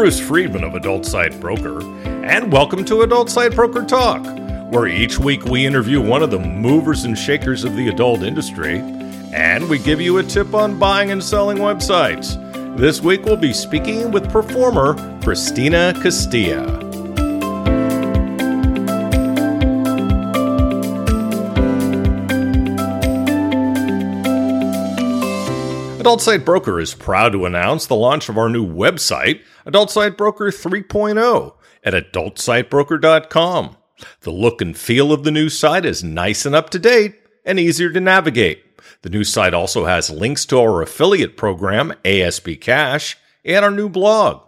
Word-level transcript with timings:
Bruce 0.00 0.18
Friedman 0.18 0.64
of 0.64 0.74
Adult 0.74 1.04
Site 1.04 1.38
Broker, 1.38 1.82
and 2.24 2.50
welcome 2.50 2.86
to 2.86 3.02
Adult 3.02 3.28
Site 3.28 3.54
Broker 3.54 3.84
Talk, 3.84 4.24
where 4.72 4.86
each 4.86 5.18
week 5.18 5.44
we 5.44 5.66
interview 5.66 6.00
one 6.00 6.22
of 6.22 6.30
the 6.30 6.38
movers 6.38 7.04
and 7.04 7.18
shakers 7.18 7.64
of 7.64 7.76
the 7.76 7.88
adult 7.88 8.22
industry, 8.22 8.78
and 9.34 9.68
we 9.68 9.78
give 9.78 10.00
you 10.00 10.16
a 10.16 10.22
tip 10.22 10.54
on 10.54 10.78
buying 10.78 11.10
and 11.10 11.22
selling 11.22 11.58
websites. 11.58 12.38
This 12.78 13.02
week 13.02 13.26
we'll 13.26 13.36
be 13.36 13.52
speaking 13.52 14.10
with 14.10 14.30
performer 14.30 14.94
Christina 15.22 15.92
Castilla. 16.02 16.79
Adult 26.00 26.22
Site 26.22 26.46
Broker 26.46 26.80
is 26.80 26.94
proud 26.94 27.32
to 27.32 27.44
announce 27.44 27.84
the 27.84 27.94
launch 27.94 28.30
of 28.30 28.38
our 28.38 28.48
new 28.48 28.66
website, 28.66 29.42
Adult 29.66 29.90
Site 29.90 30.16
Broker 30.16 30.46
3.0, 30.46 31.52
at 31.84 31.92
adultsitebroker.com. 31.92 33.76
The 34.22 34.30
look 34.30 34.62
and 34.62 34.74
feel 34.74 35.12
of 35.12 35.24
the 35.24 35.30
new 35.30 35.50
site 35.50 35.84
is 35.84 36.02
nice 36.02 36.46
and 36.46 36.54
up 36.54 36.70
to 36.70 36.78
date 36.78 37.16
and 37.44 37.60
easier 37.60 37.92
to 37.92 38.00
navigate. 38.00 38.64
The 39.02 39.10
new 39.10 39.24
site 39.24 39.52
also 39.52 39.84
has 39.84 40.08
links 40.08 40.46
to 40.46 40.58
our 40.58 40.80
affiliate 40.80 41.36
program, 41.36 41.92
ASB 42.02 42.58
Cash, 42.62 43.18
and 43.44 43.62
our 43.62 43.70
new 43.70 43.90
blog. 43.90 44.40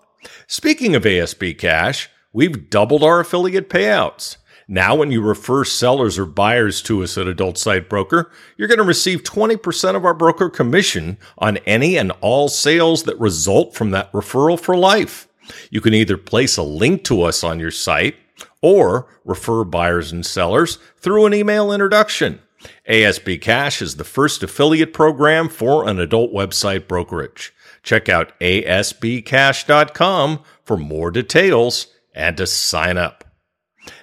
Speaking 0.47 0.95
of 0.95 1.03
ASB 1.03 1.59
Cash, 1.59 2.09
we've 2.33 2.71
doubled 2.71 3.03
our 3.03 3.21
affiliate 3.21 3.69
payouts. 3.69 4.39
Now, 4.73 4.95
when 4.95 5.13
you 5.13 5.21
refer 5.21 5.65
sellers 5.65 6.19
or 6.19 6.25
buyers 6.25 6.81
to 6.85 7.03
us 7.03 7.19
at 7.19 7.27
Adult 7.27 7.59
Site 7.59 7.91
Broker, 7.91 8.31
you're 8.57 8.69
going 8.69 8.79
to 8.79 8.85
receive 8.85 9.23
20% 9.23 9.97
of 9.97 10.07
our 10.07 10.15
broker 10.15 10.49
commission 10.49 11.19
on 11.37 11.59
any 11.67 11.99
and 11.99 12.11
all 12.23 12.49
sales 12.49 13.03
that 13.03 13.21
result 13.21 13.75
from 13.75 13.91
that 13.91 14.11
referral 14.13 14.59
for 14.59 14.75
life. 14.75 15.29
You 15.71 15.83
can 15.83 15.93
either 15.93 16.17
place 16.17 16.57
a 16.57 16.63
link 16.63 17.05
to 17.05 17.21
us 17.21 17.45
on 17.45 17.61
your 17.61 17.71
site 17.71 18.17
or 18.63 19.09
refer 19.27 19.65
buyers 19.65 20.11
and 20.11 20.25
sellers 20.25 20.79
through 20.97 21.27
an 21.27 21.35
email 21.35 21.71
introduction. 21.71 22.41
ASB 22.89 23.43
Cash 23.43 23.83
is 23.83 23.97
the 23.97 24.05
first 24.05 24.43
affiliate 24.43 24.95
program 24.95 25.51
for 25.51 25.87
an 25.87 26.01
adult 26.01 26.33
website 26.33 26.89
brokerage. 26.89 27.53
Check 27.83 28.09
out 28.09 28.33
asbcash.com 28.41 30.43
for 30.65 30.79
more 30.79 31.11
details 31.11 31.89
and 32.15 32.39
to 32.39 32.47
sign 32.47 32.97
up. 32.97 33.32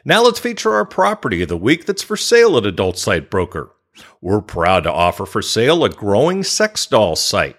Now 0.05 0.23
let's 0.23 0.39
feature 0.39 0.73
our 0.73 0.85
property 0.85 1.41
of 1.41 1.49
the 1.49 1.58
week 1.58 1.85
that's 1.85 2.03
for 2.03 2.17
sale 2.17 2.58
at 2.58 2.66
Adult 2.66 2.97
Site 2.97 3.30
Broker. 3.30 3.72
We're 4.22 4.41
proud 4.41 4.83
to 4.83 4.91
offer 4.91 5.25
for 5.25 5.41
sale 5.41 5.83
a 5.83 5.89
growing 5.89 6.44
sex 6.44 6.85
doll 6.85 7.16
site. 7.16 7.58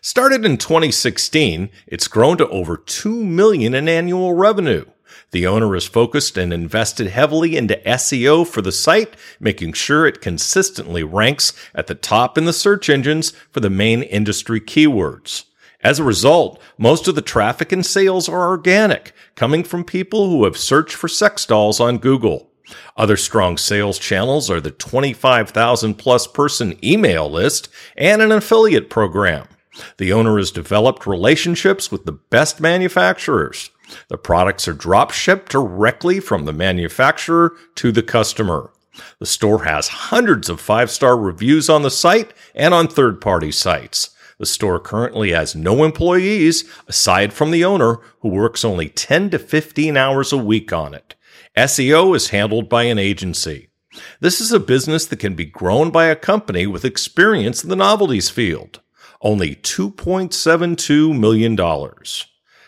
Started 0.00 0.44
in 0.44 0.56
2016, 0.56 1.70
it's 1.86 2.08
grown 2.08 2.36
to 2.38 2.48
over 2.48 2.76
2 2.76 3.24
million 3.24 3.74
in 3.74 3.88
annual 3.88 4.34
revenue. 4.34 4.84
The 5.30 5.46
owner 5.46 5.76
is 5.76 5.86
focused 5.86 6.38
and 6.38 6.52
invested 6.52 7.08
heavily 7.08 7.56
into 7.56 7.80
SEO 7.84 8.46
for 8.46 8.62
the 8.62 8.72
site, 8.72 9.14
making 9.38 9.74
sure 9.74 10.06
it 10.06 10.20
consistently 10.20 11.02
ranks 11.02 11.52
at 11.74 11.86
the 11.86 11.94
top 11.94 12.38
in 12.38 12.46
the 12.46 12.52
search 12.52 12.88
engines 12.88 13.32
for 13.50 13.60
the 13.60 13.70
main 13.70 14.02
industry 14.02 14.60
keywords. 14.60 15.44
As 15.82 15.98
a 15.98 16.04
result, 16.04 16.60
most 16.76 17.06
of 17.06 17.14
the 17.14 17.22
traffic 17.22 17.70
and 17.70 17.86
sales 17.86 18.28
are 18.28 18.48
organic, 18.48 19.12
coming 19.36 19.62
from 19.62 19.84
people 19.84 20.28
who 20.28 20.44
have 20.44 20.56
searched 20.56 20.94
for 20.94 21.06
sex 21.06 21.46
dolls 21.46 21.78
on 21.78 21.98
Google. 21.98 22.50
Other 22.96 23.16
strong 23.16 23.56
sales 23.56 23.98
channels 23.98 24.50
are 24.50 24.60
the 24.60 24.72
25,000 24.72 25.94
plus 25.94 26.26
person 26.26 26.76
email 26.84 27.30
list 27.30 27.68
and 27.96 28.20
an 28.20 28.32
affiliate 28.32 28.90
program. 28.90 29.46
The 29.98 30.12
owner 30.12 30.36
has 30.38 30.50
developed 30.50 31.06
relationships 31.06 31.92
with 31.92 32.04
the 32.04 32.12
best 32.12 32.60
manufacturers. 32.60 33.70
The 34.08 34.18
products 34.18 34.66
are 34.66 34.74
drop 34.74 35.12
shipped 35.12 35.52
directly 35.52 36.18
from 36.18 36.44
the 36.44 36.52
manufacturer 36.52 37.56
to 37.76 37.92
the 37.92 38.02
customer. 38.02 38.72
The 39.20 39.26
store 39.26 39.64
has 39.64 39.88
hundreds 39.88 40.48
of 40.48 40.60
five 40.60 40.90
star 40.90 41.16
reviews 41.16 41.70
on 41.70 41.82
the 41.82 41.90
site 41.90 42.34
and 42.54 42.74
on 42.74 42.88
third 42.88 43.20
party 43.20 43.52
sites. 43.52 44.10
The 44.38 44.46
store 44.46 44.78
currently 44.78 45.32
has 45.32 45.56
no 45.56 45.82
employees 45.84 46.64
aside 46.86 47.32
from 47.32 47.50
the 47.50 47.64
owner 47.64 47.98
who 48.20 48.28
works 48.28 48.64
only 48.64 48.88
10 48.88 49.30
to 49.30 49.38
15 49.38 49.96
hours 49.96 50.32
a 50.32 50.38
week 50.38 50.72
on 50.72 50.94
it. 50.94 51.16
SEO 51.56 52.14
is 52.14 52.30
handled 52.30 52.68
by 52.68 52.84
an 52.84 52.98
agency. 52.98 53.68
This 54.20 54.40
is 54.40 54.52
a 54.52 54.60
business 54.60 55.06
that 55.06 55.18
can 55.18 55.34
be 55.34 55.44
grown 55.44 55.90
by 55.90 56.06
a 56.06 56.16
company 56.16 56.66
with 56.66 56.84
experience 56.84 57.64
in 57.64 57.70
the 57.70 57.76
novelties 57.76 58.30
field. 58.30 58.80
Only 59.20 59.56
$2.72 59.56 61.18
million. 61.18 61.56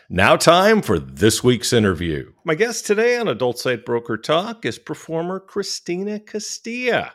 Now, 0.08 0.34
time 0.34 0.82
for 0.82 0.98
this 0.98 1.44
week's 1.44 1.72
interview. 1.72 2.32
My 2.44 2.56
guest 2.56 2.84
today 2.84 3.16
on 3.16 3.28
Adult 3.28 3.60
Site 3.60 3.86
Broker 3.86 4.16
Talk 4.16 4.64
is 4.64 4.76
performer 4.76 5.38
Christina 5.38 6.18
Castilla. 6.18 7.12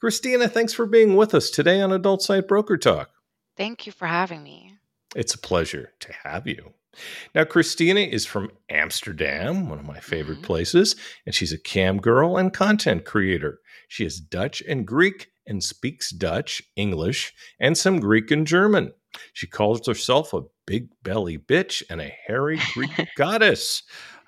Christina, 0.00 0.48
thanks 0.48 0.72
for 0.72 0.86
being 0.86 1.14
with 1.14 1.36
us 1.36 1.50
today 1.50 1.80
on 1.80 1.92
Adult 1.92 2.22
Site 2.22 2.48
Broker 2.48 2.76
Talk. 2.76 3.10
Thank 3.56 3.86
you 3.86 3.92
for 3.92 4.06
having 4.06 4.42
me. 4.42 4.74
It's 5.14 5.34
a 5.34 5.38
pleasure 5.38 5.92
to 6.00 6.12
have 6.24 6.46
you. 6.46 6.72
Now, 7.34 7.44
Christina 7.44 8.00
is 8.00 8.26
from 8.26 8.50
Amsterdam, 8.68 9.68
one 9.68 9.78
of 9.78 9.86
my 9.86 10.00
favorite 10.00 10.36
mm-hmm. 10.36 10.46
places, 10.46 10.96
and 11.24 11.34
she's 11.34 11.52
a 11.52 11.58
cam 11.58 11.98
girl 11.98 12.36
and 12.36 12.52
content 12.52 13.04
creator. 13.04 13.60
She 13.88 14.04
is 14.04 14.20
Dutch 14.20 14.62
and 14.66 14.86
Greek 14.86 15.28
and 15.46 15.62
speaks 15.62 16.10
Dutch, 16.10 16.62
English, 16.76 17.34
and 17.58 17.76
some 17.76 18.00
Greek 18.00 18.30
and 18.30 18.46
German. 18.46 18.92
She 19.32 19.46
calls 19.46 19.86
herself 19.86 20.32
a 20.32 20.42
big 20.66 20.88
belly 21.02 21.38
bitch 21.38 21.82
and 21.90 22.00
a 22.00 22.14
hairy 22.26 22.60
Greek 22.74 23.08
goddess. 23.16 23.82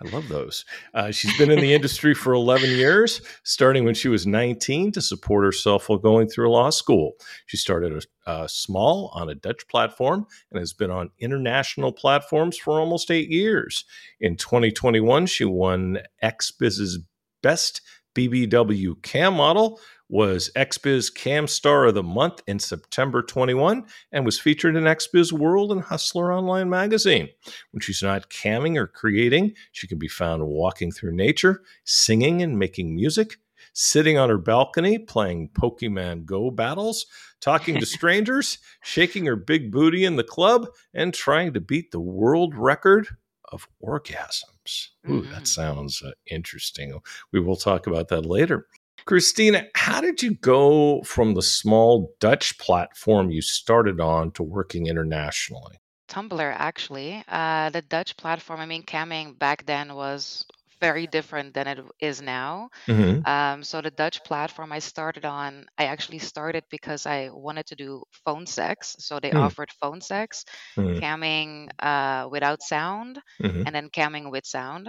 I 0.05 0.11
love 0.11 0.29
those. 0.29 0.65
Uh, 0.93 1.11
she's 1.11 1.37
been 1.39 1.51
in 1.51 1.61
the 1.61 1.73
industry 1.73 2.15
for 2.15 2.35
11 2.35 2.71
years, 2.71 3.23
starting 3.43 3.85
when 3.85 3.95
she 3.95 4.09
was 4.09 4.27
19 4.27 4.93
to 4.93 5.01
support 5.01 5.45
herself 5.45 5.89
while 5.89 5.99
going 5.99 6.29
through 6.29 6.51
law 6.51 6.71
school. 6.71 7.13
She 7.47 7.57
started 7.57 8.05
a, 8.27 8.49
small 8.49 9.11
on 9.15 9.31
a 9.31 9.35
Dutch 9.35 9.67
platform 9.69 10.27
and 10.51 10.59
has 10.59 10.73
been 10.73 10.91
on 10.91 11.11
international 11.19 11.93
platforms 11.93 12.57
for 12.57 12.79
almost 12.81 13.11
eight 13.11 13.31
years. 13.31 13.85
In 14.21 14.37
2021, 14.37 15.27
she 15.27 15.45
won 15.45 15.99
XBiz's 16.23 16.99
Best 17.43 17.83
BBW 18.15 19.03
Cam 19.03 19.35
Model 19.35 19.81
was 20.09 20.51
XBiz 20.55 21.15
Cam 21.15 21.47
Star 21.47 21.87
of 21.87 21.95
the 21.95 22.03
Month 22.03 22.43
in 22.47 22.59
September 22.59 23.23
21 23.23 23.85
and 24.13 24.25
was 24.25 24.39
featured 24.39 24.77
in 24.77 24.85
XBiz 24.85 25.33
World 25.33 25.73
and 25.73 25.83
Hustler 25.83 26.33
Online 26.33 26.71
magazine. 26.71 27.29
When 27.73 27.81
she's 27.81 28.03
not 28.03 28.31
camming 28.31 28.77
or 28.77 28.87
creating, 28.87 29.55
she 29.73 29.87
can 29.87 29.99
be 29.99 30.09
found 30.09 30.47
walking 30.47 30.93
through 30.93 31.17
nature, 31.17 31.63
singing 31.85 32.43
and 32.43 32.59
making 32.59 32.95
music, 32.95 33.39
sitting 33.73 34.19
on 34.19 34.29
her 34.29 34.39
balcony 34.39 34.99
playing 34.99 35.49
Pokemon 35.51 36.25
Go 36.25 36.51
battles, 36.51 37.07
talking 37.41 37.81
to 37.81 37.87
strangers, 37.87 38.59
shaking 38.83 39.27
her 39.27 39.37
big 39.37 39.73
booty 39.73 40.05
in 40.05 40.17
the 40.17 40.25
club, 40.25 40.69
and 40.93 41.13
trying 41.13 41.53
to 41.55 41.61
beat 41.61 41.91
the 41.91 42.01
world 42.01 42.55
record 42.55 43.09
of 43.53 43.69
orgasms. 43.83 44.89
Ooh, 45.09 45.23
mm-hmm. 45.23 45.33
that 45.33 45.47
sounds 45.47 46.03
uh, 46.03 46.13
interesting. 46.27 46.99
We 47.33 47.41
will 47.41 47.57
talk 47.57 47.87
about 47.87 48.09
that 48.09 48.27
later. 48.27 48.67
Christina, 49.07 49.67
how 49.75 50.01
did 50.01 50.23
you 50.23 50.35
go 50.35 51.03
from 51.03 51.35
the 51.35 51.43
small 51.43 52.15
Dutch 52.21 52.59
platform 52.59 53.31
you 53.31 53.43
started 53.43 54.01
on 54.01 54.31
to 54.33 54.43
working 54.43 54.87
internationally? 54.87 55.79
Tumblr, 56.09 56.55
actually. 56.57 57.23
Uh, 57.29 57.71
the 57.71 57.83
Dutch 57.83 58.17
platform, 58.17 58.61
I 58.61 58.67
mean, 58.67 58.83
camming 58.83 59.39
back 59.39 59.67
then 59.67 59.95
was 59.95 60.47
very 60.85 61.07
different 61.07 61.55
than 61.55 61.67
it 61.67 61.79
is 62.01 62.21
now. 62.21 62.69
Mm-hmm. 62.87 63.25
Um, 63.35 63.65
so 63.65 63.81
the 63.81 63.91
Dutch 63.91 64.23
platform 64.25 64.71
I 64.71 64.81
started 64.81 65.25
on, 65.25 65.65
I 65.81 65.85
actually 65.87 66.21
started 66.21 66.65
because 66.71 67.07
I 67.07 67.31
wanted 67.33 67.67
to 67.71 67.77
do 67.85 68.03
phone 68.25 68.47
sex. 68.47 68.97
So 68.99 69.19
they 69.19 69.31
mm. 69.31 69.41
offered 69.45 69.71
phone 69.81 70.01
sex, 70.01 70.45
mm. 70.77 71.01
camming 71.01 71.71
uh, 71.81 72.29
without 72.29 72.61
sound, 72.63 73.19
mm-hmm. 73.41 73.63
and 73.65 73.73
then 73.75 73.89
camming 73.89 74.31
with 74.31 74.45
sound. 74.45 74.89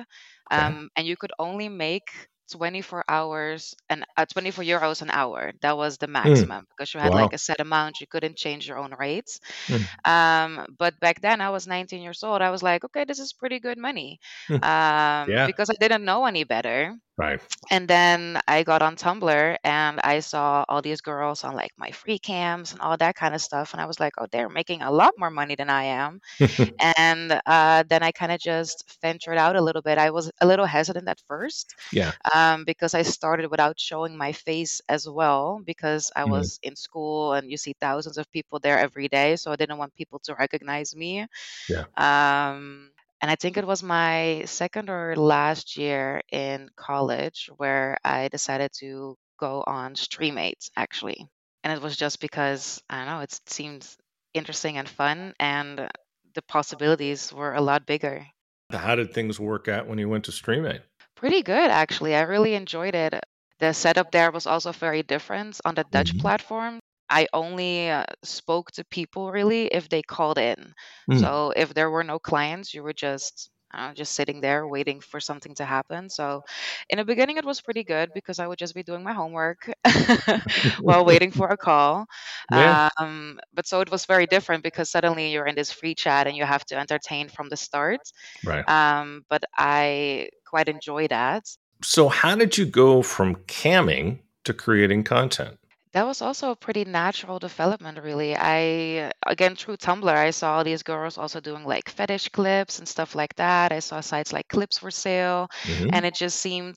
Um, 0.52 0.74
okay. 0.74 0.88
And 0.98 1.08
you 1.08 1.16
could 1.16 1.32
only 1.40 1.70
make 1.70 2.10
24 2.52 3.04
hours 3.08 3.74
and 3.90 4.06
uh, 4.18 4.26
24 4.26 4.64
euros 4.64 5.02
an 5.02 5.10
hour. 5.12 5.52
That 5.62 5.78
was 5.78 5.98
the 5.98 6.08
mm. 6.24 6.48
maximum 6.48 6.66
because 6.70 6.94
you 6.94 7.00
had 7.00 7.14
Wow. 7.14 7.16
like 7.16 7.34
a 7.34 7.38
set 7.38 7.60
amount. 7.60 8.02
You 8.02 8.08
couldn't 8.08 8.38
change 8.38 8.68
your 8.68 8.78
own 8.78 8.94
rates. 8.98 9.40
Mm. 9.70 9.88
Um, 10.06 10.66
but 10.78 11.00
back 11.00 11.22
then 11.22 11.42
I 11.42 11.50
was 11.50 11.68
19 11.68 12.02
years 12.02 12.24
old. 12.24 12.42
I 12.42 12.50
was 12.52 12.64
like, 12.64 12.84
okay, 12.86 13.06
this 13.06 13.20
is 13.20 13.34
pretty 13.34 13.60
good 13.60 13.78
money 13.78 14.20
Mm. 14.50 14.64
um, 14.64 15.28
Yeah. 15.28 15.48
because 15.48 15.70
I 15.70 15.76
didn't 15.80 16.06
know 16.06 16.26
any 16.26 16.44
better. 16.44 16.96
Right. 17.18 17.42
And 17.72 17.88
then 17.88 18.40
I 18.48 18.64
got 18.64 18.82
on 18.82 18.96
Tumblr 18.96 19.58
and 19.64 20.00
I 20.02 20.20
saw 20.20 20.66
all 20.70 20.82
these 20.82 21.02
girls 21.02 21.44
on 21.44 21.56
like 21.56 21.72
MyFreeCams 21.82 22.74
and 22.74 22.82
all 22.82 22.98
that 22.98 23.16
kind 23.16 23.34
of 23.36 23.42
stuff. 23.42 23.74
And 23.74 23.82
I 23.82 23.86
was 23.86 24.00
like, 24.00 24.14
oh, 24.18 24.28
they're 24.32 24.50
making 24.50 24.82
a 24.82 24.92
lot 24.92 25.14
more 25.18 25.30
money 25.32 25.56
than 25.56 25.70
I 25.70 25.84
am. 25.86 26.20
and 26.98 27.42
uh, 27.46 27.84
then 27.90 28.04
I 28.04 28.12
kind 28.12 28.32
of 28.32 28.40
just 28.40 28.98
ventured 29.02 29.38
out 29.38 29.56
a 29.56 29.62
little 29.62 29.82
bit. 29.82 29.98
I 29.98 30.12
was 30.12 30.32
a 30.42 30.46
little 30.48 30.66
hesitant 30.66 31.08
at 31.08 31.20
first 31.28 31.76
Yeah. 31.92 32.14
um, 32.34 32.64
because 32.66 32.94
I 32.94 33.02
started 33.04 33.50
without 33.50 33.80
showing 33.80 34.18
my 34.18 34.32
face 34.32 34.82
as 34.90 35.08
well 35.10 35.62
because 35.66 36.12
I 36.16 36.26
hmm 36.26 36.26
was 36.26 36.60
in 36.64 36.76
school 36.76 37.34
and 37.34 37.50
you 37.50 37.58
see 37.58 37.76
thousands 37.80 38.18
of 38.18 38.32
people 38.32 38.60
there 38.60 38.80
every 38.80 39.08
day. 39.08 39.36
So 39.38 39.52
I 39.52 39.56
didn't 39.56 39.78
want 39.78 39.96
people 39.96 40.20
to 40.26 40.36
recognize 40.36 40.96
me. 40.96 41.26
Yeah. 41.68 41.86
Um, 41.98 42.92
and 43.22 43.32
I 43.32 43.36
think 43.36 43.58
it 43.58 43.66
was 43.68 43.84
my 43.84 44.44
second 44.46 44.90
or 44.90 45.16
last 45.16 45.78
year 45.78 46.22
in 46.32 46.70
college 46.76 47.50
where 47.58 47.98
I 48.04 48.28
decided 48.30 48.72
to 48.80 49.18
go 49.40 49.64
on 49.66 49.96
Streamate 49.96 50.70
actually. 50.76 51.28
And 51.64 51.74
it 51.78 51.82
was 51.82 51.98
just 51.98 52.20
because 52.20 52.82
I 52.90 52.98
don't 52.98 53.08
know, 53.08 53.22
it 53.22 53.40
seemed 53.48 53.88
interesting 54.34 54.78
and 54.78 54.88
fun 54.90 55.34
and 55.40 55.90
the 56.34 56.42
possibilities 56.44 57.34
were 57.34 57.54
a 57.54 57.62
lot 57.62 57.86
bigger. 57.86 58.28
How 58.72 58.94
did 58.96 59.12
things 59.12 59.40
work 59.40 59.68
out 59.68 59.88
when 59.88 59.98
you 59.98 60.08
went 60.08 60.26
to 60.26 60.32
Streamate? 60.32 60.84
Pretty 61.16 61.44
good 61.44 61.72
actually. 61.72 62.16
I 62.16 62.22
really 62.22 62.54
enjoyed 62.54 62.96
it. 62.96 63.14
The 63.60 63.74
setup 63.74 64.12
there 64.12 64.32
was 64.32 64.48
also 64.48 64.72
very 64.72 65.04
different 65.04 65.60
on 65.66 65.76
the 65.76 65.84
Dutch 65.84 66.14
Mhm. 66.14 66.20
platform. 66.20 66.80
I 67.10 67.28
only 67.34 67.90
uh, 67.90 68.06
spoke 68.24 68.72
to 68.74 68.84
people 68.86 69.32
really 69.32 69.68
if 69.68 69.90
they 69.90 70.02
called 70.02 70.38
in. 70.38 70.74
Mm. 71.10 71.20
So 71.20 71.54
if 71.56 71.74
there 71.74 71.90
were 71.90 72.04
no 72.04 72.20
clients, 72.20 72.74
you 72.74 72.84
were 72.84 72.94
just 72.94 73.50
know, 73.76 73.92
just 73.94 74.14
sitting 74.14 74.42
there 74.42 74.68
waiting 74.68 75.00
for 75.00 75.20
something 75.20 75.54
to 75.56 75.66
happen. 75.66 76.10
So 76.10 76.44
in 76.90 76.98
the 76.98 77.06
beginning, 77.06 77.38
it 77.38 77.46
was 77.46 77.62
pretty 77.62 77.84
good 77.84 78.12
because 78.14 78.40
I 78.40 78.48
would 78.48 78.58
just 78.58 78.76
be 78.76 78.84
doing 78.84 79.04
my 79.04 79.14
homework 79.14 79.72
while 80.80 81.06
waiting 81.12 81.32
for 81.32 81.48
a 81.48 81.58
call. 81.58 82.06
Yeah. 82.52 82.90
Um, 83.00 83.40
but 83.54 83.68
so 83.68 83.82
it 83.82 83.92
was 83.92 84.06
very 84.06 84.26
different 84.26 84.64
because 84.64 84.90
suddenly 84.90 85.32
you're 85.32 85.48
in 85.48 85.56
this 85.56 85.72
free 85.72 85.96
chat 85.96 86.28
and 86.28 86.36
you 86.36 86.46
have 86.46 86.66
to 86.66 86.78
entertain 86.78 87.30
from 87.30 87.50
the 87.50 87.58
start. 87.58 88.02
Right. 88.44 88.68
Um, 88.70 89.26
but 89.30 89.44
I 89.58 90.30
quite 90.46 90.70
enjoy 90.70 91.08
that. 91.08 91.44
So, 91.84 92.08
how 92.08 92.36
did 92.36 92.58
you 92.58 92.66
go 92.66 93.02
from 93.02 93.36
camming 93.48 94.20
to 94.46 94.54
creating 94.54 95.04
content? 95.04 95.60
That 95.96 96.06
was 96.06 96.22
also 96.22 96.52
a 96.52 96.56
pretty 96.58 96.84
natural 96.86 97.40
development, 97.40 97.98
really. 98.04 98.36
I, 98.38 99.12
again, 99.26 99.56
through 99.56 99.78
Tumblr, 99.78 100.08
I 100.10 100.30
saw 100.32 100.62
these 100.62 100.84
girls 100.84 101.18
also 101.18 101.40
doing 101.40 101.64
like 101.66 101.90
fetish 101.90 102.30
clips 102.30 102.80
and 102.80 102.88
stuff 102.88 103.16
like 103.16 103.34
that. 103.38 103.72
I 103.72 103.80
saw 103.80 104.02
sites 104.02 104.34
like 104.34 104.48
Clips4Sale, 104.50 105.48
Mhm. 105.64 105.90
and 105.94 106.06
it 106.06 106.14
just 106.14 106.40
seemed 106.42 106.76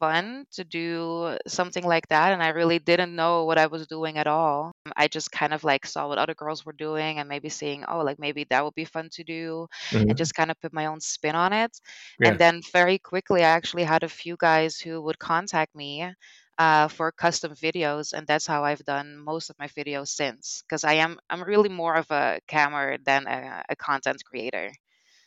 fun 0.00 0.46
to 0.52 0.64
do 0.64 1.38
something 1.46 1.84
like 1.86 2.08
that. 2.08 2.32
And 2.32 2.42
I 2.42 2.48
really 2.48 2.78
didn't 2.80 3.14
know 3.14 3.44
what 3.44 3.58
I 3.58 3.66
was 3.66 3.86
doing 3.86 4.18
at 4.18 4.26
all. 4.26 4.72
I 4.96 5.08
just 5.08 5.30
kind 5.30 5.52
of 5.54 5.62
like 5.62 5.86
saw 5.86 6.08
what 6.08 6.18
other 6.18 6.34
girls 6.34 6.64
were 6.66 6.72
doing 6.72 7.18
and 7.20 7.28
maybe 7.28 7.50
seeing, 7.50 7.84
oh, 7.86 8.00
like 8.02 8.18
maybe 8.18 8.44
that 8.50 8.64
would 8.64 8.74
be 8.74 8.86
fun 8.86 9.10
to 9.12 9.24
do, 9.24 9.68
and 10.08 10.16
Mhm. 10.16 10.18
just 10.18 10.34
kind 10.34 10.50
of 10.50 10.58
put 10.60 10.72
my 10.72 10.86
own 10.86 11.00
spin 11.00 11.36
on 11.36 11.52
it. 11.52 11.78
Yeah. 12.18 12.36
And 12.36 12.38
then 12.38 12.62
very 12.72 12.98
quickly, 12.98 13.42
I 13.44 13.48
actually 13.50 13.84
had 13.84 14.02
a 14.02 14.08
few 14.08 14.36
guys 14.38 14.80
who 14.80 15.02
would 15.02 15.18
contact 15.20 15.74
me 15.76 16.10
uh, 16.58 16.88
for 16.88 17.12
custom 17.12 17.54
videos, 17.54 18.12
and 18.12 18.26
that's 18.26 18.46
how 18.46 18.64
I've 18.64 18.84
done 18.84 19.16
most 19.18 19.50
of 19.50 19.58
my 19.58 19.68
videos 19.68 20.08
since. 20.08 20.62
Because 20.66 20.84
I 20.84 20.94
am 20.94 21.18
I'm 21.30 21.42
really 21.42 21.68
more 21.68 21.94
of 21.94 22.10
a 22.10 22.40
camera 22.46 22.98
than 23.04 23.26
a, 23.26 23.64
a 23.68 23.76
content 23.76 24.22
creator. 24.24 24.70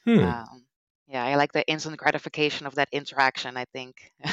Hmm. 0.06 0.20
Um, 0.20 0.66
yeah, 1.08 1.24
I 1.24 1.36
like 1.36 1.54
the 1.54 1.68
instant 1.68 1.98
gratification 1.98 2.68
of 2.68 2.76
that 2.76 2.90
interaction. 2.92 3.58
I 3.58 3.66
think. 3.66 4.12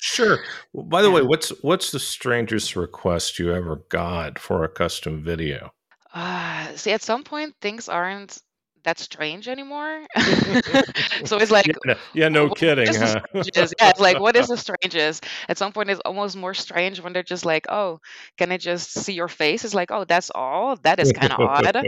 Sure. 0.00 0.38
Well, 0.72 0.84
by 0.84 1.02
the 1.02 1.10
way, 1.10 1.22
what's 1.22 1.50
what's 1.62 1.92
the 1.92 2.00
strangest 2.00 2.76
request 2.76 3.38
you 3.38 3.54
ever 3.54 3.76
got 3.88 4.38
for 4.38 4.64
a 4.64 4.68
custom 4.68 5.22
video? 5.22 5.72
Uh, 6.12 6.74
see, 6.76 6.92
at 6.92 7.02
some 7.02 7.24
point, 7.24 7.54
things 7.60 7.88
aren't 7.88 8.38
that 8.84 8.98
strange 8.98 9.48
anymore. 9.48 10.04
so 11.24 11.38
it's 11.38 11.50
like, 11.50 11.66
Yeah, 11.66 11.74
no, 11.84 11.94
yeah, 12.14 12.28
no 12.28 12.50
kidding, 12.50 12.94
huh? 12.94 13.20
Yeah, 13.54 13.90
it's 13.90 14.00
like, 14.00 14.18
what 14.18 14.36
is 14.36 14.48
the 14.48 14.56
strangest? 14.58 15.24
At 15.48 15.58
some 15.58 15.72
point, 15.72 15.90
it's 15.90 16.00
almost 16.04 16.36
more 16.36 16.54
strange 16.54 17.00
when 17.00 17.12
they're 17.12 17.22
just 17.22 17.44
like, 17.44 17.66
oh, 17.68 18.00
can 18.38 18.52
I 18.52 18.56
just 18.58 18.90
see 18.92 19.12
your 19.14 19.28
face? 19.28 19.64
It's 19.64 19.74
like, 19.74 19.90
oh, 19.90 20.04
that's 20.04 20.30
all. 20.34 20.76
That 20.76 21.00
is 21.00 21.12
kind 21.12 21.32
of 21.32 21.38
odd. 21.40 21.84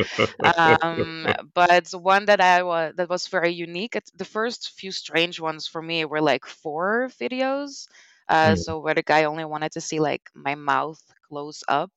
Um, 0.58 1.28
but 1.54 1.88
one 1.92 2.26
that 2.26 2.40
I 2.40 2.62
was 2.62 2.94
that 2.96 3.08
was 3.08 3.28
very 3.28 3.50
unique. 3.52 3.96
It's, 3.96 4.10
the 4.12 4.24
first 4.24 4.72
few 4.78 4.90
strange 4.92 5.40
ones 5.40 5.66
for 5.66 5.82
me 5.82 6.04
were 6.04 6.20
like 6.22 6.46
four 6.46 7.10
videos. 7.20 7.86
Uh, 8.28 8.54
Mm, 8.54 8.56
so 8.56 8.80
where 8.80 8.94
the 8.94 9.02
guy 9.02 9.24
only 9.24 9.44
wanted 9.44 9.72
to 9.72 9.80
see 9.80 10.00
like 10.00 10.22
my 10.34 10.54
mouth 10.54 11.00
close 11.28 11.62
up 11.68 11.90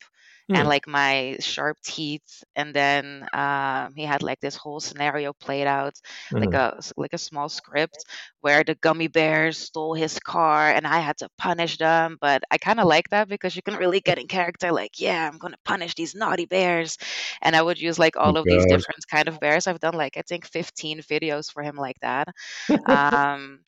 and 0.54 0.68
mm, 0.68 0.70
like 0.70 0.88
my 0.88 1.38
sharp 1.40 1.78
teeth, 1.84 2.44
and 2.56 2.74
then 2.74 3.28
um, 3.34 3.94
he 3.96 4.04
had 4.04 4.24
like 4.24 4.40
this 4.40 4.56
whole 4.56 4.80
scenario 4.80 5.34
played 5.34 5.68
out, 5.68 6.00
like 6.40 6.54
mhm. 6.54 6.56
a 6.56 6.80
like 6.98 7.14
a 7.14 7.18
small 7.18 7.50
script 7.50 8.06
where 8.42 8.64
the 8.64 8.76
gummy 8.76 9.08
bears 9.08 9.58
stole 9.58 9.94
his 9.94 10.20
car, 10.20 10.70
and 10.72 10.88
I 10.88 11.00
had 11.00 11.18
to 11.18 11.30
punish 11.38 11.78
them. 11.78 12.18
But 12.22 12.44
I 12.52 12.58
kind 12.58 12.80
of 12.80 12.88
like 12.88 13.10
that 13.10 13.28
because 13.30 13.56
you 13.56 13.62
can 13.62 13.76
really 13.76 14.00
get 14.02 14.20
in 14.20 14.28
character. 14.28 14.72
Like, 14.72 15.00
yeah, 15.00 15.28
I'm 15.32 15.38
gonna 15.38 15.58
punish 15.66 15.96
these 15.96 16.16
naughty 16.16 16.46
bears, 16.46 16.98
and 17.42 17.56
I 17.56 17.62
would 17.62 17.80
use 17.80 18.00
like 18.00 18.16
Oh, 18.24 18.32
all 18.32 18.38
of 18.38 18.48
these 18.48 18.66
different 18.66 19.04
kind 19.12 19.28
of 19.28 19.40
bears. 19.40 19.68
I've 19.68 19.80
done 19.80 19.96
like 19.96 20.18
I 20.18 20.22
think 20.24 20.46
15 20.46 21.02
videos 21.02 21.52
for 21.52 21.64
him 21.64 21.76
like 21.76 22.00
that. 22.02 22.28
Um, 22.86 23.60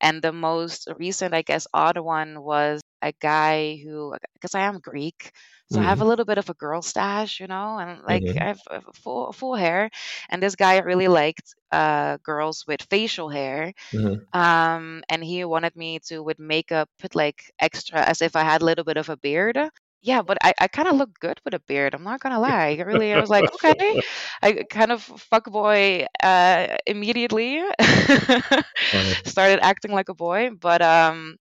and 0.00 0.22
the 0.22 0.32
most 0.32 0.88
recent, 0.98 1.34
I 1.34 1.42
guess, 1.42 1.66
odd 1.74 1.98
one 1.98 2.42
was 2.42 2.80
a 3.08 3.12
guy 3.20 3.76
who, 3.84 4.14
because 4.34 4.54
I 4.54 4.60
am 4.62 4.80
Greek, 4.80 5.32
so 5.68 5.80
I 5.80 5.84
have 5.84 6.00
a 6.00 6.04
Mhm, 6.04 6.06
little 6.06 6.24
bit 6.24 6.38
of 6.38 6.48
a 6.50 6.54
girl 6.54 6.82
stash, 6.82 7.40
you 7.40 7.46
know, 7.48 7.78
and 7.78 8.02
like 8.04 8.24
I 8.40 8.44
mhm, 8.44 8.48
have 8.48 8.60
uh, 8.70 8.80
full 8.94 9.32
full 9.32 9.54
hair. 9.56 9.90
And 10.30 10.42
this 10.42 10.56
guy 10.56 10.78
really 10.80 11.08
liked 11.08 11.54
uh, 11.72 12.18
girls 12.24 12.64
with 12.66 12.82
facial 12.90 13.28
hair, 13.30 13.72
mhm. 13.92 14.26
um, 14.32 15.02
and 15.08 15.22
he 15.24 15.44
wanted 15.44 15.76
me 15.76 15.98
to 16.06 16.22
with 16.22 16.38
makeup 16.38 16.88
put 16.98 17.14
like 17.14 17.52
extra 17.60 18.00
as 18.02 18.20
if 18.22 18.36
I 18.36 18.42
had 18.42 18.62
a 18.62 18.64
little 18.64 18.84
bit 18.84 18.96
of 18.96 19.08
a 19.10 19.16
beard. 19.16 19.58
Yeah, 20.02 20.22
but 20.22 20.38
I, 20.42 20.52
I 20.60 20.68
kind 20.68 20.88
of 20.88 20.96
look 20.96 21.10
good 21.20 21.40
with 21.44 21.54
a 21.54 21.60
beard. 21.60 21.94
I'm 21.94 22.02
not 22.04 22.20
gonna 22.20 22.40
lie. 22.40 22.76
I 22.78 22.82
really, 22.82 23.12
I 23.12 23.18
was 23.20 23.30
like, 23.30 23.46
okay. 23.54 23.96
I 24.42 24.64
kind 24.70 24.92
of 24.92 25.02
fuckboy 25.32 26.06
uh, 26.22 26.76
immediately. 26.86 27.62
Started 29.24 29.60
acting 29.62 29.92
like 29.92 30.08
a 30.08 30.14
boy, 30.14 30.50
but 30.60 30.82
um, 30.82 31.36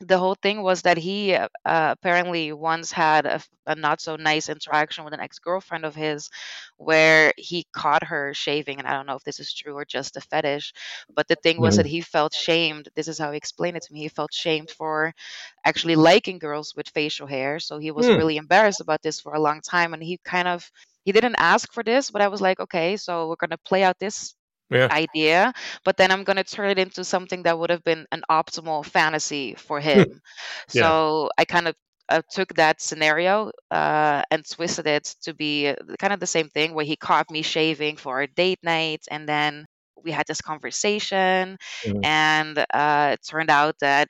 the 0.00 0.18
whole 0.18 0.34
thing 0.34 0.62
was 0.62 0.82
that 0.82 0.98
he 0.98 1.34
uh, 1.34 1.48
apparently 1.64 2.52
once 2.52 2.92
had 2.92 3.26
a 3.66 3.74
not 3.76 4.00
so 4.00 4.16
nice 4.16 4.48
interaction 4.48 5.04
with 5.04 5.14
an 5.14 5.20
ex-girlfriend 5.20 5.84
of 5.84 5.94
his 5.94 6.30
where 6.76 7.32
he 7.36 7.66
caught 7.72 8.04
her 8.04 8.34
shaving 8.34 8.78
and 8.78 8.86
i 8.86 8.92
don't 8.92 9.06
know 9.06 9.16
if 9.16 9.24
this 9.24 9.40
is 9.40 9.52
true 9.52 9.74
or 9.74 9.84
just 9.84 10.16
a 10.16 10.20
fetish 10.20 10.72
but 11.14 11.28
the 11.28 11.36
thing 11.36 11.60
was 11.60 11.76
that 11.76 11.84
Mhm, 11.84 11.94
he 11.94 12.00
felt 12.00 12.34
shamed 12.34 12.88
this 12.94 13.08
is 13.08 13.18
how 13.18 13.30
he 13.32 13.36
explained 13.38 13.76
it 13.76 13.82
to 13.84 13.92
me 13.92 14.00
he 14.00 14.08
felt 14.08 14.32
shamed 14.32 14.70
for 14.70 15.12
actually 15.64 15.96
liking 15.96 16.38
girls 16.38 16.74
with 16.76 16.88
facial 16.90 17.26
hair 17.26 17.58
so 17.60 17.78
he 17.78 17.90
was 17.92 18.12
mm, 18.12 18.16
really 18.16 18.36
embarrassed 18.38 18.80
about 18.80 19.02
this 19.02 19.20
for 19.20 19.34
a 19.34 19.40
long 19.40 19.60
time 19.62 19.94
and 19.94 20.02
he 20.04 20.18
kind 20.24 20.48
of 20.48 20.70
he 21.04 21.12
didn't 21.12 21.36
ask 21.38 21.72
for 21.72 21.82
this 21.84 22.10
but 22.10 22.22
i 22.22 22.28
was 22.28 22.42
like 22.42 22.60
okay 22.60 22.96
so 22.96 23.28
we're 23.28 23.36
going 23.36 23.50
to 23.50 23.58
play 23.58 23.84
out 23.84 23.98
this 24.00 24.35
Yeah. 24.70 24.90
idea, 24.90 25.52
but 25.84 25.96
then 25.96 26.10
I'm 26.10 26.24
going 26.24 26.36
to 26.36 26.44
turn 26.44 26.70
it 26.70 26.78
into 26.78 27.04
something 27.04 27.42
that 27.44 27.58
would 27.58 27.70
have 27.70 27.84
been 27.84 28.06
an 28.12 28.22
optimal 28.30 28.84
fantasy 28.84 29.54
for 29.54 29.80
him. 29.80 30.20
Yeah. 30.72 30.92
So 30.92 31.30
I 31.38 31.44
kind 31.44 31.68
of 31.68 31.74
uh, 32.08 32.22
took 32.30 32.54
that 32.54 32.80
scenario 32.80 33.50
uh, 33.70 34.22
and 34.30 34.48
twisted 34.48 34.86
it 34.86 35.14
to 35.22 35.34
be 35.34 35.74
kind 35.98 36.12
of 36.12 36.20
the 36.20 36.26
same 36.26 36.48
thing 36.48 36.74
where 36.74 36.84
he 36.84 36.96
caught 36.96 37.30
me 37.30 37.42
shaving 37.42 37.96
for 37.96 38.20
a 38.20 38.28
date 38.28 38.60
night 38.62 39.04
and 39.10 39.28
then 39.28 39.66
we 40.04 40.12
had 40.12 40.26
this 40.26 40.40
conversation 40.40 41.56
Mhm, 41.84 42.04
and 42.04 42.58
uh, 42.72 43.10
it 43.14 43.20
turned 43.26 43.50
out 43.50 43.76
that 43.80 44.08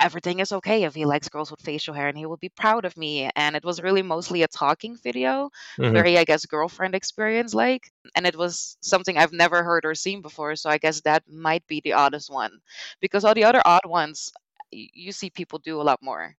everything 0.00 0.40
is 0.40 0.52
okay 0.52 0.84
if 0.84 0.94
he 0.94 1.04
likes 1.04 1.28
girls 1.28 1.50
with 1.50 1.60
facial 1.60 1.94
hair 1.94 2.08
and 2.08 2.18
he 2.18 2.26
will 2.26 2.36
be 2.36 2.48
proud 2.48 2.84
of 2.84 2.96
me 2.96 3.30
and 3.36 3.54
it 3.54 3.64
was 3.64 3.82
really 3.82 4.02
mostly 4.02 4.42
a 4.42 4.48
talking 4.48 4.96
video 4.96 5.50
mhm. 5.78 5.92
very 5.92 6.18
i 6.18 6.24
guess 6.24 6.46
girlfriend 6.46 6.94
experience 6.94 7.54
like 7.54 7.92
and 8.16 8.26
it 8.26 8.36
was 8.36 8.76
something 8.80 9.16
i've 9.18 9.32
never 9.32 9.62
heard 9.62 9.84
or 9.84 9.94
seen 9.94 10.22
before 10.22 10.56
so 10.56 10.70
i 10.70 10.78
guess 10.78 11.00
that 11.02 11.22
might 11.28 11.66
be 11.66 11.80
the 11.82 11.92
oddest 11.92 12.32
one 12.32 12.58
because 13.00 13.24
all 13.24 13.34
the 13.34 13.44
other 13.44 13.62
odd 13.64 13.86
ones 13.86 14.32
you 14.72 15.12
see 15.12 15.30
people 15.30 15.58
do 15.58 15.80
a 15.80 15.82
lot 15.82 16.02
more 16.02 16.36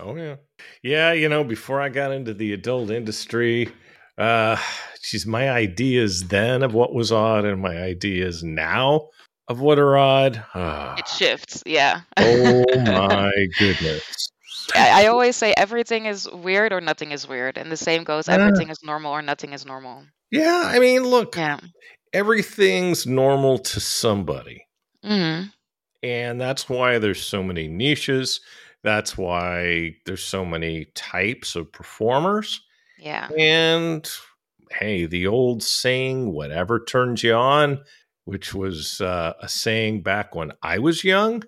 Oh 0.00 0.14
yeah. 0.14 0.36
Yeah, 0.82 1.12
you 1.12 1.28
know, 1.28 1.42
before 1.42 1.80
I 1.80 1.88
got 1.88 2.12
into 2.12 2.32
the 2.32 2.52
adult 2.52 2.90
industry, 2.90 3.72
uh 4.16 4.56
geez, 5.02 5.26
my 5.26 5.50
ideas 5.50 6.28
then 6.28 6.62
of 6.62 6.74
what 6.74 6.94
was 6.94 7.12
odd 7.12 7.44
and 7.44 7.60
my 7.60 7.76
ideas 7.78 8.42
now 8.42 9.08
of 9.48 9.60
what 9.60 9.78
are 9.78 9.96
odd. 9.96 10.36
it 10.36 10.44
Ah, 10.54 11.02
shifts 11.06 11.62
yeah 11.66 12.00
oh 12.18 12.64
my 12.84 13.32
goodness. 13.58 14.30
I, 14.74 15.04
I 15.04 15.06
always 15.06 15.36
say 15.36 15.54
everything 15.56 16.06
is 16.06 16.30
weird 16.30 16.72
or 16.72 16.80
nothing 16.80 17.12
is 17.12 17.26
weird 17.26 17.56
and 17.58 17.72
the 17.72 17.76
same 17.76 18.04
goes 18.04 18.28
Uh, 18.28 18.32
everything 18.32 18.68
is 18.70 18.78
normal 18.84 19.12
or 19.12 19.22
nothing 19.22 19.52
is 19.52 19.64
normal 19.64 20.04
yeah, 20.30 20.62
I 20.66 20.78
mean, 20.78 21.04
look, 21.04 21.36
yeah 21.36 21.58
everything's 22.12 23.06
normal 23.06 23.58
to 23.58 23.80
somebody. 23.80 24.66
hmm 25.02 25.42
And 26.02 26.40
that's 26.40 26.68
why 26.68 26.98
there's 26.98 27.22
so 27.22 27.42
many 27.42 27.68
niches. 27.68 28.40
That's 28.82 29.16
why 29.16 29.96
there's 30.06 30.22
so 30.22 30.44
many 30.44 30.86
types 30.94 31.56
of 31.56 31.72
performers. 31.72 32.60
yeah 32.98 33.28
And 33.36 34.08
hey, 34.70 35.06
the 35.06 35.26
old 35.26 35.62
saying, 35.62 36.32
whatever 36.32 36.84
turns 36.84 37.22
you 37.22 37.32
on, 37.34 37.82
which 38.28 38.52
was 38.52 39.00
uh, 39.00 39.32
a 39.40 39.48
saying 39.48 40.02
back 40.02 40.34
when 40.34 40.52
I 40.62 40.78
was 40.80 41.02
young, 41.02 41.44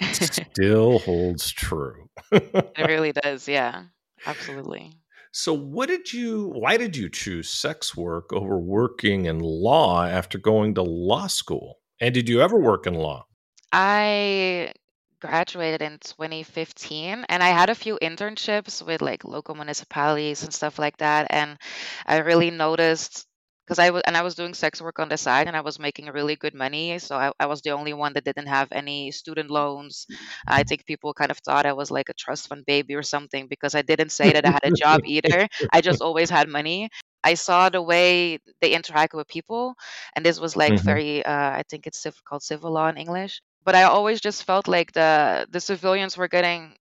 it 0.00 0.16
still 0.52 0.98
holds 0.98 1.52
true. 1.52 2.10
It 2.32 2.76
really 2.88 3.12
does 3.12 3.46
yeah 3.46 3.84
absolutely 4.26 4.92
So, 5.30 5.52
what 5.54 5.88
did 5.88 6.12
you, 6.12 6.50
why 6.54 6.76
did 6.76 6.96
you 6.96 7.08
choose 7.08 7.48
sex 7.48 7.96
work 7.96 8.32
over 8.32 8.58
working 8.58 9.26
in 9.26 9.38
law 9.38 10.04
after 10.04 10.38
going 10.38 10.74
to 10.74 10.82
law 10.82 11.28
school? 11.28 11.78
And 12.00 12.12
did 12.14 12.28
you 12.28 12.40
ever 12.42 12.58
work 12.58 12.86
in 12.88 12.94
law? 12.94 13.26
I 13.72 14.72
graduated 15.20 15.82
in 15.82 15.98
2015 16.00 17.26
and 17.28 17.42
I 17.42 17.48
had 17.48 17.70
a 17.70 17.76
few 17.76 17.98
internships 18.02 18.84
with 18.84 19.02
like 19.02 19.24
local 19.24 19.54
municipalities 19.54 20.42
and 20.42 20.52
stuff 20.52 20.80
like 20.80 20.96
that. 20.98 21.28
And 21.30 21.58
I 22.06 22.18
really 22.18 22.50
noticed 22.50 23.27
because 23.68 23.78
I 23.78 23.90
was 23.90 24.02
and 24.06 24.16
I 24.16 24.22
was 24.22 24.34
doing 24.34 24.54
sex 24.54 24.80
work 24.80 24.98
on 24.98 25.08
the 25.08 25.16
side 25.18 25.46
and 25.46 25.56
I 25.56 25.60
was 25.60 25.78
making 25.78 26.06
really 26.06 26.36
good 26.36 26.54
money. 26.54 26.98
So 26.98 27.16
I, 27.16 27.32
I 27.40 27.46
was 27.46 27.60
the 27.62 27.70
only 27.70 27.92
one 27.94 28.14
that 28.14 28.24
didn't 28.24 28.48
have 28.48 28.68
any 28.72 29.10
student 29.12 29.50
loans. 29.50 30.06
I 30.46 30.62
think 30.64 30.86
people 30.86 31.14
kind 31.14 31.30
of 31.30 31.38
thought 31.38 31.66
I 31.66 31.72
was 31.74 31.90
like 31.90 32.08
a 32.08 32.14
trust 32.14 32.48
fund 32.48 32.64
baby 32.66 32.94
or 32.94 33.02
something 33.02 33.46
because 33.48 33.74
I 33.74 33.82
didn't 33.82 34.10
say 34.12 34.32
that 34.32 34.44
I 34.46 34.50
had 34.50 34.64
a 34.64 34.72
job 34.72 35.02
either. 35.04 35.48
I 35.72 35.80
just 35.80 36.00
always 36.00 36.30
had 36.30 36.48
money. 36.48 36.88
I 37.24 37.34
saw 37.34 37.68
the 37.68 37.82
way 37.82 38.38
they 38.60 38.72
interact 38.74 39.12
with 39.14 39.26
people, 39.28 39.74
and 40.16 40.24
this 40.24 40.40
was 40.40 40.56
like 40.56 40.78
hmm 40.78 40.98
very 40.98 41.24
uh, 41.24 41.50
I 41.60 41.62
think 41.68 41.86
it's 41.86 42.06
called 42.26 42.42
civil 42.42 42.72
law 42.72 42.88
in 42.88 42.96
English. 42.96 43.40
But 43.64 43.74
I 43.74 43.82
always 43.84 44.20
just 44.20 44.44
felt 44.44 44.68
like 44.68 44.92
the 44.92 45.46
the 45.50 45.60
civilians 45.60 46.16
were 46.16 46.28
getting 46.28 46.76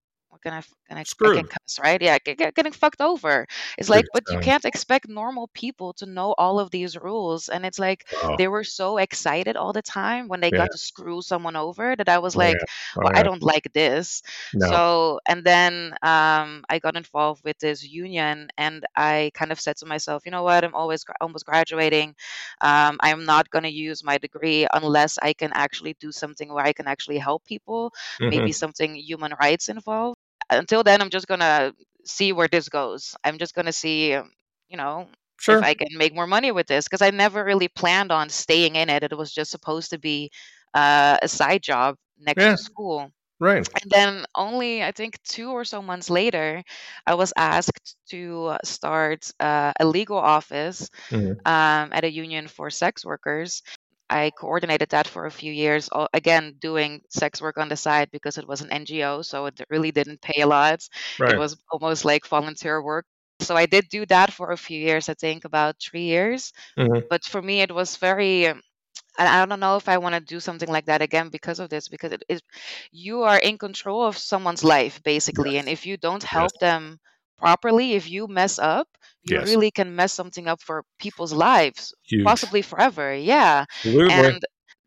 gonna 0.44 0.64
gonna 0.90 1.04
get 1.04 1.50
cuss, 1.50 1.80
right? 1.82 2.02
Yeah, 2.02 2.18
get, 2.24 2.38
get, 2.38 2.56
getting 2.56 2.72
fucked 2.72 3.02
over. 3.02 3.46
It's 3.78 3.90
like, 3.90 4.06
but 4.14 4.24
you 4.30 4.40
can't 4.40 4.66
expect 4.66 5.10
normal 5.10 5.50
people 5.54 5.94
to 5.94 6.06
know 6.06 6.34
all 6.38 6.60
of 6.60 6.72
these 6.72 6.98
rules. 6.98 7.50
And 7.50 7.66
it's 7.66 7.80
like 7.80 8.06
oh. 8.24 8.36
they 8.38 8.48
were 8.48 8.64
so 8.64 8.98
excited 8.98 9.56
all 9.56 9.74
the 9.74 9.82
time 9.82 10.28
when 10.28 10.42
they 10.42 10.50
yeah. 10.52 10.58
got 10.58 10.72
to 10.72 10.78
screw 10.78 11.22
someone 11.22 11.56
over 11.56 11.96
that 11.96 12.10
I 12.10 12.20
was 12.20 12.36
like, 12.36 12.56
yeah. 12.56 12.66
oh, 12.98 13.02
well, 13.04 13.12
yeah. 13.14 13.20
I 13.20 13.24
don't 13.24 13.44
like 13.44 13.72
this. 13.74 14.22
No. 14.54 14.68
So, 14.68 15.20
and 15.28 15.44
then 15.44 15.94
um, 16.02 16.64
I 16.70 16.80
got 16.82 16.96
involved 16.96 17.44
with 17.44 17.58
this 17.60 17.84
union, 17.84 18.50
and 18.58 18.86
I 18.96 19.32
kind 19.34 19.52
of 19.52 19.60
said 19.60 19.78
to 19.78 19.86
myself, 19.86 20.24
you 20.26 20.32
know 20.32 20.44
what? 20.44 20.64
I'm 20.64 20.76
always 20.76 21.04
almost 21.22 21.46
graduating. 21.46 22.16
Um, 22.62 22.98
I'm 23.02 23.26
not 23.26 23.50
gonna 23.50 23.70
use 23.70 24.04
my 24.04 24.18
degree 24.18 24.68
unless 24.74 25.18
I 25.22 25.34
can 25.34 25.52
actually 25.54 25.96
do 26.00 26.12
something 26.12 26.54
where 26.54 26.66
I 26.66 26.74
can 26.74 26.88
actually 26.88 27.18
help 27.18 27.46
people. 27.46 27.92
Mm-hmm. 28.20 28.30
Maybe 28.30 28.52
something 28.52 28.96
human 28.96 29.34
rights 29.40 29.70
involved 29.70 30.20
until 30.50 30.84
then, 30.84 31.02
I'm 31.02 31.10
just 31.10 31.28
gonna 31.28 31.74
see 32.06 32.34
where 32.34 32.48
this 32.48 32.70
goes. 32.70 33.16
I'm 33.24 33.38
just 33.38 33.56
gonna 33.56 33.74
see, 33.74 34.12
you 34.12 34.78
know, 34.78 35.10
if 35.48 35.62
I 35.64 35.74
can 35.74 35.88
make 35.98 36.14
more 36.16 36.28
money 36.28 36.52
with 36.52 36.68
this 36.68 36.86
because 36.86 37.02
I 37.02 37.12
never 37.12 37.44
really 37.44 37.68
planned 37.70 38.12
on 38.12 38.30
staying 38.30 38.76
in 38.76 38.90
it. 38.90 39.04
It 39.04 39.18
was 39.18 39.34
just 39.34 39.52
supposed 39.52 39.92
to 39.92 40.00
be 40.00 40.32
uh, 40.74 41.18
a 41.22 41.28
side 41.28 41.64
job 41.64 41.98
next 42.20 42.48
Yeah. 42.48 42.52
to 42.52 42.58
school. 42.58 43.12
Right. 43.40 43.68
And 43.82 43.92
then 43.92 44.26
only 44.36 44.84
I 44.84 44.92
think 44.92 45.22
two 45.24 45.52
or 45.52 45.66
so 45.66 45.82
months 45.82 46.10
later, 46.10 46.64
I 47.06 47.16
was 47.16 47.34
asked 47.38 47.96
to 48.10 48.58
start 48.64 49.30
uh, 49.40 49.74
a 49.80 49.86
legal 49.86 50.18
office 50.18 50.90
hmm 51.12 51.46
um, 51.46 51.92
at 51.94 52.04
a 52.06 52.12
union 52.12 52.48
for 52.48 52.70
sex 52.70 53.06
workers. 53.06 53.62
I 54.10 54.32
coordinated 54.32 54.90
that 54.90 55.08
for 55.08 55.26
a 55.26 55.32
few 55.32 55.52
years, 55.54 55.90
again, 56.14 56.56
doing 56.60 57.02
sex 57.10 57.42
work 57.42 57.58
on 57.58 57.70
the 57.70 57.78
side 57.78 58.12
because 58.12 58.38
it 58.38 58.48
was 58.48 58.62
an 58.62 58.72
NGO, 58.72 59.22
so 59.22 59.46
it 59.48 59.60
really 59.70 59.92
didn't 59.92 60.22
pay 60.22 60.42
a 60.42 60.48
lot. 60.48 60.88
It 61.26 61.38
was 61.38 61.58
almost 61.72 62.06
like 62.06 62.26
volunteer 62.28 62.82
work. 62.84 63.06
So 63.42 63.56
I 63.56 63.66
did 63.66 63.90
do 63.90 64.06
that 64.08 64.32
for 64.34 64.52
a 64.52 64.58
few 64.58 64.80
years, 64.80 65.10
I 65.10 65.14
think 65.16 65.46
about 65.46 65.76
three 65.82 66.04
years. 66.06 66.54
hmm 66.78 67.00
But 67.10 67.26
for 67.26 67.42
me, 67.42 67.62
it 67.62 67.74
was 67.74 67.98
very, 67.98 68.48
I 69.18 69.46
don't 69.46 69.60
know 69.60 69.78
if 69.78 69.88
I 69.90 69.98
want 69.98 70.16
to 70.16 70.22
do 70.22 70.40
something 70.40 70.70
like 70.70 70.86
that 70.86 71.02
again 71.02 71.30
because 71.30 71.60
of 71.60 71.70
this, 71.70 71.88
because 71.88 72.12
it 72.12 72.24
is, 72.30 72.42
you 72.92 73.24
are 73.24 73.40
in 73.40 73.58
control 73.58 74.04
of 74.04 74.18
someone's 74.18 74.64
life, 74.64 75.02
basically. 75.04 75.58
And 75.58 75.70
if 75.70 75.86
you 75.86 75.98
don't 75.98 76.24
Yes. 76.32 76.52
help 76.52 76.58
them 76.60 77.00
properly, 77.38 77.94
if 77.94 78.10
you 78.10 78.28
mess 78.28 78.60
up, 78.60 78.88
you 79.24 79.40
Yes. 79.40 79.42
really 79.42 79.72
can 79.72 79.96
mess 79.96 80.14
something 80.14 80.48
up 80.48 80.62
for 80.62 80.84
people's 81.00 81.34
lives, 81.34 81.94
Huge. 82.04 82.24
possibly 82.24 82.62
forever. 82.62 83.14
Yeah. 83.16 83.66
Absolutely. 83.86 84.10
And 84.10 84.42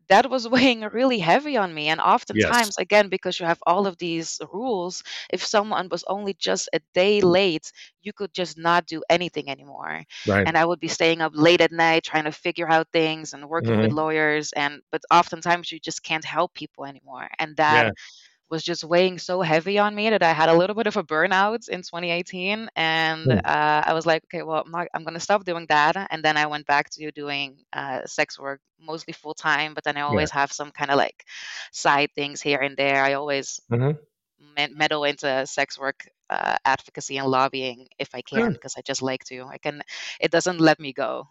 that 0.09 0.29
was 0.29 0.47
weighing 0.49 0.81
really 0.81 1.19
heavy 1.19 1.55
on 1.57 1.73
me. 1.73 1.87
And 1.87 2.01
Yes. 2.31 2.57
oftentimes, 2.57 2.77
again, 2.77 3.09
because 3.09 3.39
you 3.39 3.45
have 3.45 3.59
all 3.67 3.85
of 3.87 3.97
these 3.97 4.39
rules, 4.51 5.03
if 5.31 5.45
someone 5.45 5.87
was 5.89 6.03
only 6.07 6.33
just 6.33 6.69
a 6.73 6.79
day 6.93 7.21
late, 7.21 7.71
you 8.01 8.11
could 8.13 8.33
just 8.33 8.57
not 8.57 8.85
do 8.87 9.03
anything 9.09 9.49
anymore. 9.49 10.03
Right. 10.25 10.47
And 10.47 10.57
I 10.57 10.65
would 10.65 10.79
be 10.79 10.87
staying 10.87 11.21
up 11.21 11.33
late 11.35 11.61
at 11.61 11.71
night 11.71 12.03
trying 12.03 12.23
to 12.25 12.31
figure 12.31 12.69
out 12.69 12.87
things 12.91 13.33
and 13.33 13.47
working 13.49 13.77
with 13.77 13.91
hmm 13.91 13.91
lawyers. 13.91 14.51
And 14.53 14.81
but 14.91 15.01
oftentimes 15.11 15.71
you 15.71 15.79
just 15.79 16.03
can't 16.03 16.25
help 16.25 16.53
people 16.53 16.85
anymore. 16.85 17.27
And 17.37 17.55
that 17.57 17.87
Yeah 17.87 17.91
was 18.49 18.63
just 18.63 18.83
weighing 18.83 19.19
so 19.19 19.41
heavy 19.41 19.77
on 19.77 19.93
me 19.93 20.09
that 20.09 20.23
I 20.23 20.33
had 20.33 20.49
a 20.49 20.53
little 20.53 20.75
bit 20.75 20.87
of 20.87 20.97
a 20.97 21.03
burnout 21.03 21.69
in 21.69 21.81
2018. 21.81 22.69
And 22.75 23.25
mm. 23.25 23.37
uh, 23.45 23.83
I 23.85 23.93
was 23.93 24.05
like, 24.05 24.23
okay, 24.25 24.43
well, 24.43 24.63
I'm, 24.65 24.87
I'm 24.93 25.03
going 25.03 25.13
to 25.13 25.19
stop 25.19 25.45
doing 25.45 25.65
that. 25.69 26.07
And 26.09 26.23
then 26.23 26.37
I 26.37 26.47
went 26.47 26.65
back 26.65 26.89
to 26.91 27.11
doing 27.11 27.57
uh, 27.73 28.05
sex 28.05 28.39
work 28.39 28.59
mostly 28.81 29.13
full 29.13 29.33
time, 29.33 29.73
but 29.73 29.83
then 29.83 29.97
I 29.97 30.01
always 30.01 30.31
yeah. 30.31 30.41
have 30.41 30.51
some 30.51 30.71
kind 30.71 30.89
of 30.89 30.97
like 30.97 31.25
side 31.71 32.09
things 32.15 32.41
here 32.41 32.59
and 32.59 32.75
there. 32.75 33.03
I 33.03 33.13
always 33.13 33.59
mm-hmm. 33.71 34.77
meddle 34.77 35.03
into 35.03 35.45
sex 35.45 35.77
work 35.77 36.07
uh, 36.29 36.57
advocacy 36.65 37.17
and 37.17 37.27
lobbying 37.27 37.87
if 37.97 38.13
I 38.13 38.21
can, 38.21 38.53
because 38.53 38.75
I 38.77 38.81
just 38.81 39.01
like 39.01 39.23
to. 39.25 39.43
I 39.43 39.57
can, 39.57 39.81
it 40.19 40.31
doesn't 40.31 40.59
let 40.59 40.79
me 40.79 40.93
go. 40.93 41.27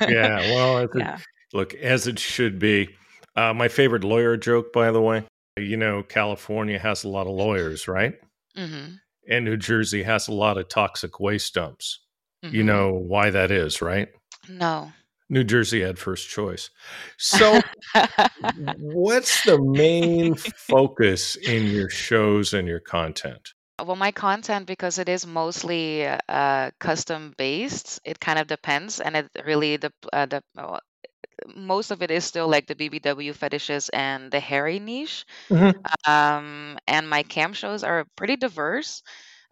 yeah. 0.00 0.38
Well, 0.52 0.88
yeah. 0.94 1.18
look, 1.52 1.74
as 1.74 2.06
it 2.06 2.18
should 2.18 2.58
be. 2.58 2.96
Uh, 3.34 3.52
my 3.52 3.68
favorite 3.68 4.02
lawyer 4.02 4.34
joke, 4.38 4.72
by 4.72 4.90
the 4.90 5.00
way, 5.00 5.22
you 5.56 5.76
know, 5.76 6.02
California 6.02 6.78
has 6.78 7.04
a 7.04 7.08
lot 7.08 7.26
of 7.26 7.32
lawyers, 7.32 7.88
right? 7.88 8.14
Mm-hmm. 8.56 8.94
And 9.28 9.44
New 9.44 9.56
Jersey 9.56 10.02
has 10.02 10.28
a 10.28 10.32
lot 10.32 10.58
of 10.58 10.68
toxic 10.68 11.18
waste 11.18 11.54
dumps. 11.54 12.00
Mm-hmm. 12.44 12.54
You 12.54 12.62
know 12.62 12.92
why 12.92 13.30
that 13.30 13.50
is, 13.50 13.82
right? 13.82 14.08
No. 14.48 14.92
New 15.28 15.42
Jersey 15.42 15.80
had 15.80 15.98
first 15.98 16.28
choice. 16.28 16.70
So, 17.18 17.60
what's 18.78 19.44
the 19.44 19.60
main 19.60 20.34
focus 20.34 21.36
in 21.36 21.66
your 21.66 21.88
shows 21.88 22.52
and 22.52 22.68
your 22.68 22.80
content? 22.80 23.54
Well, 23.84 23.96
my 23.96 24.12
content, 24.12 24.66
because 24.66 24.98
it 24.98 25.08
is 25.08 25.26
mostly 25.26 26.06
uh, 26.06 26.70
custom 26.78 27.34
based, 27.36 28.00
it 28.04 28.20
kind 28.20 28.38
of 28.38 28.46
depends, 28.46 29.00
and 29.00 29.16
it 29.16 29.28
really 29.44 29.76
the 29.76 29.92
uh, 30.12 30.26
the 30.26 30.42
most 31.54 31.90
of 31.90 32.02
it 32.02 32.10
is 32.10 32.24
still 32.24 32.48
like 32.48 32.66
the 32.66 32.74
BBW 32.74 33.32
fetishes 33.32 33.88
and 33.90 34.30
the 34.30 34.40
hairy 34.40 34.78
niche. 34.78 35.24
Mm-hmm. 35.50 35.86
Um, 36.06 36.78
and 36.88 37.08
my 37.08 37.22
cam 37.24 37.52
shows 37.52 37.84
are 37.84 38.06
pretty 38.16 38.36
diverse. 38.36 39.02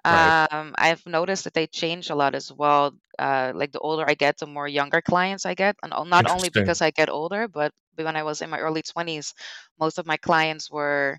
Right. 0.08 0.34
Um, 0.50 0.74
I've 0.78 1.04
noticed 1.06 1.44
that 1.44 1.54
they 1.54 1.66
change 1.66 2.10
a 2.10 2.14
lot 2.16 2.34
as 2.34 2.52
well. 2.52 2.98
Uh, 3.18 3.52
like 3.54 3.72
the 3.72 3.80
older 3.80 4.04
I 4.08 4.14
get, 4.14 4.38
the 4.38 4.46
more 4.46 4.68
younger 4.68 5.02
clients 5.02 5.46
I 5.46 5.54
get, 5.54 5.76
and 5.82 5.92
not 6.10 6.26
only 6.26 6.50
because 6.50 6.82
I 6.82 6.90
get 6.90 7.10
older, 7.10 7.48
but 7.48 7.72
when 7.96 8.16
I 8.16 8.22
was 8.24 8.42
in 8.42 8.50
my 8.50 8.58
early 8.60 8.82
20s, 8.82 9.34
most 9.80 9.98
of 9.98 10.06
my 10.06 10.16
clients 10.18 10.70
were 10.70 11.18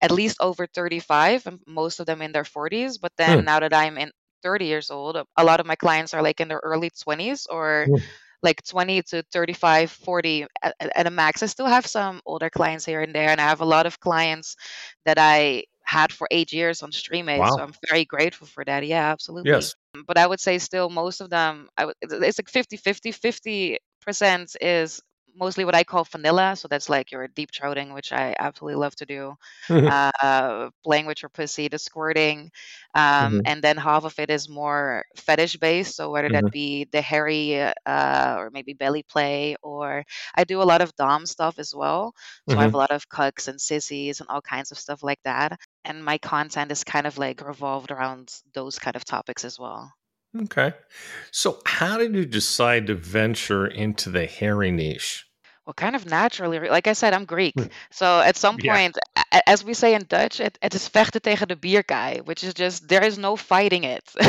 at 0.00 0.10
least 0.10 0.38
over 0.40 0.66
35, 0.66 1.46
and 1.46 1.60
most 1.66 2.00
of 2.00 2.06
them 2.06 2.22
in 2.22 2.32
their 2.32 2.44
40s. 2.44 2.98
But 2.98 3.12
then 3.16 3.44
hmm. 3.44 3.44
now 3.44 3.60
that 3.60 3.72
I'm 3.74 3.98
in 3.98 4.10
30 4.42 4.66
years 4.66 4.90
old, 4.90 5.16
a 5.16 5.44
lot 5.44 5.60
of 5.60 5.66
my 5.66 5.76
clients 5.76 6.14
are 6.14 6.22
like 6.22 6.40
in 6.40 6.48
their 6.48 6.60
early 6.62 6.90
20s 6.90 7.46
or 7.46 7.90
hmm 7.90 8.12
like 8.42 8.62
20 8.64 9.02
to 9.02 9.22
35 9.32 9.90
40 9.90 10.46
at, 10.62 10.74
at 10.80 11.06
a 11.06 11.10
max 11.10 11.42
i 11.42 11.46
still 11.46 11.66
have 11.66 11.86
some 11.86 12.20
older 12.26 12.50
clients 12.50 12.84
here 12.84 13.00
and 13.00 13.14
there 13.14 13.28
and 13.28 13.40
i 13.40 13.44
have 13.44 13.60
a 13.60 13.64
lot 13.64 13.86
of 13.86 14.00
clients 14.00 14.56
that 15.04 15.18
i 15.18 15.64
had 15.84 16.12
for 16.12 16.26
eight 16.30 16.52
years 16.52 16.82
on 16.82 16.90
Streamate. 16.90 17.38
Wow. 17.38 17.56
So 17.56 17.62
I'm 17.62 17.74
very 17.88 18.04
grateful 18.04 18.46
for 18.46 18.64
that. 18.64 18.86
Yeah, 18.86 19.10
absolutely. 19.10 19.50
Yes. 19.50 19.74
But 20.06 20.18
I 20.18 20.26
would 20.26 20.40
say 20.40 20.58
still 20.58 20.88
most 20.88 21.20
of 21.20 21.28
them, 21.28 21.68
I 21.76 21.82
w- 21.82 21.94
it's 22.02 22.38
like 22.38 22.48
50 22.48 22.76
50 22.76 23.12
50% 23.12 24.56
is 24.60 25.00
mostly 25.36 25.64
what 25.64 25.74
I 25.74 25.84
call 25.84 26.04
vanilla. 26.04 26.56
So 26.56 26.68
that's 26.68 26.88
like 26.88 27.12
your 27.12 27.28
deep 27.28 27.50
throating, 27.52 27.94
which 27.94 28.12
I 28.12 28.34
absolutely 28.38 28.76
love 28.80 28.94
to 28.96 29.06
do. 29.06 29.36
Mm-hmm. 29.68 29.88
Uh, 30.22 30.70
playing 30.84 31.06
with 31.06 31.22
your 31.22 31.28
pussy, 31.28 31.68
the 31.68 31.78
squirting, 31.78 32.50
um, 32.94 33.02
mm-hmm. 33.04 33.40
and 33.44 33.62
then 33.62 33.76
half 33.76 34.04
of 34.04 34.16
it 34.18 34.30
is 34.30 34.48
more 34.48 35.04
fetish 35.16 35.56
based. 35.56 35.96
So 35.96 36.10
whether 36.10 36.28
mm-hmm. 36.28 36.46
that 36.46 36.52
be 36.52 36.84
the 36.92 37.00
hairy 37.00 37.60
uh, 37.60 38.36
or 38.38 38.50
maybe 38.50 38.72
belly 38.72 39.02
play, 39.02 39.56
or 39.62 40.04
I 40.34 40.44
do 40.44 40.62
a 40.62 40.64
lot 40.64 40.80
of 40.80 40.94
dom 40.96 41.26
stuff 41.26 41.58
as 41.58 41.74
well. 41.74 42.14
So 42.48 42.56
I 42.56 42.62
have 42.62 42.68
mm-hmm. 42.68 42.76
a 42.76 42.78
lot 42.78 42.90
of 42.90 43.08
cucks 43.08 43.48
and 43.48 43.60
sissies 43.60 44.20
and 44.20 44.28
all 44.28 44.42
kinds 44.42 44.70
of 44.70 44.78
stuff 44.78 45.02
like 45.02 45.20
that. 45.24 45.58
And 45.84 46.04
my 46.04 46.18
content 46.18 46.70
is 46.70 46.84
kind 46.84 47.06
of 47.06 47.18
like 47.18 47.46
revolved 47.46 47.90
around 47.90 48.32
those 48.54 48.78
kind 48.78 48.96
of 48.96 49.04
topics 49.04 49.44
as 49.44 49.58
well. 49.58 49.92
Okay. 50.38 50.72
So, 51.30 51.60
how 51.66 51.98
did 51.98 52.14
you 52.14 52.24
decide 52.26 52.86
to 52.86 52.94
venture 52.94 53.66
into 53.66 54.10
the 54.10 54.26
hairy 54.26 54.70
niche? 54.70 55.26
Well, 55.66 55.74
kind 55.74 55.94
of 55.94 56.06
naturally. 56.06 56.58
Like 56.58 56.88
I 56.88 56.92
said, 56.92 57.14
I'm 57.14 57.24
Greek. 57.24 57.54
Hmm. 57.54 57.66
So 57.92 58.20
at 58.20 58.36
some 58.36 58.58
Yeah. 58.58 58.58
point, 58.58 58.98
as 59.46 59.64
we 59.64 59.74
say 59.74 59.94
in 59.94 60.04
Dutch, 60.06 60.40
it, 60.40 60.58
it 60.60 60.74
is 60.74 60.88
vechten 60.88 61.20
tegen 61.22 61.46
de 61.48 61.54
bierkaai, 61.56 62.24
which 62.24 62.42
is 62.42 62.52
just 62.54 62.88
there 62.88 63.04
is 63.04 63.16
no 63.16 63.36
fighting 63.36 63.84
it. 63.84 64.02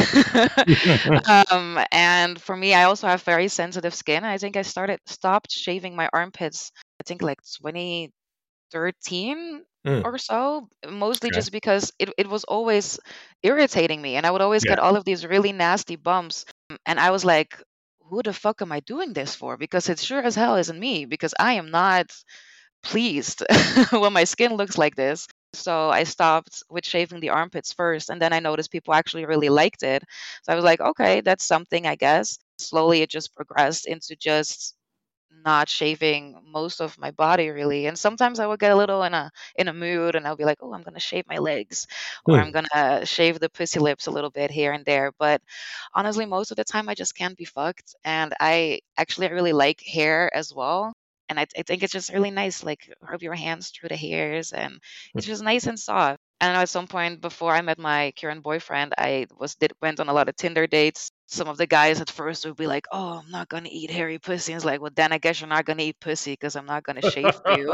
um, 1.52 1.80
and 1.92 2.40
for 2.42 2.56
me, 2.56 2.74
I 2.76 2.84
also 2.84 3.08
have 3.08 3.24
very 3.24 3.48
sensitive 3.48 3.96
skin. 3.96 4.24
I 4.24 4.38
think 4.38 4.56
I 4.58 4.62
started 4.62 5.00
stopped 5.08 5.52
shaving 5.52 5.96
my 5.96 6.08
armpits. 6.14 6.72
I 7.00 7.04
think 7.04 7.22
like 7.24 7.40
2013 7.62 9.66
mm. 9.86 10.04
or 10.04 10.18
so, 10.18 10.68
mostly 10.90 11.30
okay. 11.30 11.38
just 11.38 11.52
because 11.52 11.92
it, 12.00 12.10
it 12.18 12.30
was 12.30 12.44
always 12.44 13.00
irritating 13.42 14.02
me. 14.02 14.16
And 14.16 14.26
I 14.26 14.32
would 14.32 14.42
always 14.42 14.64
yeah. 14.66 14.72
get 14.72 14.80
all 14.80 14.96
of 14.96 15.06
these 15.06 15.26
really 15.26 15.52
nasty 15.52 15.96
bumps. 15.96 16.46
And 16.86 17.00
I 17.00 17.12
was 17.12 17.26
like, 17.26 17.62
who 18.00 18.22
the 18.22 18.34
fuck 18.34 18.62
am 18.62 18.72
I 18.72 18.80
doing 18.82 19.14
this 19.14 19.36
for? 19.36 19.58
Because 19.58 19.90
it 19.90 20.00
sure 20.00 20.22
as 20.22 20.36
hell 20.36 20.56
isn't 20.56 20.80
me, 20.80 21.06
because 21.06 21.34
I 21.40 21.54
am 21.54 21.72
not 21.72 22.12
pleased 22.84 23.44
when 23.92 24.14
my 24.14 24.24
skin 24.26 24.56
looks 24.56 24.78
like 24.78 24.96
this. 24.96 25.28
So 25.54 25.90
I 25.90 26.04
stopped 26.04 26.64
with 26.70 26.86
shaving 26.86 27.20
the 27.20 27.30
armpits 27.30 27.74
first. 27.74 28.10
And 28.10 28.22
then 28.22 28.34
I 28.34 28.40
noticed 28.40 28.72
people 28.72 28.94
actually 28.94 29.26
really 29.26 29.50
liked 29.50 29.84
it. 29.84 30.04
So 30.44 30.52
I 30.52 30.56
was 30.56 30.66
like, 30.66 30.82
okay, 30.82 31.22
that's 31.22 31.46
something, 31.46 31.86
I 31.86 31.96
guess. 31.96 32.38
Slowly 32.58 33.02
it 33.02 33.10
just 33.10 33.36
progressed 33.36 33.88
into 33.88 34.16
just 34.16 34.76
not 35.46 35.70
shaving 35.70 36.36
most 36.46 36.82
of 36.82 36.98
my 36.98 37.12
body 37.12 37.50
really 37.50 37.86
and 37.88 37.98
sometimes 37.98 38.40
i 38.40 38.48
would 38.48 38.60
get 38.60 38.72
a 38.72 38.76
little 38.76 39.04
in 39.04 39.14
a 39.14 39.32
in 39.56 39.68
a 39.68 39.74
mood 39.74 40.16
and 40.16 40.28
i'll 40.28 40.36
be 40.36 40.46
like 40.46 40.60
oh 40.62 40.74
i'm 40.74 40.84
gonna 40.84 41.00
shave 41.00 41.26
my 41.28 41.38
legs 41.38 41.88
or 42.26 42.38
i'm 42.38 42.48
hmm. 42.48 42.60
gonna 42.62 43.06
shave 43.06 43.40
the 43.40 43.50
pussy 43.50 43.80
lips 43.80 44.08
a 44.08 44.12
little 44.12 44.30
bit 44.30 44.52
here 44.52 44.72
and 44.72 44.86
there 44.86 45.12
but 45.20 45.42
honestly 45.94 46.26
most 46.26 46.52
of 46.52 46.58
the 46.58 46.64
time 46.64 46.90
i 46.90 46.96
just 46.96 47.16
can't 47.16 47.38
be 47.38 47.46
fucked 47.46 47.96
and 48.04 48.34
i 48.40 48.80
actually 48.98 49.30
really 49.30 49.54
like 49.54 49.82
hair 49.82 50.34
as 50.36 50.54
well 50.54 50.94
and 51.30 51.40
I, 51.40 51.48
I 51.58 51.64
think 51.64 51.84
it's 51.84 51.94
just 51.94 52.14
really 52.14 52.32
nice 52.32 52.64
like 52.64 52.94
rub 53.02 53.24
your 53.24 53.34
hands 53.34 53.70
through 53.70 53.90
the 53.90 53.96
hairs 53.96 54.52
and 54.52 54.80
it's 55.16 55.26
hmm. 55.26 55.32
just 55.32 55.44
nice 55.44 55.66
and 55.68 55.80
soft 55.80 56.20
and 56.44 56.58
at 56.58 56.68
some 56.68 56.88
point 56.88 57.22
before 57.22 57.52
I 57.52 57.62
met 57.62 57.80
my 57.80 58.12
current 58.20 58.44
boyfriend, 58.44 58.94
I 58.98 59.28
was 59.40 59.56
did 59.56 59.72
went 59.82 60.02
on 60.02 60.10
a 60.10 60.14
lot 60.14 60.28
of 60.28 60.36
Tinder 60.36 60.68
dates. 60.68 61.10
Some 61.26 61.48
of 61.48 61.58
the 61.58 61.66
guys 61.66 62.02
at 62.02 62.10
first 62.10 62.46
would 62.46 62.58
be 62.58 62.68
like, 62.68 62.86
"Oh, 62.92 63.22
I'm 63.24 63.32
not 63.32 63.48
gonna 63.48 63.70
eat 63.72 63.90
hairy 63.90 64.20
pussy." 64.20 64.52
And 64.52 64.58
it's 64.58 64.66
like, 64.66 64.82
"Well, 64.82 64.92
then 64.94 65.14
I 65.14 65.20
guess 65.20 65.40
you're 65.40 65.48
not 65.48 65.66
gonna 65.66 65.84
eat 65.84 66.00
pussy 66.02 66.34
because 66.34 66.58
I'm 66.58 66.66
not 66.66 66.84
gonna 66.84 67.02
shave 67.02 67.40
you, 67.56 67.74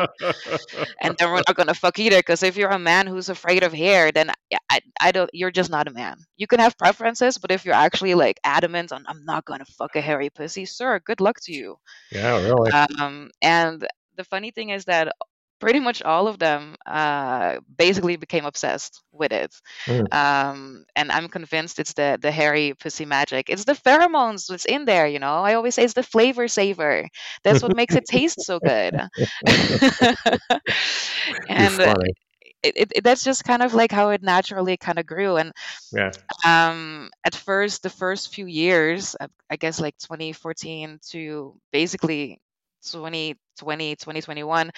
and 1.02 1.16
then 1.18 1.32
we're 1.32 1.42
not 1.48 1.56
gonna 1.56 1.74
fuck 1.74 1.98
either. 1.98 2.20
Because 2.20 2.44
if 2.44 2.58
you're 2.58 2.70
a 2.70 2.80
man 2.80 3.08
who's 3.08 3.30
afraid 3.30 3.64
of 3.64 3.74
hair, 3.74 4.12
then 4.12 4.32
I, 4.70 4.80
I 5.02 5.12
don't. 5.12 5.30
You're 5.34 5.52
just 5.52 5.72
not 5.72 5.88
a 5.88 5.92
man. 5.92 6.18
You 6.38 6.46
can 6.46 6.60
have 6.60 6.78
preferences, 6.78 7.40
but 7.40 7.52
if 7.52 7.66
you're 7.66 7.74
actually 7.74 8.14
like 8.14 8.40
adamant 8.44 8.92
on, 8.92 9.04
I'm 9.08 9.26
not 9.26 9.46
gonna 9.46 9.66
fuck 9.66 9.96
a 9.96 10.02
hairy 10.02 10.30
pussy, 10.30 10.66
sir, 10.66 11.00
good 11.00 11.22
luck 11.22 11.40
to 11.46 11.54
you. 11.54 11.78
Yeah, 12.12 12.38
really. 12.44 12.72
Um, 12.72 13.32
and 13.42 13.86
the 14.16 14.24
funny 14.24 14.52
thing 14.52 14.70
is 14.70 14.86
that 14.86 15.12
pretty 15.60 15.80
much 15.80 16.02
all 16.04 16.28
of 16.28 16.40
them 16.40 16.76
uh, 16.86 17.58
basically 17.78 18.16
became 18.16 18.46
obsessed 18.46 19.04
with 19.12 19.32
it. 19.32 19.54
Mm. 19.86 20.14
Um, 20.14 20.86
and 20.96 21.12
I'm 21.12 21.28
convinced 21.28 21.80
it's 21.80 21.94
the 21.94 22.18
the 22.22 22.32
hairy 22.32 22.74
pussy 22.80 23.06
magic. 23.06 23.50
It's 23.50 23.66
the 23.66 23.74
pheromones 23.74 24.48
that's 24.48 24.66
in 24.66 24.86
there. 24.86 25.08
You 25.08 25.20
know, 25.20 25.44
I 25.44 25.56
always 25.56 25.76
say 25.76 25.84
it's 25.84 25.94
the 25.94 26.04
flavor 26.04 26.48
saver. 26.48 27.08
That's 27.44 27.62
what 27.62 27.76
makes 27.76 27.96
it 27.96 28.06
taste 28.06 28.42
so 28.42 28.60
good. 28.60 28.96
and 31.50 31.80
it, 32.64 32.74
it, 32.76 32.92
it, 32.96 33.04
that's 33.04 33.24
just 33.24 33.44
kind 33.44 33.62
of 33.62 33.74
like 33.74 33.92
how 33.92 34.10
it 34.10 34.22
naturally 34.22 34.78
kind 34.78 35.00
of 35.00 35.06
grew 35.06 35.38
and 35.38 35.54
yeah 35.94 36.12
um 36.46 37.10
at 37.24 37.36
first 37.36 37.84
the 37.84 37.90
first 37.90 38.34
few 38.34 38.46
years 38.46 39.16
i 39.50 39.56
guess 39.56 39.80
like 39.80 39.98
2014 39.98 41.00
to 41.10 41.56
basically 41.72 42.42
2020 42.86 43.96
2021 43.96 44.72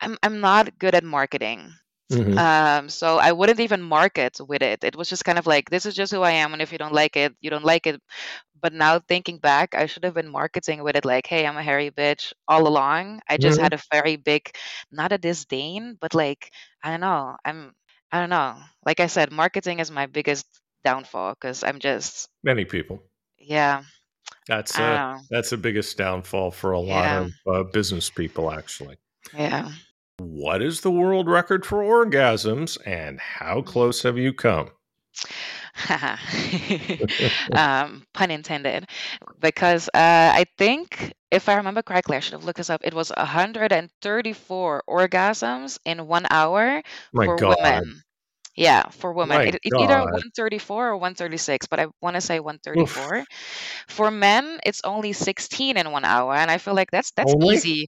i'm 0.00 0.18
i'm 0.22 0.40
not 0.40 0.78
good 0.78 0.94
at 0.94 1.04
marketing. 1.04 1.72
Mm-hmm. 2.10 2.36
um 2.38 2.88
so 2.88 3.18
i 3.18 3.30
wouldn't 3.30 3.60
even 3.60 3.80
market 3.80 4.40
with 4.42 4.62
it. 4.62 4.82
It 4.82 4.96
was 4.96 5.08
just 5.08 5.24
kind 5.24 5.38
of 5.38 5.46
like 5.46 5.70
this 5.70 5.86
is 5.86 5.94
just 5.94 6.12
who 6.12 6.22
i 6.22 6.32
am 6.32 6.52
and 6.52 6.60
if 6.60 6.72
you 6.72 6.78
don't 6.78 6.92
like 6.92 7.16
it 7.16 7.34
you 7.40 7.50
don't 7.50 7.64
like 7.64 7.86
it. 7.86 8.00
But 8.60 8.74
now 8.74 8.98
thinking 8.98 9.38
back 9.38 9.74
i 9.74 9.86
should 9.86 10.04
have 10.04 10.14
been 10.14 10.28
marketing 10.28 10.82
with 10.82 10.96
it 10.96 11.04
like 11.04 11.26
hey 11.26 11.46
i'm 11.46 11.56
a 11.56 11.62
hairy 11.62 11.90
bitch 11.90 12.32
all 12.48 12.66
along. 12.66 13.20
I 13.28 13.36
just 13.36 13.56
mm-hmm. 13.56 13.62
had 13.62 13.74
a 13.74 13.82
very 13.92 14.16
big 14.16 14.50
not 14.90 15.12
a 15.12 15.18
disdain 15.18 15.96
but 16.00 16.14
like 16.14 16.50
i 16.82 16.90
don't 16.90 17.00
know. 17.00 17.36
I'm 17.44 17.72
i 18.10 18.18
don't 18.18 18.30
know. 18.30 18.56
Like 18.84 18.98
i 18.98 19.06
said 19.06 19.30
marketing 19.30 19.78
is 19.78 19.90
my 19.90 20.06
biggest 20.06 20.46
downfall 20.82 21.34
because 21.34 21.62
i'm 21.62 21.78
just 21.78 22.28
many 22.42 22.64
people. 22.64 23.04
Yeah 23.38 23.84
that's 24.50 24.76
uh, 24.76 25.16
that's 25.30 25.50
the 25.50 25.56
biggest 25.56 25.96
downfall 25.96 26.50
for 26.50 26.72
a 26.72 26.80
lot 26.80 27.04
yeah. 27.04 27.20
of 27.20 27.32
uh, 27.46 27.62
business 27.70 28.10
people, 28.10 28.50
actually. 28.50 28.96
Yeah. 29.32 29.70
What 30.18 30.60
is 30.60 30.80
the 30.80 30.90
world 30.90 31.28
record 31.28 31.64
for 31.64 31.78
orgasms, 31.78 32.76
and 32.84 33.20
how 33.20 33.62
close 33.62 34.02
have 34.02 34.18
you 34.18 34.32
come? 34.32 34.70
um, 37.54 38.04
pun 38.12 38.32
intended, 38.32 38.88
because 39.38 39.88
uh, 39.94 40.34
I 40.34 40.44
think 40.58 41.14
if 41.30 41.48
I 41.48 41.54
remember 41.54 41.82
correctly, 41.82 42.16
I 42.16 42.20
should 42.20 42.32
have 42.32 42.44
looked 42.44 42.58
this 42.58 42.70
up. 42.70 42.80
It 42.82 42.92
was 42.92 43.12
134 43.16 44.82
orgasms 44.88 45.78
in 45.84 46.08
one 46.08 46.26
hour 46.28 46.82
My 47.12 47.24
for 47.24 47.36
God. 47.36 47.56
women. 47.62 48.02
Yeah, 48.56 48.88
for 48.90 49.12
women. 49.12 49.42
It, 49.44 49.56
it's 49.64 49.78
either 49.78 50.00
134 50.00 50.88
or 50.90 50.96
136, 50.96 51.66
but 51.68 51.78
I 51.80 51.86
want 52.02 52.16
to 52.16 52.20
say 52.20 52.40
Oof. 52.76 52.96
134. 52.98 53.24
For 53.88 54.10
men, 54.10 54.58
it's 54.66 54.80
only 54.84 55.12
16 55.12 55.76
in 55.76 55.90
one 55.92 56.04
hour, 56.04 56.34
and 56.34 56.50
I 56.50 56.58
feel 56.58 56.74
like 56.74 56.90
that's 56.90 57.12
that's 57.12 57.32
Only? 57.32 57.54
easy. 57.54 57.86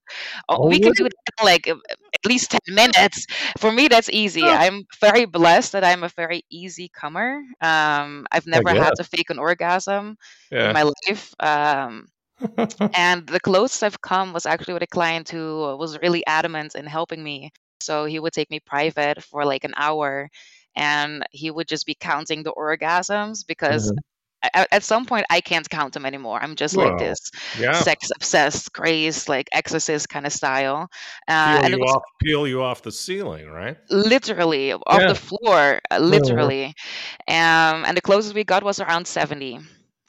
Oh, 0.49 0.59
we 0.67 0.79
can 0.79 0.93
do 0.93 1.05
it 1.05 1.13
in 1.39 1.45
like 1.45 1.67
at 1.67 1.77
least 2.25 2.51
10 2.51 2.75
minutes. 2.75 3.25
For 3.57 3.71
me, 3.71 3.87
that's 3.89 4.09
easy. 4.09 4.51
I'm 4.51 4.83
very 5.01 5.25
blessed 5.25 5.73
that 5.73 5.83
I'm 5.83 6.03
a 6.03 6.09
very 6.09 6.43
easy 6.49 6.89
comer. 6.89 7.41
Um, 7.61 8.25
I've 8.31 8.47
never 8.47 8.73
had 8.73 8.95
to 8.95 9.03
fake 9.03 9.29
an 9.29 9.39
orgasm 9.39 10.17
in 10.59 10.71
my 10.71 10.83
life. 10.83 11.33
Um, 11.39 12.07
and 12.95 13.25
the 13.27 13.39
closest 13.39 13.83
I've 13.83 14.01
come 14.01 14.33
was 14.33 14.45
actually 14.45 14.75
with 14.75 14.83
a 14.83 14.87
client 14.87 15.29
who 15.29 15.75
was 15.77 15.97
really 16.01 16.25
adamant 16.27 16.75
in 16.75 16.85
helping 16.85 17.23
me. 17.23 17.51
So 17.83 18.05
he 18.05 18.19
would 18.19 18.33
take 18.33 18.49
me 18.49 18.59
private 18.59 19.23
for 19.23 19.45
like 19.45 19.63
an 19.63 19.73
hour 19.77 20.29
and 20.75 21.25
he 21.31 21.51
would 21.51 21.67
just 21.67 21.85
be 21.85 21.95
counting 21.95 22.43
the 22.43 22.51
orgasms 22.51 23.45
because 23.45 23.91
mm-hmm. 23.91 24.63
at, 24.71 24.83
some 24.83 25.05
point 25.05 25.25
I 25.29 25.41
can't 25.41 25.69
count 25.69 25.93
them 25.93 26.05
anymore. 26.05 26.39
I'm 26.41 26.55
just 26.55 26.75
like 26.75 26.97
this 26.97 27.19
yeah. 27.59 27.73
sex 27.73 28.11
obsessed, 28.15 28.73
crazed, 28.73 29.29
like 29.29 29.49
exorcist 29.51 30.09
kind 30.09 30.25
of 30.25 30.33
style. 30.33 30.89
Uh, 31.27 31.61
peel, 31.61 31.69
you 31.69 31.79
was, 31.79 31.91
off, 31.91 32.03
peel 32.23 32.47
you 32.47 32.63
off 32.63 32.81
the 32.81 32.91
ceiling, 32.91 33.47
right? 33.47 33.77
Literally 33.89 34.73
off 34.73 34.81
yeah. 34.99 35.07
the 35.09 35.15
floor, 35.15 35.79
uh, 35.91 35.97
mm-hmm. 35.97 36.05
literally. 36.05 36.75
Mm-hmm. 37.29 37.75
Um, 37.75 37.85
and 37.85 37.95
the 37.95 38.01
closest 38.01 38.33
we 38.33 38.43
got 38.43 38.63
was 38.63 38.79
around 38.79 39.07
70 39.07 39.59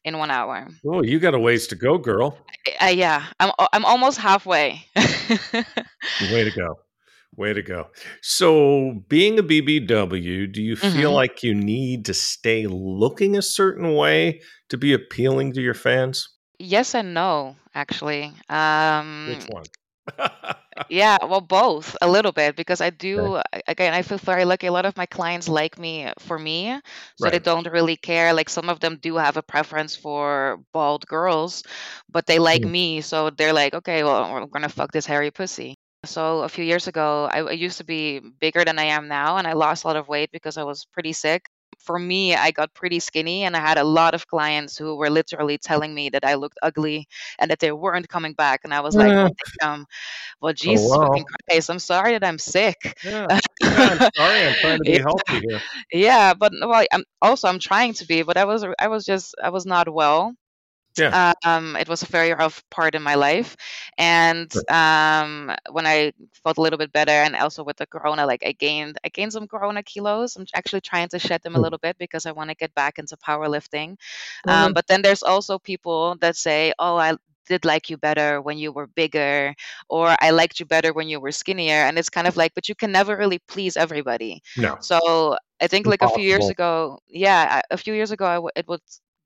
in 0.05 0.19
one 0.19 0.31
hour. 0.31 0.69
Oh, 0.87 1.03
you 1.03 1.19
got 1.19 1.35
a 1.35 1.39
ways 1.39 1.67
to 1.69 1.77
go, 1.77 1.99
girl. 1.99 2.39
Uh, 2.81 2.87
yeah, 2.87 3.27
I'm 3.41 3.53
I'm 3.73 3.85
almost 3.85 4.19
halfway. 4.19 4.87
Way 4.97 6.45
to 6.45 6.53
go. 6.55 6.79
Way 7.37 7.53
to 7.53 7.63
go. 7.63 7.89
So, 8.23 9.03
being 9.09 9.39
a 9.39 9.43
BBW, 9.43 10.53
do 10.53 10.63
you 10.63 10.77
feel 10.77 10.91
mm-hmm. 10.91 11.15
like 11.15 11.43
you 11.43 11.55
need 11.55 12.05
to 12.05 12.15
stay 12.15 12.67
looking 12.67 13.37
a 13.37 13.43
certain 13.43 13.95
way 13.95 14.41
to 14.69 14.77
be 14.77 14.93
appealing 14.93 15.53
to 15.55 15.61
your 15.61 15.75
fans? 15.75 16.29
Yes 16.59 16.95
and 16.95 17.13
no, 17.13 17.57
actually. 17.75 18.33
Um, 18.49 19.29
Which 19.29 19.47
one? 19.47 19.65
yeah, 20.89 21.19
well, 21.25 21.41
both 21.41 21.97
a 22.03 22.09
little 22.09 22.33
bit 22.33 22.57
because 22.57 22.81
I 22.81 22.91
do, 22.91 23.37
okay. 23.37 23.63
again, 23.67 23.95
I 23.95 24.03
feel 24.03 24.19
very 24.19 24.45
lucky. 24.45 24.67
A 24.67 24.73
lot 24.73 24.87
of 24.87 24.97
my 24.97 25.07
clients 25.07 25.49
like 25.49 25.79
me 25.79 26.13
for 26.19 26.39
me, 26.39 26.79
so 27.17 27.25
right. 27.25 27.33
they 27.33 27.39
don't 27.39 27.67
really 27.67 27.97
care. 27.97 28.33
Like 28.33 28.49
some 28.49 28.69
of 28.69 28.81
them 28.81 28.99
do 29.01 29.17
have 29.17 29.37
a 29.37 29.43
preference 29.43 29.97
for 29.97 30.59
bald 30.73 31.07
girls, 31.07 31.65
but 32.11 32.27
they 32.27 32.39
like 32.39 32.63
mm. 32.63 32.71
me, 32.71 33.01
so 33.01 33.31
they're 33.31 33.53
like, 33.53 33.75
okay, 33.75 34.05
well, 34.05 34.33
we're 34.33 34.47
gonna 34.47 34.69
fuck 34.69 34.93
this 34.93 35.07
hairy 35.07 35.31
pussy. 35.31 35.77
So 36.05 36.41
a 36.43 36.49
few 36.49 36.65
years 36.65 36.87
ago, 36.89 37.29
I, 37.33 37.41
I 37.41 37.53
used 37.53 37.79
to 37.79 37.85
be 37.85 38.21
bigger 38.21 38.65
than 38.65 38.79
I 38.79 38.85
am 38.85 39.09
now, 39.09 39.37
and 39.39 39.47
I 39.47 39.53
lost 39.53 39.85
a 39.85 39.89
lot 39.89 39.97
of 39.97 40.09
weight 40.09 40.31
because 40.33 40.57
I 40.59 40.65
was 40.65 40.85
pretty 40.87 41.13
sick. 41.13 41.47
For 41.79 41.99
me, 41.99 42.35
I 42.35 42.51
got 42.53 42.73
pretty 42.75 43.01
skinny, 43.01 43.45
and 43.45 43.57
I 43.57 43.61
had 43.61 43.79
a 43.79 43.85
lot 43.85 44.15
of 44.15 44.27
clients 44.27 44.77
who 44.79 44.97
were 44.97 45.11
literally 45.11 45.59
telling 45.59 45.95
me 45.95 46.09
that 46.11 46.25
I 46.25 46.35
looked 46.35 46.59
ugly 46.63 47.07
and 47.39 47.51
that 47.51 47.59
they 47.61 47.73
weren't 47.73 48.09
coming 48.09 48.35
back. 48.35 48.61
And 48.65 48.73
I 48.75 48.81
was 48.81 48.97
like. 48.97 49.15
Mm. 49.15 49.29
"Oh, 49.29 49.35
damn. 49.61 49.87
Well, 50.41 50.53
Oh, 50.67 50.73
Jesus 50.73 50.97
fucking 50.97 51.25
Christ, 51.51 51.71
I'm 51.71 51.79
sorry 51.81 52.13
that 52.13 52.25
I'm 52.25 52.39
sick." 52.39 52.97
Yeah. 53.03 53.39
Yeah, 53.63 53.91
I'm 53.91 54.01
sorry. 54.17 54.45
I'm 54.47 54.55
trying 54.61 54.79
to 54.79 54.85
be 54.85 54.97
Yeah, 54.97 55.01
healthy 55.01 55.41
here. 55.41 55.61
yeah, 55.93 56.35
but 56.35 56.53
well, 56.61 56.85
I'm 56.93 57.05
also 57.23 57.49
I'm 57.49 57.59
trying 57.59 57.95
to 57.95 58.07
be, 58.07 58.23
but 58.23 58.37
I 58.37 58.45
was 58.45 58.65
I 58.79 58.89
was 58.89 59.05
just 59.05 59.35
I 59.43 59.51
was 59.51 59.67
not 59.67 59.93
well. 59.93 60.35
Yeah. 60.99 61.17
Um, 61.45 61.77
it 61.77 61.89
was 61.89 62.03
a 62.03 62.07
very 62.07 62.33
rough 62.33 62.63
part 62.71 62.95
in 62.95 63.03
my 63.03 63.15
life, 63.15 63.57
and 63.99 64.53
um, 64.69 65.53
when 65.71 65.87
I 65.87 66.13
felt 66.43 66.59
a 66.59 66.61
little 66.61 66.79
bit 66.79 66.93
better, 66.93 67.13
and 67.13 67.35
also 67.37 67.63
with 67.65 67.77
the 67.77 67.87
corona, 67.87 68.27
like 68.27 68.45
I 68.47 68.53
gained, 68.53 68.99
I 69.05 69.09
gained 69.09 69.33
some 69.33 69.47
corona 69.49 69.83
kilos. 69.83 70.37
I'm 70.37 70.47
actually 70.55 70.81
trying 70.83 71.09
to 71.09 71.19
shed 71.19 71.43
them 71.43 71.55
a 71.57 71.61
little 71.61 71.79
bit 71.79 71.97
because 71.99 72.27
I 72.27 72.33
want 72.33 72.51
to 72.51 72.57
get 72.57 72.75
back 72.75 72.99
into 72.99 73.17
powerlifting. 73.17 73.97
Um, 74.49 74.73
but 74.73 74.87
then 74.87 75.03
there's 75.03 75.23
also 75.23 75.59
people 75.59 76.17
that 76.21 76.37
say, 76.37 76.73
"Oh, 76.79 76.97
I 76.97 77.15
did 77.47 77.65
like 77.65 77.91
you 77.91 77.97
better 77.99 78.41
when 78.41 78.59
you 78.59 78.73
were 78.73 78.87
bigger," 78.87 79.55
or 79.89 80.15
"I 80.21 80.31
liked 80.31 80.61
you 80.61 80.67
better 80.67 80.93
when 80.93 81.09
you 81.09 81.21
were 81.21 81.33
skinnier," 81.33 81.85
and 81.87 81.99
it's 81.99 82.11
kind 82.11 82.27
of 82.27 82.37
like, 82.37 82.55
but 82.55 82.69
you 82.69 82.75
can 82.75 82.93
never 82.93 83.17
really 83.17 83.39
please 83.49 83.77
everybody. 83.77 84.43
No. 84.57 84.77
So 84.81 85.37
I 85.61 85.67
think 85.69 85.87
like 85.87 86.03
a 86.03 86.09
few 86.09 86.25
years 86.25 86.49
ago, 86.51 86.99
yeah, 87.09 87.61
a 87.71 87.77
few 87.77 87.95
years 87.95 88.11
ago, 88.13 88.27
I 88.27 88.35
w- 88.37 88.51
it 88.57 88.67
was 88.69 88.81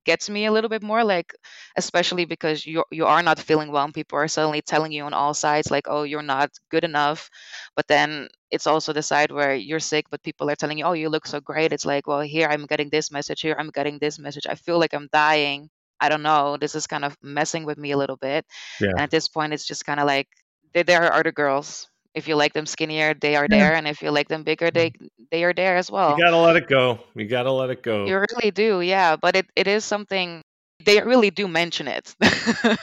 gets 0.08 0.30
me 0.30 0.46
a 0.46 0.52
little 0.52 0.72
bit 0.72 0.82
more 0.82 1.04
like 1.04 1.34
especially 1.76 2.24
because 2.24 2.64
you 2.64 2.82
you 2.90 3.04
are 3.04 3.22
not 3.22 3.38
feeling 3.48 3.70
well 3.70 3.84
and 3.84 3.92
people 3.92 4.16
are 4.16 4.28
suddenly 4.36 4.62
telling 4.62 4.92
you 4.96 5.04
on 5.04 5.12
all 5.12 5.34
sides 5.34 5.70
like 5.70 5.86
oh 5.92 6.02
you're 6.10 6.30
not 6.34 6.48
good 6.72 6.84
enough. 6.90 7.28
But 7.76 7.86
then 7.92 8.28
it's 8.50 8.66
also 8.66 8.90
the 8.92 9.02
side 9.12 9.30
where 9.30 9.54
you're 9.54 9.84
sick 9.92 10.06
but 10.10 10.22
people 10.28 10.48
are 10.50 10.56
telling 10.56 10.78
you 10.78 10.86
oh 10.88 10.96
you 10.96 11.10
look 11.12 11.26
so 11.26 11.40
great. 11.50 11.74
It's 11.76 11.84
like 11.92 12.06
well 12.08 12.24
here 12.34 12.48
i'm 12.48 12.64
getting 12.72 12.88
this 12.90 13.12
message 13.16 13.40
here 13.44 13.56
i'm 13.60 13.70
getting 13.78 13.98
this 14.00 14.16
message. 14.18 14.46
I 14.48 14.56
feel 14.56 14.78
like 14.80 14.94
i'm 14.96 15.08
dying. 15.12 15.68
I 16.00 16.08
don't 16.08 16.22
know. 16.22 16.56
This 16.56 16.74
is 16.74 16.86
kind 16.86 17.04
of 17.04 17.12
messing 17.22 17.64
with 17.68 17.76
me 17.76 17.90
a 17.92 18.00
little 18.02 18.16
bit. 18.16 18.46
Yeah. 18.80 18.96
and 18.96 19.00
at 19.04 19.10
this 19.10 19.28
point 19.28 19.52
it's 19.52 19.66
just 19.72 19.84
kind 19.84 20.00
of 20.00 20.06
like 20.06 20.28
there, 20.72 20.84
there 20.88 21.02
are 21.04 21.12
other 21.20 21.32
girls 21.32 21.88
if 22.14 22.28
you 22.28 22.36
like 22.36 22.52
them 22.52 22.66
skinnier, 22.66 23.14
they 23.14 23.36
are 23.36 23.46
there, 23.48 23.74
and 23.74 23.86
if 23.86 24.02
you 24.02 24.10
like 24.10 24.28
them 24.28 24.42
bigger, 24.42 24.70
they 24.70 24.92
they 25.30 25.44
are 25.44 25.52
there 25.52 25.76
as 25.76 25.90
well. 25.90 26.16
You 26.16 26.24
gotta 26.24 26.36
let 26.36 26.56
it 26.56 26.68
go. 26.68 26.98
You 27.14 27.26
gotta 27.26 27.52
let 27.52 27.70
it 27.70 27.82
go. 27.82 28.06
You 28.06 28.24
really 28.32 28.50
do, 28.50 28.80
yeah. 28.80 29.16
But 29.16 29.36
it, 29.36 29.46
it 29.56 29.66
is 29.66 29.84
something 29.84 30.42
they 30.84 31.00
really 31.02 31.30
do 31.30 31.48
mention 31.48 31.88
it 31.88 32.14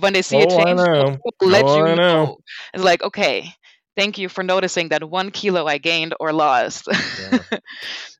when 0.00 0.12
they 0.12 0.22
see 0.22 0.36
oh, 0.36 0.42
a 0.42 0.46
change. 0.46 1.18
Let 1.42 1.64
oh, 1.64 1.76
you 1.76 1.82
know. 1.84 1.96
know. 1.96 2.36
It's 2.72 2.84
like 2.84 3.02
okay, 3.02 3.52
thank 3.96 4.18
you 4.18 4.28
for 4.28 4.42
noticing 4.42 4.88
that 4.88 5.08
one 5.08 5.30
kilo 5.30 5.66
I 5.66 5.78
gained 5.78 6.14
or 6.20 6.32
lost. 6.32 6.88
yeah. 6.88 7.58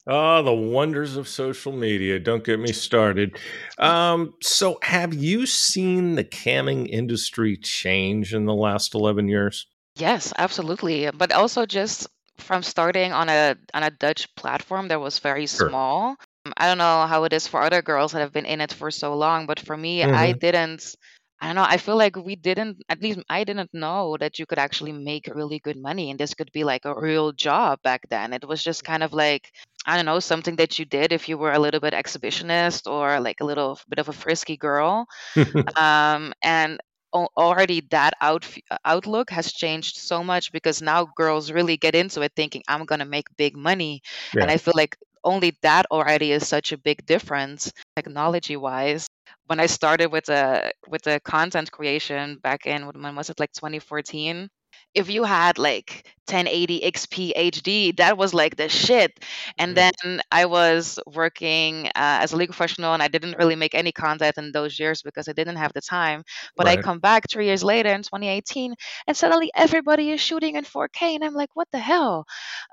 Oh, 0.06 0.42
the 0.42 0.52
wonders 0.52 1.16
of 1.16 1.28
social 1.28 1.72
media. 1.72 2.18
Don't 2.18 2.44
get 2.44 2.60
me 2.60 2.72
started. 2.72 3.38
Um, 3.78 4.34
so, 4.42 4.78
have 4.82 5.14
you 5.14 5.46
seen 5.46 6.14
the 6.14 6.24
camming 6.24 6.88
industry 6.88 7.56
change 7.56 8.34
in 8.34 8.46
the 8.46 8.54
last 8.54 8.94
11 8.94 9.28
years? 9.28 9.66
Yes, 9.96 10.32
absolutely. 10.36 11.10
But 11.10 11.32
also 11.32 11.66
just 11.66 12.06
from 12.38 12.62
starting 12.62 13.12
on 13.12 13.28
a 13.28 13.56
on 13.74 13.82
a 13.84 13.90
Dutch 13.90 14.34
platform 14.34 14.88
that 14.88 15.00
was 15.00 15.18
very 15.20 15.46
Sure. 15.58 15.72
small. 15.72 16.16
Um, 16.46 16.52
I 16.56 16.66
don't 16.66 16.78
know 16.78 17.06
how 17.06 17.24
it 17.24 17.32
is 17.32 17.46
for 17.46 17.62
other 17.62 17.82
girls 17.82 18.12
that 18.12 18.20
have 18.20 18.32
been 18.32 18.46
in 18.46 18.60
it 18.60 18.72
for 18.72 18.90
so 18.90 19.14
long, 19.14 19.46
but 19.46 19.60
for 19.60 19.76
me, 19.76 20.04
I 20.04 20.32
hmm 20.32 20.34
didn't. 20.34 20.94
I 21.40 21.46
don't 21.46 21.56
know. 21.56 21.66
I 21.68 21.76
feel 21.76 21.96
like 21.96 22.16
we 22.16 22.36
didn't, 22.36 22.82
at 22.88 23.02
least 23.02 23.18
I 23.28 23.44
didn't 23.44 23.70
know 23.74 24.16
that 24.20 24.38
you 24.38 24.46
could 24.46 24.58
actually 24.58 24.92
make 24.92 25.26
really 25.34 25.58
good 25.58 25.76
money 25.76 26.10
and 26.10 26.18
this 26.18 26.32
could 26.34 26.50
be 26.52 26.64
like 26.64 26.86
a 26.86 26.98
real 26.98 27.32
job 27.32 27.82
back 27.82 28.02
then. 28.08 28.32
It 28.32 28.46
was 28.48 28.62
just 28.64 28.84
kind 28.84 29.02
of 29.02 29.12
like, 29.12 29.50
I 29.84 29.96
don't 29.96 30.06
know, 30.06 30.20
something 30.20 30.56
that 30.56 30.78
you 30.78 30.86
did 30.86 31.12
if 31.12 31.28
you 31.28 31.36
were 31.36 31.52
a 31.52 31.58
little 31.58 31.80
bit 31.80 31.92
exhibitionist 31.92 32.90
or 32.90 33.20
like 33.20 33.40
a 33.40 33.44
little 33.44 33.78
bit 33.88 33.98
of 33.98 34.08
a 34.08 34.12
frisky 34.12 34.56
girl. 34.56 35.06
Um, 35.76 36.32
and 36.42 36.80
already 37.14 37.80
that 37.90 38.14
out, 38.20 38.46
uh, 38.70 38.76
outlook 38.84 39.30
has 39.30 39.52
changed 39.52 39.96
so 39.96 40.22
much 40.22 40.52
because 40.52 40.82
now 40.82 41.06
girls 41.16 41.52
really 41.52 41.76
get 41.76 41.94
into 41.94 42.20
it 42.22 42.32
thinking 42.36 42.62
i'm 42.68 42.84
going 42.84 42.98
to 42.98 43.04
make 43.04 43.26
big 43.36 43.56
money. 43.56 44.02
Yeah. 44.34 44.42
and 44.42 44.50
i 44.50 44.56
feel 44.56 44.74
like 44.76 44.96
only 45.24 45.56
that 45.62 45.86
already 45.90 46.32
is 46.32 46.46
such 46.46 46.72
a 46.72 46.78
big 46.78 47.04
difference 47.06 47.72
technology 47.96 48.56
wise 48.56 49.06
when 49.46 49.60
i 49.60 49.66
started 49.66 50.10
with 50.10 50.26
the 50.26 50.72
with 50.88 51.02
the 51.02 51.20
content 51.24 51.70
creation 51.70 52.36
back 52.42 52.66
in 52.66 52.86
when 52.86 53.14
was 53.16 53.30
it 53.30 53.40
like 53.40 53.52
2014 53.52 54.48
if 54.94 55.10
you 55.10 55.24
had 55.24 55.58
like 55.58 56.06
1080 56.26 56.80
XP 56.80 57.32
HD, 57.36 57.96
that 57.96 58.16
was 58.16 58.32
like 58.32 58.56
the 58.56 58.68
shit. 58.68 59.20
And 59.58 59.72
mm. 59.72 59.74
then 59.74 60.20
I 60.30 60.46
was 60.46 60.98
working 61.06 61.88
uh, 61.88 62.22
as 62.22 62.32
a 62.32 62.36
legal 62.36 62.54
professional 62.54 62.94
and 62.94 63.02
I 63.02 63.08
didn't 63.08 63.36
really 63.38 63.56
make 63.56 63.74
any 63.74 63.92
content 63.92 64.38
in 64.38 64.52
those 64.52 64.78
years 64.78 65.02
because 65.02 65.28
I 65.28 65.32
didn't 65.32 65.56
have 65.56 65.72
the 65.74 65.80
time. 65.80 66.22
But 66.56 66.66
right. 66.66 66.78
I 66.78 66.82
come 66.82 66.98
back 66.98 67.24
three 67.28 67.46
years 67.46 67.62
later 67.62 67.90
in 67.90 68.02
2018 68.02 68.74
and 69.06 69.16
suddenly 69.16 69.50
everybody 69.54 70.10
is 70.10 70.20
shooting 70.20 70.56
in 70.56 70.64
4K. 70.64 71.16
And 71.16 71.24
I'm 71.24 71.34
like, 71.34 71.50
what 71.54 71.68
the 71.72 71.78
hell? 71.78 72.24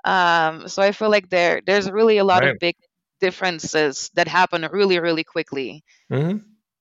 Um, 0.04 0.68
so 0.68 0.82
I 0.82 0.92
feel 0.92 1.10
like 1.10 1.28
there 1.28 1.60
there's 1.66 1.90
really 1.90 2.18
a 2.18 2.24
lot 2.24 2.42
right. 2.42 2.52
of 2.52 2.58
big 2.58 2.76
differences 3.20 4.10
that 4.14 4.28
happen 4.28 4.66
really, 4.72 4.98
really 4.98 5.24
quickly. 5.24 5.84
Mm-hmm. 6.10 6.38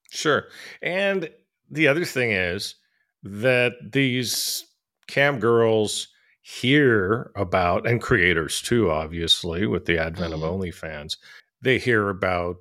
Sure. 0.10 0.46
And 0.82 1.30
the 1.70 1.88
other 1.88 2.06
thing 2.06 2.32
is 2.32 2.76
that 3.24 3.74
these 3.92 4.66
cam 5.08 5.40
girls 5.40 6.08
hear 6.42 7.32
about, 7.36 7.88
and 7.88 8.02
creators 8.02 8.62
too, 8.62 8.90
obviously, 8.90 9.66
with 9.66 9.86
the 9.86 9.98
advent 9.98 10.34
mm-hmm. 10.34 10.44
of 10.44 10.60
OnlyFans, 10.60 11.18
they 11.62 11.78
hear 11.78 12.10
about 12.10 12.58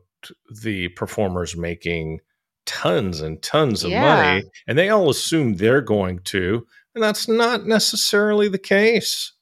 the 0.62 0.88
performers 0.88 1.56
making 1.56 2.20
tons 2.66 3.20
and 3.20 3.42
tons 3.42 3.84
of 3.84 3.90
yeah. 3.90 4.02
money, 4.02 4.44
and 4.66 4.78
they 4.78 4.90
all 4.90 5.10
assume 5.10 5.54
they're 5.54 5.80
going 5.80 6.20
to, 6.20 6.66
and 6.94 7.02
that's 7.02 7.28
not 7.28 7.66
necessarily 7.66 8.48
the 8.48 8.58
case. 8.58 9.32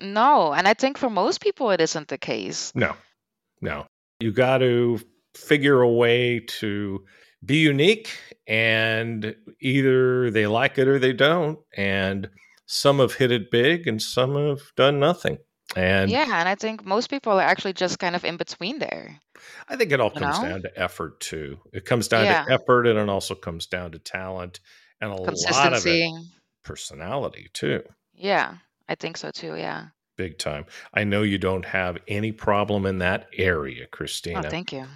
No, 0.00 0.52
and 0.52 0.68
I 0.68 0.74
think 0.74 0.98
for 0.98 1.08
most 1.08 1.40
people 1.40 1.70
it 1.70 1.80
isn't 1.80 2.08
the 2.08 2.18
case. 2.18 2.72
No, 2.74 2.94
no. 3.60 3.86
You 4.20 4.32
got 4.32 4.58
to 4.58 5.00
figure 5.34 5.80
a 5.80 5.90
way 5.90 6.40
to 6.40 7.04
be 7.44 7.58
unique, 7.58 8.10
and 8.46 9.34
either 9.60 10.30
they 10.30 10.46
like 10.46 10.78
it 10.78 10.88
or 10.88 10.98
they 10.98 11.12
don't. 11.12 11.58
And 11.76 12.28
some 12.66 12.98
have 12.98 13.14
hit 13.14 13.32
it 13.32 13.50
big 13.50 13.86
and 13.86 14.02
some 14.02 14.34
have 14.34 14.72
done 14.76 14.98
nothing. 14.98 15.38
And 15.74 16.10
yeah, 16.10 16.40
and 16.40 16.48
I 16.48 16.54
think 16.54 16.84
most 16.84 17.10
people 17.10 17.32
are 17.32 17.42
actually 17.42 17.72
just 17.72 17.98
kind 17.98 18.14
of 18.14 18.24
in 18.24 18.36
between 18.36 18.78
there. 18.78 19.20
I 19.68 19.76
think 19.76 19.92
it 19.92 20.00
all 20.00 20.10
comes 20.10 20.40
know? 20.40 20.48
down 20.48 20.62
to 20.62 20.80
effort 20.80 21.20
too. 21.20 21.58
It 21.72 21.84
comes 21.84 22.08
down 22.08 22.24
yeah. 22.24 22.44
to 22.44 22.52
effort 22.52 22.86
and 22.86 22.98
it 22.98 23.08
also 23.08 23.34
comes 23.34 23.66
down 23.66 23.92
to 23.92 23.98
talent 23.98 24.60
and 25.00 25.10
a 25.10 25.14
lot 25.14 25.72
of 25.72 25.86
it 25.86 26.12
personality 26.62 27.48
too. 27.52 27.82
Yeah, 28.14 28.54
I 28.88 28.94
think 28.94 29.16
so 29.16 29.30
too. 29.30 29.56
Yeah. 29.56 29.86
Big 30.16 30.38
time. 30.38 30.64
I 30.94 31.04
know 31.04 31.22
you 31.22 31.36
don't 31.36 31.66
have 31.66 31.98
any 32.08 32.32
problem 32.32 32.86
in 32.86 32.98
that 32.98 33.28
area, 33.36 33.84
oh, 33.84 33.88
Christina. 33.90 34.42
Oh, 34.46 34.48
thank 34.48 34.72
you. 34.72 34.86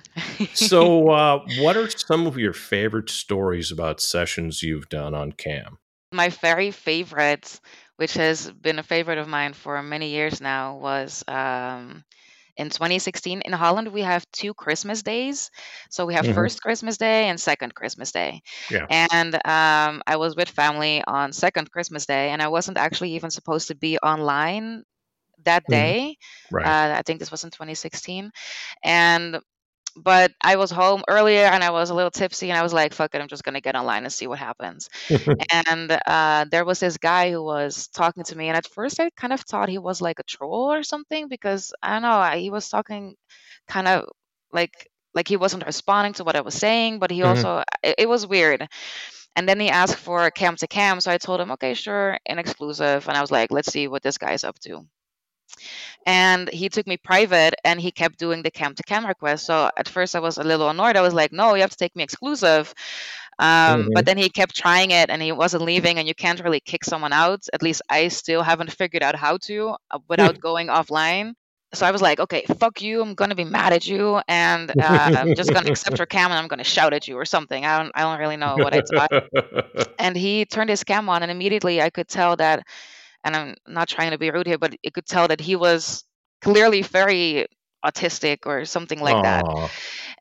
so, 0.55 1.11
uh, 1.11 1.45
what 1.59 1.77
are 1.77 1.91
some 1.91 2.27
of 2.27 2.39
your 2.39 2.55
favorite 2.55 3.11
stories 3.11 3.71
about 3.71 4.01
sessions 4.01 4.63
you've 4.63 4.89
done 4.89 5.15
on 5.15 5.33
cam? 5.33 5.77
My 6.13 6.29
very 6.29 6.71
favorite, 6.73 7.61
which 7.97 8.15
has 8.15 8.51
been 8.51 8.79
a 8.79 8.83
favorite 8.83 9.19
of 9.19 9.29
mine 9.29 9.53
for 9.53 9.81
many 9.83 10.11
years 10.11 10.41
now, 10.41 10.77
was 10.77 11.23
um, 11.29 12.05
in 12.57 12.71
2016 12.71 13.43
in 13.43 13.53
Holland. 13.53 13.89
We 13.93 14.03
have 14.03 14.27
two 14.33 14.53
Christmas 14.55 15.03
days, 15.03 15.51
so 15.91 16.07
we 16.07 16.15
have 16.15 16.27
hmm 16.27 16.27
first 16.27 16.63
Christmas 16.63 16.97
Day 16.99 17.29
and 17.29 17.41
second 17.41 17.75
Christmas 17.75 18.11
Day. 18.13 18.43
Yeah. 18.69 18.89
And 18.89 19.35
um, 19.47 20.03
I 20.07 20.17
was 20.17 20.35
with 20.37 20.49
family 20.49 21.03
on 21.07 21.33
second 21.33 21.71
Christmas 21.71 22.07
Day, 22.07 22.31
and 22.31 22.43
I 22.43 22.49
wasn't 22.49 22.79
actually 22.79 23.15
even 23.15 23.31
supposed 23.31 23.69
to 23.69 23.75
be 23.77 23.99
online 23.99 24.83
that 25.45 25.69
hmm 25.69 25.91
day. 25.91 26.17
Right. 26.51 26.77
Uh, 26.77 26.95
I 26.99 27.03
think 27.03 27.21
this 27.21 27.31
was 27.31 27.45
in 27.45 27.51
2016, 27.51 28.31
and 28.85 29.39
but 29.97 30.33
I 30.41 30.57
was 30.57 30.71
home 30.71 31.03
earlier 31.09 31.45
and 31.45 31.63
I 31.63 31.71
was 31.71 31.91
a 31.91 31.95
little 31.95 32.11
tipsy 32.11 32.51
and 32.51 32.59
I 32.59 32.63
was 32.63 32.73
like, 32.73 32.93
fuck 32.93 33.15
it, 33.15 33.21
I'm 33.21 33.29
just 33.29 33.45
gonna 33.45 33.61
get 33.61 33.77
online 33.77 34.05
and 34.05 34.13
see 34.13 34.27
what 34.27 34.39
happens. 34.39 34.89
and 35.53 35.99
uh, 36.07 36.47
there 36.51 36.65
was 36.65 36.81
this 36.81 36.97
guy 36.97 37.31
who 37.31 37.43
was 37.43 37.89
talking 37.89 38.25
to 38.25 38.37
me, 38.37 38.49
and 38.49 38.57
at 38.57 38.67
first 38.67 39.01
I 39.01 39.11
kind 39.11 39.33
of 39.33 39.41
thought 39.41 39.69
he 39.69 39.79
was 39.79 40.01
like 40.01 40.19
a 40.19 40.25
troll 40.25 40.73
or 40.73 40.83
something 40.83 41.29
because 41.29 41.73
I 41.83 41.93
don't 41.93 42.03
know, 42.03 42.23
he 42.39 42.51
was 42.51 42.69
talking 42.69 43.15
kind 43.69 43.89
of 43.89 44.09
like 44.53 44.89
like 45.15 45.29
he 45.29 45.37
wasn't 45.37 45.67
responding 45.67 46.13
to 46.15 46.25
what 46.25 46.37
I 46.37 46.41
was 46.41 46.55
saying, 46.55 46.99
but 46.99 47.11
he 47.11 47.21
mm-hmm. 47.21 47.29
also 47.29 47.63
it, 47.83 47.97
it 47.99 48.09
was 48.09 48.27
weird. 48.27 48.69
And 49.37 49.49
then 49.49 49.61
he 49.61 49.71
asked 49.71 49.97
for 49.97 50.27
a 50.27 50.31
cam 50.31 50.57
to 50.57 50.67
cam, 50.67 51.01
so 51.01 51.11
I 51.11 51.19
told 51.19 51.41
him, 51.41 51.53
okay, 51.53 51.75
sure, 51.75 52.19
in 52.27 52.39
exclusive, 52.39 53.07
and 53.07 53.17
I 53.17 53.21
was 53.21 53.31
like, 53.31 53.53
let's 53.53 53.73
see 53.73 53.87
what 53.87 54.03
this 54.03 54.19
guy's 54.19 54.43
up 54.43 54.59
to 54.61 54.85
and 56.07 56.49
he 56.51 56.69
took 56.69 56.87
me 56.87 56.97
private 56.97 57.55
and 57.65 57.81
he 57.81 57.91
kept 57.91 58.19
doing 58.19 58.43
the 58.43 58.51
cam 58.51 58.75
to 58.75 58.83
cam 58.83 59.07
request 59.07 59.47
so 59.47 59.71
at 59.77 59.89
first 59.89 60.17
i 60.17 60.21
was 60.21 60.39
a 60.39 60.45
little 60.45 60.69
annoyed 60.69 60.97
i 60.97 61.01
was 61.01 61.15
like 61.15 61.33
no 61.33 61.55
you 61.55 61.61
have 61.61 61.71
to 61.71 61.77
take 61.77 61.95
me 61.97 62.03
exclusive 62.03 62.75
um, 63.39 63.83
mm-hmm. 63.83 63.89
but 63.95 64.05
then 64.05 64.19
he 64.19 64.29
kept 64.29 64.55
trying 64.55 64.91
it 64.91 65.09
and 65.09 65.23
he 65.23 65.33
wasn't 65.33 65.63
leaving 65.63 65.99
and 65.99 66.07
you 66.07 66.15
can't 66.15 66.43
really 66.45 66.61
kick 66.61 66.85
someone 66.85 67.13
out 67.13 67.47
at 67.53 67.63
least 67.63 67.83
i 67.89 68.09
still 68.09 68.43
haven't 68.43 68.73
figured 68.73 69.03
out 69.03 69.15
how 69.15 69.37
to 69.39 69.75
uh, 69.91 69.99
without 70.09 70.41
going 70.41 70.69
offline 70.69 71.35
so 71.73 71.87
I 71.87 71.93
was 71.93 72.03
like, 72.03 72.19
okay, 72.19 72.45
fuck 72.59 72.83
you. 72.83 73.01
I'm 73.01 73.15
gonna 73.15 73.35
be 73.35 73.45
mad 73.45 73.73
at 73.73 73.87
you, 73.87 74.21
and 74.27 74.71
uh, 74.83 75.15
I'm 75.19 75.35
just 75.35 75.53
gonna 75.53 75.71
accept 75.71 75.99
your 75.99 76.07
cam, 76.07 76.31
and 76.31 76.39
I'm 76.39 76.49
gonna 76.49 76.65
shout 76.65 76.93
at 76.93 77.07
you 77.07 77.17
or 77.17 77.25
something. 77.25 77.65
I 77.65 77.79
don't, 77.79 77.93
I 77.95 78.03
don't 78.03 78.19
really 78.19 78.37
know 78.37 78.57
what 78.57 78.75
I 78.75 78.81
thought. 78.81 79.89
and 79.99 80.17
he 80.17 80.45
turned 80.45 80.71
his 80.71 80.83
cam 80.83 81.09
on, 81.09 81.23
and 81.23 81.31
immediately 81.31 81.81
I 81.81 81.91
could 81.91 82.09
tell 82.09 82.37
that 82.37 82.67
and 83.25 83.37
I'm 83.37 83.55
not 83.67 83.89
trying 83.89 84.11
to 84.11 84.19
be 84.19 84.31
rude 84.31 84.47
here, 84.47 84.59
but 84.59 84.75
it 84.83 84.95
could 84.95 85.07
tell 85.07 85.29
that 85.29 85.41
he 85.41 85.57
was 85.57 86.05
clearly 86.41 86.83
very 86.83 87.47
autistic 87.85 88.47
or 88.47 88.65
something 88.65 89.01
like 89.01 89.17
Aww. 89.17 89.23
that. 89.23 89.71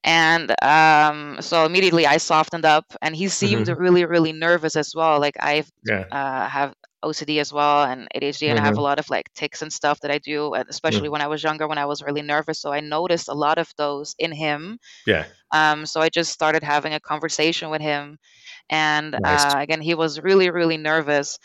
And 0.04 0.56
um, 0.64 1.42
so 1.42 1.66
immediately 1.66 2.08
I 2.08 2.18
softened 2.18 2.66
up, 2.66 2.86
and 3.02 3.16
he 3.16 3.28
seemed 3.28 3.68
mm-hmm. 3.68 3.82
really, 3.82 4.06
really 4.06 4.32
nervous 4.32 4.76
as 4.76 4.96
well. 4.96 5.20
Like 5.20 5.36
I 5.40 5.66
yeah. 5.86 6.06
uh, 6.12 6.48
have 6.48 6.74
OCD 7.04 7.40
as 7.40 7.52
well 7.52 7.84
and 7.84 8.08
ADHD, 8.16 8.22
mm-hmm. 8.22 8.52
and 8.52 8.60
I 8.60 8.64
have 8.64 8.74
mm-hmm. 8.74 8.80
a 8.80 8.84
lot 8.84 9.00
of 9.00 9.10
like 9.10 9.34
tics 9.34 9.62
and 9.62 9.72
stuff 9.72 10.00
that 10.02 10.12
I 10.12 10.18
do, 10.20 10.54
especially 10.56 11.04
mm-hmm. 11.04 11.12
when 11.12 11.22
I 11.22 11.28
was 11.28 11.44
younger, 11.44 11.68
when 11.68 11.78
I 11.78 11.86
was 11.86 12.02
really 12.02 12.22
nervous. 12.22 12.60
So 12.60 12.72
I 12.72 12.80
noticed 12.80 13.28
a 13.28 13.34
lot 13.34 13.58
of 13.58 13.72
those 13.78 14.16
in 14.20 14.32
him. 14.32 14.80
Yeah. 15.06 15.26
Um. 15.52 15.86
So 15.86 16.00
I 16.02 16.10
just 16.10 16.32
started 16.32 16.64
having 16.64 16.94
a 16.94 17.00
conversation 17.00 17.70
with 17.70 17.82
him, 17.82 18.20
and 18.70 19.16
nice. 19.22 19.54
uh, 19.54 19.58
again, 19.60 19.82
he 19.82 19.96
was 19.96 20.22
really, 20.22 20.50
really 20.50 20.78
nervous, 20.78 21.40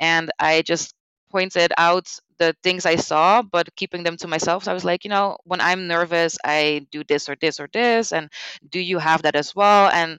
and 0.00 0.30
I 0.38 0.62
just 0.62 0.94
pointed 1.30 1.72
out 1.76 2.08
the 2.38 2.54
things 2.62 2.86
I 2.86 2.96
saw, 2.96 3.42
but 3.42 3.74
keeping 3.76 4.02
them 4.04 4.16
to 4.18 4.28
myself. 4.28 4.64
So 4.64 4.70
I 4.70 4.74
was 4.74 4.84
like, 4.84 5.04
you 5.04 5.10
know, 5.10 5.36
when 5.44 5.60
I'm 5.60 5.86
nervous, 5.86 6.38
I 6.44 6.86
do 6.90 7.02
this 7.04 7.28
or 7.28 7.36
this 7.40 7.60
or 7.60 7.68
this. 7.72 8.12
And 8.12 8.30
do 8.68 8.80
you 8.80 8.98
have 8.98 9.22
that 9.22 9.36
as 9.36 9.54
well? 9.54 9.90
And 9.92 10.18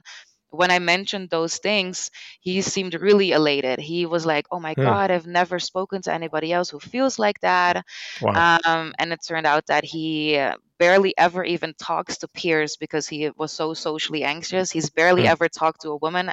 when 0.50 0.70
I 0.70 0.78
mentioned 0.80 1.30
those 1.30 1.58
things, 1.58 2.10
he 2.40 2.60
seemed 2.62 2.94
really 2.94 3.32
elated. 3.32 3.78
He 3.80 4.06
was 4.06 4.26
like, 4.26 4.46
"Oh 4.50 4.60
my 4.60 4.74
hmm. 4.76 4.82
god, 4.82 5.10
I've 5.10 5.26
never 5.26 5.58
spoken 5.60 6.02
to 6.02 6.12
anybody 6.12 6.52
else 6.52 6.70
who 6.70 6.80
feels 6.80 7.18
like 7.18 7.40
that." 7.40 7.84
Wow. 8.20 8.46
Um, 8.66 8.94
and 8.98 9.12
it 9.12 9.20
turned 9.26 9.46
out 9.46 9.66
that 9.66 9.84
he 9.84 10.38
barely 10.80 11.12
ever 11.18 11.44
even 11.44 11.74
talks 11.74 12.16
to 12.16 12.28
peers 12.28 12.78
because 12.78 13.06
he 13.06 13.30
was 13.36 13.52
so 13.52 13.74
socially 13.74 14.24
anxious. 14.24 14.70
He's 14.70 14.88
barely 14.88 15.24
mm. 15.24 15.28
ever 15.28 15.46
talked 15.46 15.82
to 15.82 15.90
a 15.90 15.96
woman. 15.96 16.32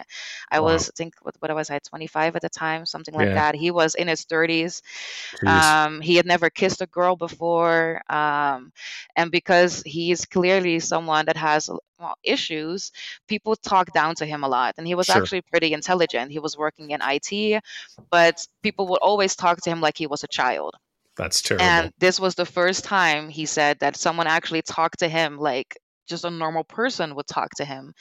I 0.50 0.62
wow. 0.62 0.68
was, 0.68 0.90
I 0.90 0.94
think, 0.96 1.16
what, 1.22 1.36
what 1.40 1.54
was 1.54 1.70
I, 1.70 1.80
25 1.80 2.38
at 2.38 2.42
the 2.42 2.50
time, 2.50 2.86
something 2.86 3.14
like 3.14 3.28
yeah. 3.28 3.34
that. 3.34 3.56
He 3.56 3.72
was 3.72 3.94
in 3.94 4.08
his 4.08 4.24
30s. 4.24 4.82
Um, 5.46 6.00
he 6.00 6.16
had 6.16 6.26
never 6.26 6.50
kissed 6.50 6.82
a 6.82 6.88
girl 6.88 7.18
before. 7.18 8.02
Um, 8.10 8.72
and 9.18 9.32
because 9.32 9.84
he's 9.86 10.24
clearly 10.24 10.80
someone 10.80 11.26
that 11.26 11.36
has 11.36 11.70
well, 12.00 12.16
issues, 12.24 12.94
people 13.28 13.58
talk 13.58 13.92
down 13.92 14.16
to 14.16 14.26
him 14.26 14.46
a 14.46 14.48
lot. 14.48 14.76
And 14.78 14.88
he 14.88 14.96
was 14.96 15.08
sure. 15.08 15.18
actually 15.18 15.42
pretty 15.42 15.74
intelligent. 15.74 16.32
He 16.32 16.40
was 16.40 16.58
working 16.58 16.92
in 16.92 17.02
IT, 17.04 17.62
but 18.10 18.48
people 18.64 18.88
would 18.88 19.02
always 19.02 19.36
talk 19.36 19.60
to 19.64 19.70
him 19.70 19.82
like 19.82 19.98
he 19.98 20.08
was 20.08 20.24
a 20.24 20.28
child. 20.28 20.76
That's 21.18 21.42
terrible. 21.42 21.66
And 21.66 21.92
this 22.00 22.20
was 22.20 22.36
the 22.36 22.46
first 22.46 22.84
time 22.84 23.30
he 23.30 23.46
said 23.46 23.80
that 23.80 23.96
someone 23.96 24.28
actually 24.28 24.62
talked 24.62 25.00
to 25.00 25.10
him 25.10 25.38
like 25.38 25.78
just 26.08 26.26
a 26.26 26.30
normal 26.30 26.64
person 26.64 27.16
would 27.16 27.28
talk 27.28 27.50
to 27.58 27.66
him. 27.66 27.94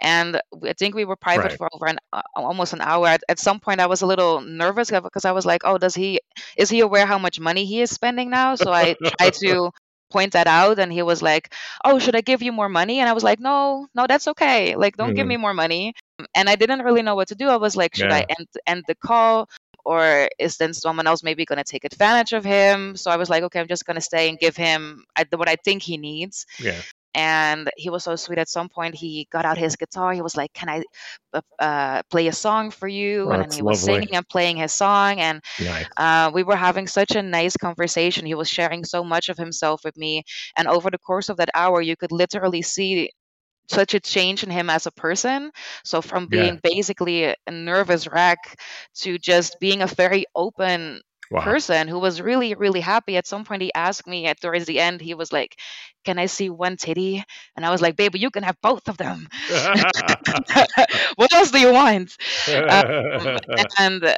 And 0.00 0.40
I 0.64 0.72
think 0.74 0.94
we 0.94 1.04
were 1.04 1.16
private 1.16 1.50
right. 1.50 1.58
for 1.58 1.68
over 1.72 1.86
an 1.86 1.98
uh, 2.12 2.22
almost 2.36 2.72
an 2.72 2.80
hour. 2.80 3.06
At, 3.06 3.22
at, 3.28 3.38
some 3.38 3.60
point, 3.60 3.80
I 3.80 3.86
was 3.86 4.02
a 4.02 4.06
little 4.06 4.40
nervous 4.40 4.90
because 4.90 5.24
I 5.24 5.32
was 5.32 5.44
like, 5.44 5.62
"Oh, 5.64 5.78
does 5.78 5.94
he 5.94 6.20
is 6.56 6.70
he 6.70 6.80
aware 6.80 7.06
how 7.06 7.18
much 7.18 7.40
money 7.40 7.64
he 7.64 7.80
is 7.82 7.90
spending 7.90 8.30
now?" 8.30 8.54
So 8.54 8.72
I 8.72 8.94
tried 9.18 9.34
to 9.44 9.70
point 10.10 10.32
that 10.32 10.46
out, 10.46 10.78
and 10.78 10.92
he 10.92 11.02
was 11.02 11.20
like, 11.20 11.52
"Oh, 11.84 11.98
should 11.98 12.16
I 12.16 12.20
give 12.20 12.42
you 12.42 12.52
more 12.52 12.68
money?" 12.68 13.00
And 13.00 13.08
I 13.08 13.12
was 13.12 13.24
like, 13.24 13.40
"No, 13.40 13.88
no, 13.94 14.06
that's 14.06 14.28
okay. 14.28 14.76
Like, 14.76 14.96
don't 14.96 15.08
mm-hmm. 15.08 15.16
give 15.16 15.26
me 15.26 15.36
more 15.36 15.54
money." 15.54 15.94
And 16.34 16.48
I 16.48 16.56
didn't 16.56 16.82
really 16.82 17.02
know 17.02 17.14
what 17.14 17.28
to 17.28 17.34
do. 17.34 17.48
I 17.48 17.56
was 17.56 17.76
like, 17.76 17.96
"Should 17.96 18.10
yeah. 18.10 18.18
I 18.18 18.26
end 18.38 18.48
end 18.66 18.84
the 18.86 18.94
call?" 18.94 19.48
Or 19.88 20.28
is 20.38 20.58
then 20.58 20.74
someone 20.74 21.06
else 21.06 21.22
maybe 21.22 21.46
going 21.46 21.56
to 21.56 21.64
take 21.64 21.84
advantage 21.84 22.34
of 22.34 22.44
him? 22.44 22.94
So 22.94 23.10
I 23.10 23.16
was 23.16 23.30
like, 23.30 23.42
okay, 23.44 23.58
I'm 23.58 23.68
just 23.68 23.86
going 23.86 23.94
to 23.94 24.02
stay 24.02 24.28
and 24.28 24.38
give 24.38 24.54
him 24.54 25.06
what 25.34 25.48
I 25.48 25.56
think 25.64 25.82
he 25.82 25.96
needs. 25.96 26.44
Yeah. 26.60 26.82
And 27.14 27.70
he 27.78 27.88
was 27.88 28.04
so 28.04 28.14
sweet. 28.14 28.38
At 28.38 28.50
some 28.50 28.68
point, 28.68 28.94
he 28.94 29.26
got 29.32 29.46
out 29.46 29.56
his 29.56 29.76
guitar. 29.76 30.12
He 30.12 30.20
was 30.20 30.36
like, 30.36 30.52
"Can 30.52 30.68
I 30.68 30.82
uh, 31.32 31.40
uh 31.58 32.02
play 32.10 32.28
a 32.28 32.32
song 32.32 32.70
for 32.70 32.86
you?" 32.86 33.28
Oh, 33.28 33.30
and 33.30 33.52
he 33.52 33.62
was 33.62 33.82
lovely. 33.82 34.02
singing 34.02 34.14
and 34.14 34.28
playing 34.28 34.58
his 34.58 34.74
song. 34.74 35.18
And 35.18 35.42
nice. 35.58 35.86
uh, 35.96 36.30
we 36.32 36.42
were 36.42 36.54
having 36.54 36.86
such 36.86 37.16
a 37.16 37.22
nice 37.22 37.56
conversation. 37.56 38.26
He 38.26 38.34
was 38.34 38.48
sharing 38.48 38.84
so 38.84 39.02
much 39.02 39.30
of 39.30 39.38
himself 39.38 39.80
with 39.84 39.96
me. 39.96 40.22
And 40.58 40.68
over 40.68 40.90
the 40.90 40.98
course 40.98 41.30
of 41.30 41.38
that 41.38 41.48
hour, 41.54 41.80
you 41.80 41.96
could 41.96 42.12
literally 42.12 42.62
see 42.62 43.10
such 43.68 43.94
a 43.94 44.00
change 44.00 44.42
in 44.42 44.50
him 44.50 44.70
as 44.70 44.86
a 44.86 44.92
person. 44.92 45.50
So 45.84 46.00
from 46.00 46.26
being 46.26 46.54
yeah. 46.54 46.60
basically 46.62 47.24
a 47.24 47.36
nervous 47.50 48.06
wreck 48.06 48.58
to 48.96 49.18
just 49.18 49.60
being 49.60 49.82
a 49.82 49.86
very 49.86 50.24
open 50.34 51.02
wow. 51.30 51.42
person 51.42 51.88
who 51.88 51.98
was 51.98 52.20
really, 52.20 52.54
really 52.54 52.80
happy. 52.80 53.16
At 53.16 53.26
some 53.26 53.44
point, 53.44 53.62
he 53.62 53.72
asked 53.74 54.06
me 54.06 54.26
at 54.26 54.40
towards 54.40 54.66
the 54.66 54.80
end, 54.80 55.00
he 55.00 55.14
was 55.14 55.32
like, 55.32 55.56
"Can 56.04 56.18
I 56.18 56.26
see 56.26 56.50
one 56.50 56.76
titty?" 56.76 57.24
And 57.56 57.64
I 57.64 57.70
was 57.70 57.82
like, 57.82 57.96
"Baby, 57.96 58.18
you 58.18 58.30
can 58.30 58.42
have 58.42 58.56
both 58.62 58.88
of 58.88 58.96
them. 58.96 59.28
what 61.16 61.32
else 61.32 61.50
do 61.50 61.60
you 61.60 61.72
want?" 61.72 62.16
um, 62.48 63.38
and 63.78 64.04
uh, 64.04 64.14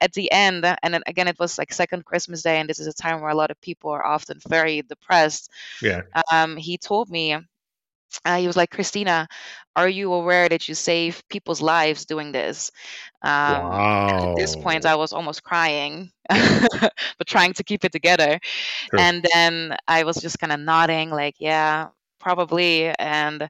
at 0.00 0.12
the 0.14 0.30
end, 0.32 0.64
and 0.82 1.02
again, 1.06 1.28
it 1.28 1.38
was 1.38 1.58
like 1.58 1.72
second 1.72 2.04
Christmas 2.04 2.42
day, 2.42 2.58
and 2.58 2.68
this 2.68 2.80
is 2.80 2.86
a 2.86 2.94
time 2.94 3.20
where 3.20 3.30
a 3.30 3.36
lot 3.36 3.50
of 3.50 3.60
people 3.60 3.90
are 3.90 4.04
often 4.04 4.40
very 4.48 4.82
depressed. 4.82 5.50
Yeah. 5.82 6.02
Um, 6.32 6.56
he 6.56 6.78
told 6.78 7.10
me 7.10 7.36
uh, 8.24 8.36
he 8.36 8.46
was 8.46 8.56
like, 8.56 8.70
Christina, 8.70 9.28
are 9.76 9.88
you 9.88 10.12
aware 10.12 10.48
that 10.48 10.68
you 10.68 10.74
save 10.74 11.22
people's 11.28 11.62
lives 11.62 12.04
doing 12.04 12.32
this? 12.32 12.70
Um, 13.22 13.30
wow. 13.30 14.30
At 14.30 14.36
this 14.36 14.56
point, 14.56 14.86
I 14.86 14.96
was 14.96 15.12
almost 15.12 15.44
crying, 15.44 16.10
but 16.28 17.26
trying 17.26 17.52
to 17.54 17.64
keep 17.64 17.84
it 17.84 17.92
together. 17.92 18.40
Sure. 18.90 19.00
And 19.00 19.24
then 19.32 19.76
I 19.86 20.04
was 20.04 20.16
just 20.16 20.38
kind 20.38 20.52
of 20.52 20.60
nodding, 20.60 21.10
like, 21.10 21.36
yeah, 21.38 21.88
probably. 22.18 22.92
And 22.98 23.48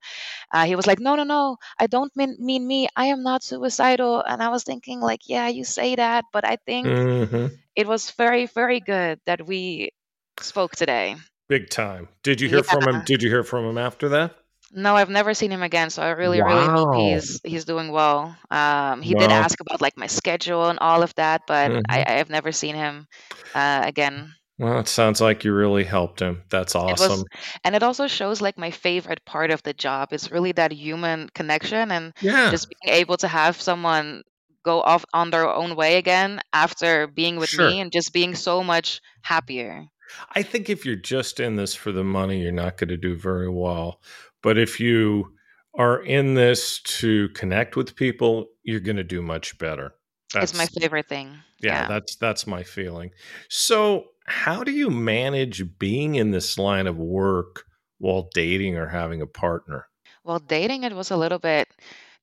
uh, 0.52 0.66
he 0.66 0.76
was 0.76 0.86
like, 0.86 1.00
no, 1.00 1.14
no, 1.14 1.24
no, 1.24 1.56
I 1.78 1.86
don't 1.86 2.14
mean, 2.16 2.36
mean 2.38 2.66
me. 2.66 2.88
I 2.94 3.06
am 3.06 3.22
not 3.22 3.42
suicidal. 3.42 4.22
And 4.22 4.42
I 4.42 4.48
was 4.50 4.64
thinking, 4.64 5.00
like, 5.00 5.22
yeah, 5.28 5.48
you 5.48 5.64
say 5.64 5.96
that, 5.96 6.26
but 6.32 6.44
I 6.44 6.56
think 6.66 6.86
mm-hmm. 6.86 7.46
it 7.74 7.86
was 7.86 8.10
very, 8.12 8.46
very 8.46 8.80
good 8.80 9.20
that 9.26 9.46
we 9.46 9.92
spoke 10.40 10.76
today. 10.76 11.16
Big 11.48 11.70
time. 11.70 12.08
Did 12.22 12.40
you 12.42 12.48
hear 12.48 12.58
yeah. 12.58 12.62
from 12.70 12.94
him? 12.94 13.02
Did 13.06 13.22
you 13.22 13.30
hear 13.30 13.42
from 13.42 13.64
him 13.64 13.78
after 13.78 14.10
that? 14.10 14.36
No, 14.70 14.96
I've 14.96 15.08
never 15.10 15.32
seen 15.34 15.50
him 15.50 15.62
again, 15.62 15.88
so 15.90 16.02
I 16.02 16.10
really, 16.10 16.42
really 16.42 16.68
hope 16.68 16.90
he's 16.94 17.40
he's 17.44 17.64
doing 17.64 17.90
well. 17.90 18.36
Um, 18.50 19.00
he 19.02 19.14
did 19.14 19.30
ask 19.30 19.58
about 19.60 19.80
like 19.80 19.96
my 19.96 20.06
schedule 20.06 20.66
and 20.68 20.78
all 20.78 21.02
of 21.02 21.14
that, 21.14 21.42
but 21.46 21.72
hmm 21.72 21.88
I, 21.88 22.04
I 22.06 22.12
have 22.18 22.28
never 22.30 22.52
seen 22.52 22.74
him 22.74 23.06
uh, 23.54 23.80
again. 23.84 24.34
Well, 24.58 24.78
it 24.80 24.88
sounds 24.88 25.20
like 25.20 25.44
you 25.44 25.52
really 25.54 25.84
helped 25.84 26.20
him. 26.20 26.42
That's 26.50 26.74
It 26.88 26.98
was, 26.98 27.14
awesome. 27.14 27.28
and 27.62 27.76
it 27.76 27.84
also 27.84 28.08
shows 28.08 28.40
like 28.40 28.58
my 28.58 28.72
favorite 28.72 29.24
part 29.24 29.52
of 29.52 29.62
the 29.62 29.72
job 29.72 30.12
is 30.12 30.32
really 30.32 30.50
that 30.52 30.72
human 30.72 31.28
connection 31.28 31.92
and 31.92 32.12
Yeah. 32.20 32.50
just 32.50 32.66
being 32.68 32.94
able 32.96 33.16
to 33.18 33.28
have 33.28 33.60
someone 33.60 34.22
go 34.64 34.80
off 34.82 35.04
on 35.12 35.30
their 35.30 35.48
own 35.48 35.76
way 35.76 35.98
again 35.98 36.40
after 36.52 37.06
being 37.06 37.36
with 37.36 37.52
Sure. 37.52 37.72
me 37.72 37.78
and 37.78 37.92
just 37.92 38.12
being 38.12 38.34
so 38.34 38.64
much 38.64 39.00
happier. 39.22 39.86
I 40.30 40.42
think 40.42 40.70
if 40.70 40.86
you're 40.86 40.96
just 40.96 41.38
in 41.40 41.56
this 41.56 41.74
for 41.74 41.92
the 41.92 42.04
money, 42.04 42.40
you're 42.40 42.52
not 42.52 42.76
going 42.78 42.88
to 42.88 42.96
do 42.96 43.16
very 43.16 43.48
well. 43.48 44.00
But 44.42 44.58
if 44.58 44.80
you 44.80 45.32
are 45.74 46.02
in 46.02 46.34
this 46.34 46.80
to 46.82 47.28
connect 47.30 47.76
with 47.76 47.96
people, 47.96 48.46
you're 48.62 48.80
going 48.80 48.96
to 48.96 49.04
do 49.04 49.22
much 49.22 49.58
better. 49.58 49.94
That's 50.32 50.52
it's 50.52 50.58
my 50.58 50.66
favorite 50.66 51.08
thing. 51.08 51.38
Yeah, 51.60 51.82
yeah, 51.82 51.88
that's 51.88 52.16
that's 52.16 52.46
my 52.46 52.62
feeling. 52.62 53.10
So, 53.48 54.04
how 54.26 54.62
do 54.62 54.72
you 54.72 54.90
manage 54.90 55.78
being 55.78 56.16
in 56.16 56.32
this 56.32 56.58
line 56.58 56.86
of 56.86 56.98
work 56.98 57.64
while 57.98 58.28
dating 58.34 58.76
or 58.76 58.88
having 58.88 59.22
a 59.22 59.26
partner? 59.26 59.86
Well, 60.24 60.38
dating 60.38 60.82
it 60.82 60.92
was 60.92 61.10
a 61.10 61.16
little 61.16 61.38
bit 61.38 61.68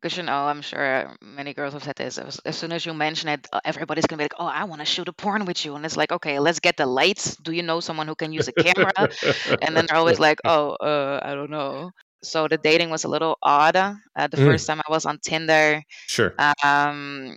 because 0.05 0.17
you 0.17 0.23
know, 0.23 0.45
I'm 0.45 0.61
sure 0.61 1.17
many 1.19 1.55
girls 1.55 1.73
have 1.73 1.83
said 1.83 1.95
this. 1.95 2.19
As, 2.19 2.39
as 2.45 2.55
soon 2.55 2.71
as 2.71 2.85
you 2.85 2.93
mention 2.93 3.27
it, 3.27 3.47
uh, 3.51 3.59
everybody's 3.65 4.05
gonna 4.05 4.19
be 4.19 4.25
like, 4.25 4.35
"Oh, 4.37 4.45
I 4.45 4.65
want 4.65 4.81
to 4.81 4.85
shoot 4.85 5.07
a 5.07 5.13
porn 5.13 5.45
with 5.45 5.65
you," 5.65 5.73
and 5.73 5.83
it's 5.83 5.97
like, 5.97 6.11
"Okay, 6.11 6.37
let's 6.37 6.59
get 6.59 6.77
the 6.77 6.85
lights. 6.85 7.35
Do 7.37 7.51
you 7.51 7.63
know 7.63 7.79
someone 7.79 8.07
who 8.07 8.13
can 8.13 8.31
use 8.31 8.47
a 8.47 8.51
camera?" 8.53 8.93
and 9.63 9.75
then 9.75 9.87
they're 9.87 9.97
always 9.97 10.19
like, 10.19 10.37
"Oh, 10.45 10.77
uh, 10.77 11.21
I 11.23 11.33
don't 11.33 11.49
know." 11.49 11.89
So 12.21 12.47
the 12.47 12.57
dating 12.57 12.91
was 12.91 13.03
a 13.03 13.07
little 13.07 13.35
odd. 13.41 13.75
Uh, 13.75 14.27
the 14.27 14.37
mm. 14.37 14.45
first 14.45 14.67
time 14.67 14.79
I 14.79 14.91
was 14.91 15.07
on 15.07 15.17
Tinder, 15.25 15.81
sure. 16.05 16.35
Um, 16.63 17.35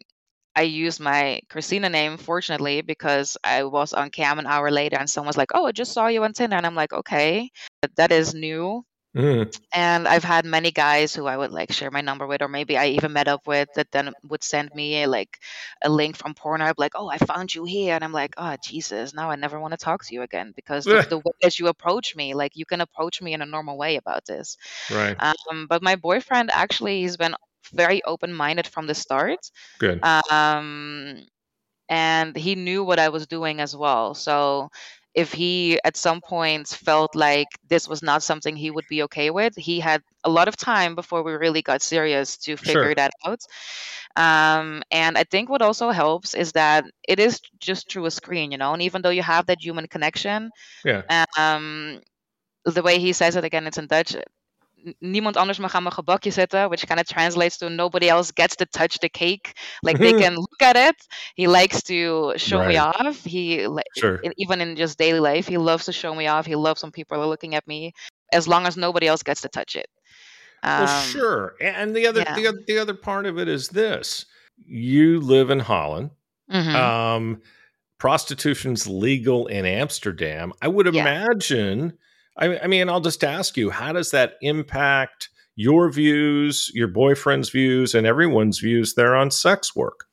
I 0.54 0.62
used 0.62 1.00
my 1.00 1.40
Christina 1.48 1.88
name, 1.88 2.18
fortunately, 2.18 2.82
because 2.82 3.38
I 3.44 3.64
was 3.64 3.94
on 3.94 4.10
cam 4.10 4.38
an 4.38 4.46
hour 4.46 4.70
later 4.70 4.98
and 4.98 5.08
someone 5.08 5.28
was 5.28 5.38
like, 5.38 5.52
Oh, 5.54 5.66
I 5.66 5.72
just 5.72 5.92
saw 5.92 6.08
you 6.08 6.22
on 6.24 6.34
Tinder. 6.34 6.56
And 6.56 6.66
I'm 6.66 6.74
like, 6.74 6.92
Okay, 6.92 7.50
that 7.96 8.12
is 8.12 8.34
new. 8.34 8.84
Mm. 9.18 9.50
And 9.74 10.08
I've 10.08 10.24
had 10.24 10.46
many 10.46 10.70
guys 10.70 11.14
who 11.14 11.26
I 11.26 11.36
would 11.36 11.50
like 11.52 11.72
share 11.72 11.90
my 11.90 12.00
number 12.00 12.26
with, 12.26 12.42
or 12.42 12.48
maybe 12.48 12.76
I 12.78 12.86
even 12.88 13.12
met 13.12 13.28
up 13.28 13.46
with 13.46 13.68
that 13.74 13.90
then 13.92 14.14
would 14.24 14.42
send 14.42 14.74
me 14.74 15.06
like 15.06 15.38
a 15.82 15.90
link 15.90 16.16
from 16.16 16.34
Pornhub, 16.34 16.74
like, 16.78 16.92
"Oh, 16.94 17.08
I 17.08 17.18
found 17.18 17.54
you 17.54 17.64
here," 17.64 17.94
and 17.94 18.02
I'm 18.04 18.12
like, 18.12 18.34
"Oh, 18.38 18.56
Jesus, 18.62 19.12
now 19.14 19.30
I 19.30 19.36
never 19.36 19.60
want 19.60 19.72
to 19.72 19.76
talk 19.78 20.04
to 20.06 20.14
you 20.14 20.22
again 20.22 20.52
because 20.56 20.88
the, 20.88 20.98
the 21.08 21.18
way 21.18 21.32
that 21.42 21.58
you 21.58 21.68
approach 21.68 22.16
me, 22.16 22.34
like, 22.34 22.52
you 22.56 22.64
can 22.66 22.80
approach 22.80 23.20
me 23.22 23.34
in 23.34 23.42
a 23.42 23.46
normal 23.46 23.76
way 23.78 23.96
about 23.96 24.24
this." 24.26 24.56
Right. 24.88 25.20
Um, 25.20 25.66
but 25.68 25.82
my 25.82 25.96
boyfriend 25.96 26.50
actually, 26.52 27.02
he's 27.02 27.16
been 27.16 27.34
very 27.72 28.02
open-minded 28.04 28.66
from 28.66 28.86
the 28.86 28.94
start. 28.94 29.50
Good. 29.78 30.02
Um, 30.02 31.26
and 31.88 32.36
he 32.36 32.54
knew 32.54 32.84
what 32.84 32.98
I 32.98 33.08
was 33.08 33.26
doing 33.26 33.60
as 33.60 33.74
well. 33.76 34.14
So 34.14 34.70
if 35.14 35.32
he 35.32 35.80
at 35.84 35.96
some 35.96 36.20
points 36.20 36.74
felt 36.74 37.14
like 37.14 37.48
this 37.68 37.88
was 37.88 38.02
not 38.02 38.22
something 38.22 38.54
he 38.54 38.70
would 38.70 38.86
be 38.88 39.02
okay 39.04 39.30
with, 39.30 39.56
he 39.56 39.80
had 39.80 40.02
a 40.24 40.30
lot 40.30 40.48
of 40.48 40.56
time 40.56 40.94
before 40.94 41.22
we 41.22 41.32
really 41.32 41.62
got 41.62 41.82
serious 41.82 42.36
to 42.36 42.56
figure 42.56 42.84
sure. 42.84 42.94
that 42.94 43.12
out. 43.26 43.40
Um, 44.16 44.82
and 44.90 45.16
I 45.16 45.24
think 45.24 45.48
what 45.48 45.62
also 45.62 45.90
helps 45.90 46.34
is 46.34 46.52
that 46.52 46.84
it 47.08 47.20
is 47.20 47.40
just 47.58 47.90
through 47.90 48.06
a 48.06 48.10
screen, 48.10 48.52
you 48.52 48.58
know, 48.58 48.72
and 48.72 48.82
even 48.82 49.02
though 49.02 49.10
you 49.10 49.22
have 49.22 49.46
that 49.46 49.62
human 49.62 49.86
connection, 49.86 50.50
yeah. 50.84 51.02
Um, 51.36 52.00
the 52.64 52.82
way 52.82 52.98
he 52.98 53.12
says 53.12 53.36
it 53.36 53.44
again, 53.44 53.66
it's 53.66 53.78
in 53.78 53.86
Dutch 53.86 54.14
niemand 54.98 55.36
anders 55.36 55.58
mag 55.58 55.74
aan 55.74 55.82
mijn 55.82 55.94
gebakje 55.94 56.30
zetten, 56.30 56.68
which 56.68 56.86
kind 56.86 57.00
of 57.00 57.06
translates 57.06 57.56
to 57.58 57.68
nobody 57.68 58.08
else 58.08 58.32
gets 58.34 58.54
to 58.56 58.64
touch 58.64 58.98
the 58.98 59.08
cake. 59.08 59.52
Like 59.82 59.98
they 59.98 60.12
can 60.22 60.34
look 60.34 60.62
at 60.62 60.76
it. 60.76 61.06
He 61.34 61.48
likes 61.48 61.82
to 61.82 62.32
show 62.36 62.58
right. 62.58 62.68
me 62.68 62.80
off. 62.80 63.24
He 63.24 63.68
sure. 63.96 64.20
even 64.36 64.60
in 64.60 64.76
just 64.76 64.98
daily 64.98 65.20
life, 65.20 65.46
he 65.48 65.58
loves 65.58 65.84
to 65.84 65.92
show 65.92 66.14
me 66.14 66.28
off. 66.28 66.46
He 66.46 66.54
loves 66.56 66.82
when 66.82 66.92
people 66.92 67.18
are 67.18 67.26
looking 67.28 67.54
at 67.54 67.66
me, 67.66 67.92
as 68.32 68.46
long 68.46 68.66
as 68.66 68.76
nobody 68.76 69.06
else 69.06 69.22
gets 69.22 69.40
to 69.40 69.48
touch 69.48 69.76
it. 69.76 69.86
Um, 70.62 70.84
well, 70.84 71.02
sure. 71.02 71.54
And 71.60 71.94
the 71.94 72.06
other, 72.06 72.20
yeah. 72.20 72.34
the, 72.34 72.64
the 72.66 72.78
other 72.78 72.94
part 72.94 73.26
of 73.26 73.38
it 73.38 73.48
is 73.48 73.68
this: 73.68 74.26
you 74.66 75.20
live 75.20 75.50
in 75.50 75.60
Holland. 75.60 76.10
Mm-hmm. 76.50 76.76
Um, 76.76 77.42
prostitution's 77.98 78.86
legal 78.86 79.46
in 79.48 79.66
Amsterdam. 79.66 80.52
I 80.62 80.68
would 80.68 80.92
Yeah. 80.92 81.02
imagine. 81.02 81.98
I, 82.38 82.58
I 82.60 82.66
mean, 82.66 82.88
I'll 82.88 83.00
just 83.00 83.24
ask 83.24 83.56
you: 83.56 83.70
How 83.70 83.92
does 83.92 84.10
that 84.12 84.34
impact 84.40 85.30
your 85.56 85.90
views, 85.90 86.70
your 86.74 86.88
boyfriend's 86.88 87.50
views, 87.50 87.94
and 87.94 88.06
everyone's 88.06 88.60
views 88.60 88.94
there 88.94 89.16
on 89.16 89.30
sex 89.30 89.74
work? 89.76 90.06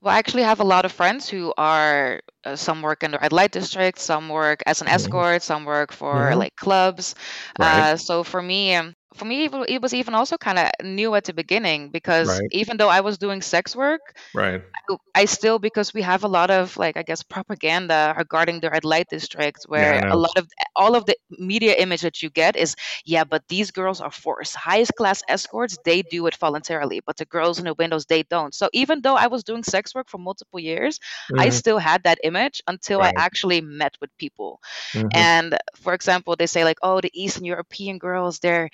Well, 0.00 0.14
I 0.14 0.18
actually 0.18 0.42
have 0.42 0.60
a 0.60 0.64
lot 0.64 0.84
of 0.84 0.92
friends 0.92 1.28
who 1.28 1.52
are 1.56 2.20
uh, 2.44 2.56
some 2.56 2.82
work 2.82 3.02
in 3.02 3.10
the 3.12 3.18
red 3.18 3.32
light 3.32 3.52
district, 3.52 3.98
some 3.98 4.28
work 4.28 4.62
as 4.66 4.80
an 4.82 4.88
hmm 4.88 4.88
escort, 4.88 5.42
some 5.42 5.64
work 5.64 5.92
for 5.92 6.34
hmm 6.34 6.36
like 6.36 6.54
clubs. 6.56 7.14
Right. 7.56 7.86
Uh, 7.86 7.96
so 7.96 8.22
for 8.22 8.42
me, 8.42 8.74
um, 8.74 8.94
for 9.14 9.24
me, 9.24 9.48
it 9.68 9.82
was 9.82 9.94
even 9.94 10.14
also 10.14 10.36
kind 10.36 10.58
of 10.58 10.70
new 10.84 11.14
at 11.14 11.24
the 11.24 11.32
beginning 11.34 11.90
because 11.90 12.40
Right. 12.40 12.50
even 12.50 12.76
though 12.76 12.88
I 12.88 13.00
was 13.00 13.18
doing 13.18 13.42
sex 13.42 13.74
work, 13.76 14.14
Right. 14.34 14.62
I 14.90 14.96
I 15.14 15.24
still 15.26 15.58
because 15.58 15.92
we 15.94 16.02
have 16.02 16.24
a 16.24 16.28
lot 16.28 16.50
of 16.50 16.76
like 16.76 16.96
I 16.96 17.02
guess 17.02 17.22
propaganda 17.22 18.14
regarding 18.16 18.60
the 18.60 18.70
red 18.70 18.84
light 18.84 19.08
district 19.08 19.64
Yeah, 19.74 19.88
where 19.88 20.02
a 20.10 20.16
lot 20.16 20.36
of 20.36 20.48
all 20.76 20.94
of 20.96 21.06
the 21.06 21.16
media 21.30 21.74
image 21.74 22.02
that 22.02 22.22
you 22.22 22.30
get 22.30 22.56
is 22.56 22.76
yeah 23.04 23.24
but 23.24 23.42
these 23.48 23.70
girls 23.70 24.00
are 24.00 24.10
forced 24.10 24.54
highest 24.56 24.94
class 24.96 25.22
escorts 25.28 25.78
they 25.84 26.02
do 26.02 26.26
it 26.26 26.34
voluntarily 26.36 27.00
but 27.06 27.16
the 27.16 27.24
girls 27.26 27.58
in 27.58 27.64
the 27.66 27.74
windows 27.74 28.06
they 28.06 28.22
don't. 28.22 28.54
So 28.54 28.68
even 28.72 29.00
though 29.02 29.16
I 29.16 29.28
was 29.28 29.44
doing 29.44 29.62
sex 29.64 29.94
work 29.94 30.08
for 30.08 30.18
multiple 30.18 30.60
years 30.60 30.98
I 31.36 31.48
hmm 31.48 31.60
still 31.60 31.78
had 31.78 32.04
that 32.04 32.18
image 32.24 32.62
until 32.66 33.02
I 33.02 33.12
actually 33.16 33.60
met 33.60 33.96
with 34.00 34.10
people. 34.18 34.60
Hmm 34.94 35.10
and 35.14 35.56
for 35.76 35.94
example 35.94 36.36
they 36.36 36.46
say 36.46 36.64
like 36.64 36.78
oh 36.82 37.00
the 37.00 37.10
Eastern 37.14 37.44
European 37.44 37.98
girls 37.98 38.38
they're 38.38 38.68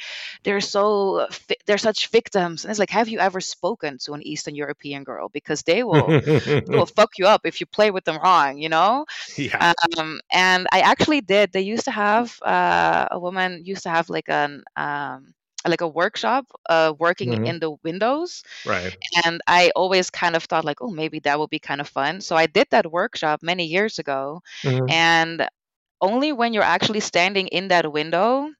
they're 0.44 0.60
so 0.60 1.26
they're 1.66 1.78
such 1.78 2.08
victims 2.08 2.64
and 2.64 2.70
it's 2.70 2.78
like 2.78 2.90
have 2.90 3.08
you 3.08 3.18
ever 3.18 3.40
spoken 3.40 3.98
to 3.98 4.12
an 4.14 4.22
Eastern 4.22 4.54
European 4.54 5.04
girl 5.04 5.28
because 5.28 5.62
they 5.62 5.82
will 5.82 6.16
will 6.66 6.86
fuck 6.86 7.18
you 7.18 7.26
up 7.26 7.42
if 7.44 7.60
you 7.60 7.66
play 7.66 7.90
with 7.90 8.04
them 8.04 8.18
wrong, 8.22 8.58
you 8.58 8.68
know? 8.68 9.04
yeah. 9.36 9.66
Um, 9.98 10.20
and 10.32 10.66
I 10.72 10.80
actually 10.80 11.20
did. 11.20 11.52
They 11.52 11.60
used 11.62 11.84
to 11.84 11.90
have 11.90 12.40
uh, 12.42 13.08
a 13.10 13.18
woman 13.18 13.62
used 13.64 13.82
to 13.84 13.90
have 13.90 14.08
like 14.10 14.28
an 14.28 14.64
um, 14.76 15.34
like 15.66 15.80
a 15.82 15.88
workshop 15.88 16.46
uh, 16.68 16.94
working 16.98 17.32
hmm 17.32 17.44
in 17.44 17.58
the 17.60 17.70
windows, 17.84 18.42
Right. 18.64 18.96
and 19.24 19.40
I 19.46 19.70
always 19.76 20.10
kind 20.10 20.36
of 20.36 20.44
thought 20.44 20.64
like, 20.64 20.80
oh, 20.82 20.90
maybe 20.90 21.20
that 21.20 21.38
would 21.38 21.50
be 21.50 21.58
kind 21.58 21.80
of 21.80 21.88
fun. 21.88 22.20
So 22.20 22.36
I 22.36 22.46
did 22.46 22.68
that 22.70 22.90
workshop 22.90 23.42
many 23.42 23.66
years 23.66 23.98
ago, 23.98 24.42
hmm 24.64 24.90
and 24.90 25.48
only 26.00 26.32
when 26.32 26.52
you're 26.54 26.62
actually 26.62 27.00
standing 27.00 27.48
in 27.48 27.68
that 27.68 27.90
window 27.92 28.50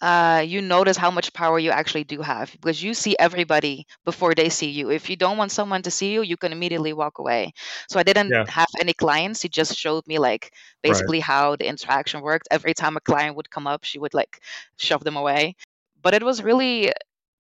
uh, 0.00 0.42
you 0.46 0.60
notice 0.62 0.96
how 0.96 1.10
much 1.10 1.32
power 1.32 1.58
you 1.58 1.70
actually 1.70 2.04
do 2.04 2.20
have 2.22 2.52
because 2.52 2.82
you 2.82 2.94
see 2.94 3.16
everybody 3.18 3.86
before 4.04 4.34
they 4.34 4.48
see 4.48 4.70
you. 4.70 4.90
If 4.90 5.10
you 5.10 5.16
don't 5.16 5.36
want 5.36 5.52
someone 5.52 5.82
to 5.82 5.90
see 5.90 6.12
you, 6.12 6.22
you 6.22 6.36
can 6.36 6.52
immediately 6.52 6.92
walk 6.92 7.18
away. 7.18 7.52
So 7.88 7.98
I 7.98 8.02
didn't 8.02 8.34
Yeah. 8.34 8.46
have 8.48 8.68
any 8.80 8.94
clients. 8.94 9.42
He 9.42 9.48
just 9.48 9.76
showed 9.76 10.06
me 10.06 10.18
like 10.18 10.52
Right. 10.86 11.12
basically 11.12 11.20
how 11.20 11.56
the 11.56 11.66
interaction 11.68 12.20
worked. 12.22 12.48
Every 12.50 12.74
time 12.74 12.96
a 12.96 13.00
client 13.00 13.36
would 13.36 13.50
come 13.50 13.66
up, 13.66 13.84
she 13.84 13.98
would 13.98 14.14
like 14.14 14.40
shove 14.78 15.04
them 15.04 15.16
away. 15.16 15.56
But 16.00 16.14
it 16.14 16.22
was 16.22 16.42
really 16.42 16.92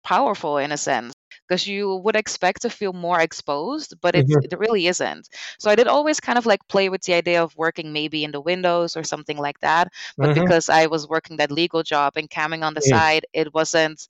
powerful 0.05 0.59
in 0.59 0.73
a 0.73 0.77
sense 0.77 1.13
because 1.51 1.67
you 1.69 1.97
would 1.97 2.17
expect 2.17 2.63
to 2.63 2.71
feel 2.71 2.93
more 2.95 3.21
exposed, 3.21 3.95
but 4.01 4.15
it's 4.17 4.37
hmm 4.37 4.41
it 4.43 4.57
really 4.59 4.87
isn't. 4.87 5.29
So 5.59 5.71
I 5.71 5.77
did 5.77 5.89
always 5.89 6.21
kind 6.21 6.39
of 6.39 6.47
like 6.47 6.67
play 6.69 6.89
with 6.89 7.03
the 7.03 7.15
idea 7.15 7.43
of 7.43 7.57
working 7.57 7.93
maybe 7.93 8.25
in 8.25 8.33
the 8.33 8.41
windows 8.41 8.97
or 8.97 9.05
something 9.05 9.39
like 9.39 9.61
that. 9.61 9.93
But 10.21 10.33
hmm 10.33 10.51
because 10.51 10.69
I 10.71 10.87
was 10.87 11.09
working 11.09 11.39
that 11.39 11.51
legal 11.53 11.83
job 11.83 12.15
and 12.17 12.31
camming 12.31 12.65
on 12.65 12.75
the 12.75 12.83
side, 12.83 13.27
it 13.35 13.53
wasn't. 13.55 14.09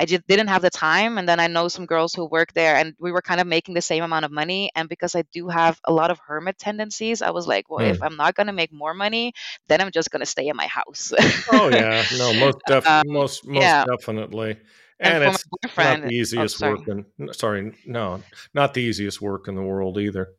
I 0.00 0.06
just 0.06 0.26
didn't 0.28 0.48
have 0.48 0.62
the 0.62 0.70
time. 0.70 1.18
And 1.18 1.28
then 1.28 1.40
I 1.40 1.48
know 1.48 1.68
some 1.68 1.86
girls 1.86 2.14
who 2.14 2.26
work 2.26 2.52
there, 2.54 2.76
and 2.76 2.94
we 3.00 3.12
were 3.12 3.22
kind 3.22 3.40
of 3.40 3.46
making 3.46 3.74
the 3.74 3.82
same 3.82 4.04
amount 4.04 4.24
of 4.26 4.32
money. 4.32 4.70
And 4.76 4.88
because 4.88 5.14
I 5.16 5.22
do 5.32 5.48
have 5.48 5.80
a 5.84 5.92
lot 5.92 6.10
of 6.10 6.18
hermit 6.20 6.58
tendencies, 6.58 7.22
I 7.22 7.30
was 7.30 7.46
like, 7.48 7.70
well, 7.70 7.80
if 7.86 7.96
Mm. 7.96 8.02
I'm 8.02 8.16
not 8.16 8.34
gonna 8.34 8.52
make 8.52 8.72
more 8.72 8.94
money, 8.94 9.32
then 9.68 9.80
I'm 9.80 9.92
just 9.92 10.10
gonna 10.10 10.26
stay 10.26 10.48
in 10.48 10.56
my 10.56 10.68
house. 10.68 11.12
Oh 11.50 11.68
yeah. 11.68 12.04
No, 12.10 12.32
most 12.34 12.58
def 12.66 12.84
um, 12.86 13.02
most 13.02 13.46
most 13.46 13.76
yeah. 13.76 13.84
definitely. 13.84 14.58
And 15.00 15.22
it's 15.22 15.44
not 15.62 16.00
the 16.00 16.02
oh, 16.04 16.08
easiest 16.10 16.58
sorry. 16.58 16.74
work 16.74 16.88
in 16.88 17.32
sorry, 17.32 17.72
no, 17.86 18.22
not 18.54 18.74
the 18.74 18.82
easiest 18.82 19.20
work 19.22 19.48
in 19.48 19.54
the 19.54 19.62
world 19.62 19.98
either. 19.98 20.34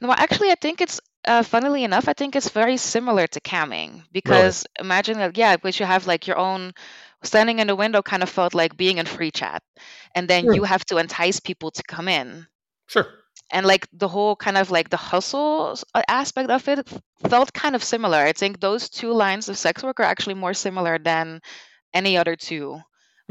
No, 0.00 0.12
actually, 0.12 0.50
I 0.50 0.56
think 0.56 0.80
it's 0.80 1.00
uh, 1.24 1.42
funnily 1.42 1.84
enough, 1.84 2.08
I 2.08 2.12
think 2.12 2.34
it's 2.34 2.48
very 2.50 2.76
similar 2.76 3.26
to 3.28 3.40
camming 3.40 3.90
Really. 3.92 4.08
because 4.12 4.66
imagine 4.78 5.18
that, 5.18 5.36
yeah, 5.36 5.56
because 5.56 5.78
you 5.78 5.86
have 5.86 6.06
like 6.06 6.26
your 6.26 6.36
own 6.36 6.72
standing 7.22 7.60
in 7.60 7.68
the 7.68 7.76
window 7.76 8.02
kind 8.02 8.22
of 8.22 8.28
felt 8.28 8.54
like 8.54 8.76
being 8.76 8.98
in 8.98 9.06
free 9.06 9.30
chat, 9.30 9.62
and 10.16 10.26
then 10.28 10.44
Hmm. 10.46 10.54
you 10.54 10.64
have 10.64 10.84
to 10.86 10.96
entice 10.98 11.38
people 11.38 11.70
to 11.70 11.82
come 11.84 12.08
in, 12.08 12.46
Sure. 12.88 13.06
and 13.52 13.64
like 13.64 13.86
the 13.92 14.08
whole 14.08 14.34
kind 14.34 14.58
of 14.58 14.70
like 14.72 14.90
the 14.90 14.96
hustle 14.96 15.78
uh, 15.94 16.02
aspect 16.08 16.50
of 16.50 16.66
it 16.68 16.88
felt 17.28 17.52
kind 17.52 17.76
of 17.76 17.84
similar. 17.84 18.18
I 18.18 18.32
think 18.32 18.58
those 18.58 18.88
two 18.88 19.12
lines 19.12 19.48
of 19.48 19.56
sex 19.56 19.84
work 19.84 20.00
are 20.00 20.10
actually 20.10 20.34
more 20.34 20.54
similar 20.54 20.98
than 20.98 21.40
any 21.94 22.16
other 22.16 22.34
two 22.36 22.80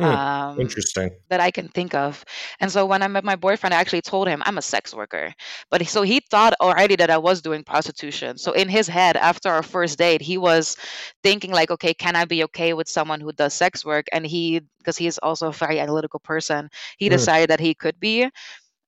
Hmm. 0.01 0.15
um, 0.15 0.59
Interesting. 0.59 1.11
that 1.29 1.39
I 1.39 1.51
can 1.51 1.67
think 1.69 1.93
of. 1.95 2.23
And 2.59 2.71
so 2.71 2.85
when 2.85 3.01
I 3.03 3.07
met 3.07 3.23
my 3.23 3.35
boyfriend, 3.35 3.73
I 3.73 3.79
actually 3.79 4.01
told 4.01 4.27
him 4.27 4.41
I'm 4.45 4.57
a 4.57 4.61
sex 4.61 4.93
worker. 4.93 5.33
But 5.69 5.85
so 5.87 6.01
he 6.03 6.19
thought 6.19 6.53
already 6.61 6.95
that 6.97 7.09
I 7.09 7.17
was 7.17 7.41
doing 7.41 7.63
prostitution. 7.63 8.37
So 8.37 8.51
in 8.51 8.69
his 8.69 8.87
head, 8.87 9.17
after 9.17 9.49
our 9.49 9.63
first 9.63 9.97
date, 9.97 10.21
he 10.21 10.37
was 10.37 10.75
thinking 11.23 11.51
like, 11.51 11.71
okay, 11.71 11.93
can 11.93 12.15
I 12.15 12.25
be 12.25 12.43
okay 12.45 12.73
with 12.73 12.89
someone 12.89 13.21
who 13.21 13.31
does 13.33 13.53
sex 13.53 13.85
work? 13.85 14.07
And 14.11 14.25
he, 14.25 14.61
because 14.79 14.97
he's 14.97 15.17
also 15.19 15.49
a 15.49 15.53
very 15.53 15.79
analytical 15.79 16.19
person, 16.19 16.69
he 16.97 17.09
Hmm. 17.09 17.15
decided 17.15 17.49
that 17.49 17.59
he 17.59 17.73
could 17.75 17.99
be. 17.99 18.29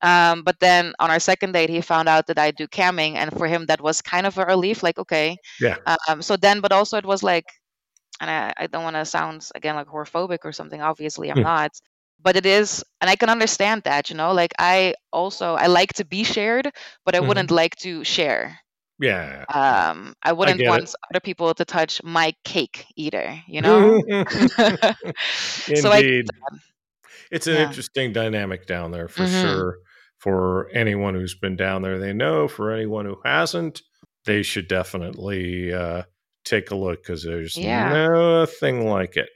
Um, 0.02 0.44
but 0.44 0.60
then 0.60 0.94
on 1.00 1.10
our 1.12 1.20
second 1.20 1.54
date, 1.54 1.70
he 1.70 1.82
found 1.82 2.10
out 2.10 2.28
that 2.28 2.38
I 2.40 2.52
do 2.52 2.68
camming, 2.68 3.16
and 3.16 3.32
for 3.32 3.48
him 3.48 3.66
that 3.68 3.82
was 3.82 4.02
kind 4.02 4.26
of 4.28 4.38
a 4.38 4.46
relief. 4.46 4.84
Like, 4.84 5.00
okay. 5.00 5.38
Yeah. 5.60 5.78
Um, 6.10 6.22
so 6.22 6.36
then, 6.38 6.60
but 6.62 6.72
also 6.72 6.98
it 6.98 7.06
was 7.06 7.24
like 7.24 7.46
and 8.24 8.54
I, 8.58 8.64
I 8.66 8.68
don't 8.68 8.84
want 8.84 8.96
to 8.96 9.06
sound 9.06 9.48
again 9.56 9.76
like 9.76 9.88
whorephobic 9.88 10.40
or 10.46 10.52
something. 10.54 10.82
Obviously, 10.82 11.30
I'm 11.30 11.42
not. 11.42 11.72
But 12.22 12.38
it 12.38 12.46
is, 12.46 12.84
and 13.02 13.10
I 13.10 13.16
can 13.18 13.30
understand 13.30 13.84
that, 13.84 14.10
you 14.10 14.16
know, 14.18 14.34
like 14.34 14.54
I 14.60 14.96
also 15.12 15.56
I 15.56 15.68
like 15.68 15.94
to 15.94 16.06
be 16.06 16.24
shared, 16.24 16.72
but 17.06 17.16
I 17.16 17.20
hmm 17.20 17.22
wouldn't 17.22 17.52
like 17.52 17.76
to 17.78 18.04
share. 18.06 18.60
Yeah. 19.00 19.46
Um, 19.54 20.16
I 20.24 20.34
I 20.44 20.50
wouldn't 20.50 20.62
it. 20.62 20.66
want 20.66 20.94
other 21.12 21.20
people 21.22 21.54
to 21.54 21.66
touch 21.66 22.04
my 22.04 22.34
cake 22.46 22.86
either, 22.96 23.42
you 23.48 23.62
know. 23.62 23.88
so 25.74 25.92
I 25.92 26.04
Indeed. 26.04 26.28
It's 27.32 27.48
an 27.48 27.56
Yeah. 27.56 27.60
interesting 27.60 28.14
dynamic 28.14 28.66
down 28.68 28.92
there 28.92 29.08
for 29.08 29.26
hmm 29.26 29.26
sure. 29.26 29.80
For 30.20 30.70
anyone 30.70 31.16
who's 31.16 31.36
been 31.36 31.56
down 31.58 31.82
there, 31.82 32.00
they 32.00 32.14
know. 32.14 32.48
For 32.48 32.72
anyone 32.72 33.06
who 33.06 33.20
hasn't, 33.26 33.82
they 34.26 34.42
should 34.42 34.68
definitely 34.70 35.74
uh, 35.74 36.04
take 36.44 36.72
a 36.72 36.76
look 36.76 37.04
because 37.04 37.24
there's 37.24 37.62
Yeah. 37.62 37.96
nothing 37.96 38.88
like 38.90 39.18
it. 39.18 39.30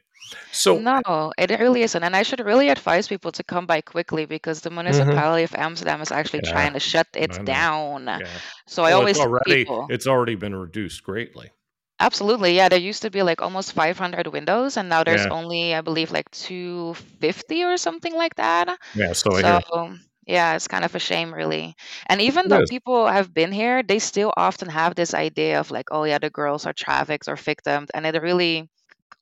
So, 0.51 0.81
No, 0.81 1.33
it 1.37 1.49
really 1.59 1.81
isn't. 1.83 2.03
And 2.03 2.15
I 2.15 2.23
should 2.23 2.39
really 2.39 2.69
advise 2.69 3.07
people 3.07 3.31
to 3.33 3.43
come 3.43 3.65
by 3.65 3.81
quickly 3.81 4.25
because 4.25 4.61
the 4.61 4.69
mhm, 4.85 5.23
municipality 5.23 5.43
of 5.43 5.53
Amsterdam 5.55 6.01
is 6.01 6.11
actually 6.11 6.41
yeah, 6.41 6.41
trying 6.41 6.73
to 6.73 6.79
shut 6.79 7.07
it 7.15 7.37
down. 7.43 8.21
Yeah. 8.21 8.39
So 8.67 8.83
I 8.83 8.91
Well, 8.91 9.01
it's 9.01 9.15
always 9.15 9.19
tell 9.19 9.27
already 9.27 9.45
people, 9.45 9.89
it's 9.89 10.07
already 10.07 10.35
been 10.35 10.55
reduced 10.55 11.03
greatly. 11.03 11.51
Absolutely. 11.99 12.55
Yeah, 12.55 12.69
there 12.69 12.79
used 12.79 13.01
to 13.03 13.09
be 13.09 13.23
like 13.23 13.41
almost 13.41 13.73
500 13.73 14.27
windows, 14.27 14.77
and 14.77 14.87
now 14.89 15.03
there's 15.03 15.25
Yeah. 15.25 15.31
only, 15.31 15.73
I 15.73 15.81
believe, 15.81 16.11
like 16.11 16.29
250 16.31 17.63
or 17.63 17.77
something 17.77 18.13
like 18.15 18.35
that. 18.35 18.77
Yeah. 18.93 19.13
So 19.13 19.35
I. 19.37 19.61
So, 19.73 19.95
yeah, 20.27 20.55
it's 20.55 20.67
kind 20.67 20.85
of 20.85 20.95
a 20.95 20.99
shame, 20.99 21.33
really. 21.33 21.75
And 22.07 22.21
even 22.21 22.49
though 22.49 22.61
is. 22.61 22.69
people 22.69 23.07
have 23.07 23.33
been 23.33 23.51
here, 23.51 23.83
they 23.83 23.99
still 23.99 24.33
often 24.37 24.69
have 24.69 24.95
this 24.95 25.13
idea 25.13 25.59
of 25.59 25.71
like, 25.71 25.87
oh, 25.91 26.03
yeah, 26.03 26.19
the 26.19 26.29
girls 26.29 26.65
are 26.65 26.73
trafficked 26.73 27.27
or 27.29 27.35
victims, 27.37 27.89
and 27.93 28.05
it 28.05 28.21
really 28.21 28.69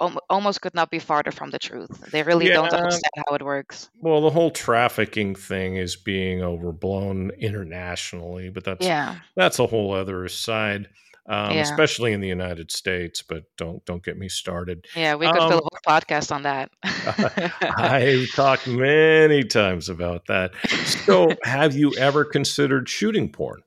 al- 0.02 0.20
almost 0.30 0.62
could 0.62 0.76
not 0.76 0.92
be 0.92 1.00
farther 1.00 1.32
from 1.32 1.52
the 1.52 1.60
truth. 1.60 1.92
They 2.12 2.24
really 2.24 2.50
don't 2.50 2.74
Yeah. 2.74 2.78
understand 2.78 3.12
how 3.28 3.36
it 3.36 3.44
works. 3.44 3.90
Well, 4.02 4.22
the 4.22 4.30
whole 4.30 4.52
trafficking 4.52 5.36
thing 5.36 5.78
is 5.78 5.96
being 5.96 6.42
overblown 6.42 7.32
internationally, 7.40 8.50
but 8.50 8.64
that's 8.64 8.86
Yeah, 8.86 9.20
that's 9.36 9.60
a 9.60 9.68
whole 9.68 9.94
other 9.94 10.28
side, 10.28 10.90
um, 11.28 11.60
yeah, 11.60 11.62
especially 11.62 12.14
in 12.14 12.22
the 12.22 12.28
United 12.28 12.72
States. 12.72 13.22
But 13.22 13.44
don't 13.58 13.84
don't 13.86 14.04
get 14.04 14.18
me 14.18 14.30
started. 14.30 14.86
yeah. 14.94 15.16
We 15.16 15.30
could 15.30 15.44
fill 15.44 15.60
a 15.60 15.62
Um, 15.62 15.62
whole 15.62 15.80
podcast 15.88 16.32
on 16.34 16.44
that. 16.44 16.72
I've 17.78 18.34
talked 18.34 18.68
many 18.68 19.44
times 19.44 19.90
about 19.90 20.26
that. 20.28 20.52
So, 20.84 21.38
have 21.44 21.76
you 21.76 21.96
ever 21.98 22.26
considered 22.26 22.90
shooting 22.90 23.32
porn? 23.32 23.62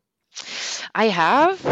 I 0.95 1.07
have, 1.09 1.65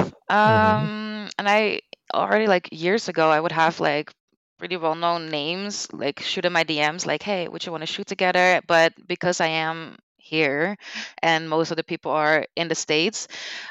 hmm 0.44 0.86
um, 0.86 1.28
and 1.38 1.48
I 1.48 1.80
already 2.14 2.46
like 2.46 2.68
years 2.72 3.08
ago, 3.08 3.30
I 3.30 3.40
would 3.40 3.52
have 3.52 3.80
like 3.80 4.12
pretty 4.58 4.76
well 4.76 4.94
known 4.94 5.28
names 5.28 5.88
like 5.92 6.20
shoot 6.20 6.44
in 6.44 6.52
my 6.52 6.64
DMs, 6.64 7.06
like, 7.06 7.22
hey, 7.22 7.48
would 7.48 7.64
you 7.64 7.72
want 7.72 7.82
to 7.82 7.86
shoot 7.86 8.06
together? 8.06 8.60
But 8.66 8.94
because 9.06 9.40
I 9.40 9.48
am 9.48 9.96
here 10.26 10.76
and 11.22 11.48
most 11.48 11.70
of 11.70 11.76
the 11.76 11.84
people 11.84 12.10
are 12.12 12.46
in 12.56 12.68
the 12.68 12.74
States, 12.74 13.28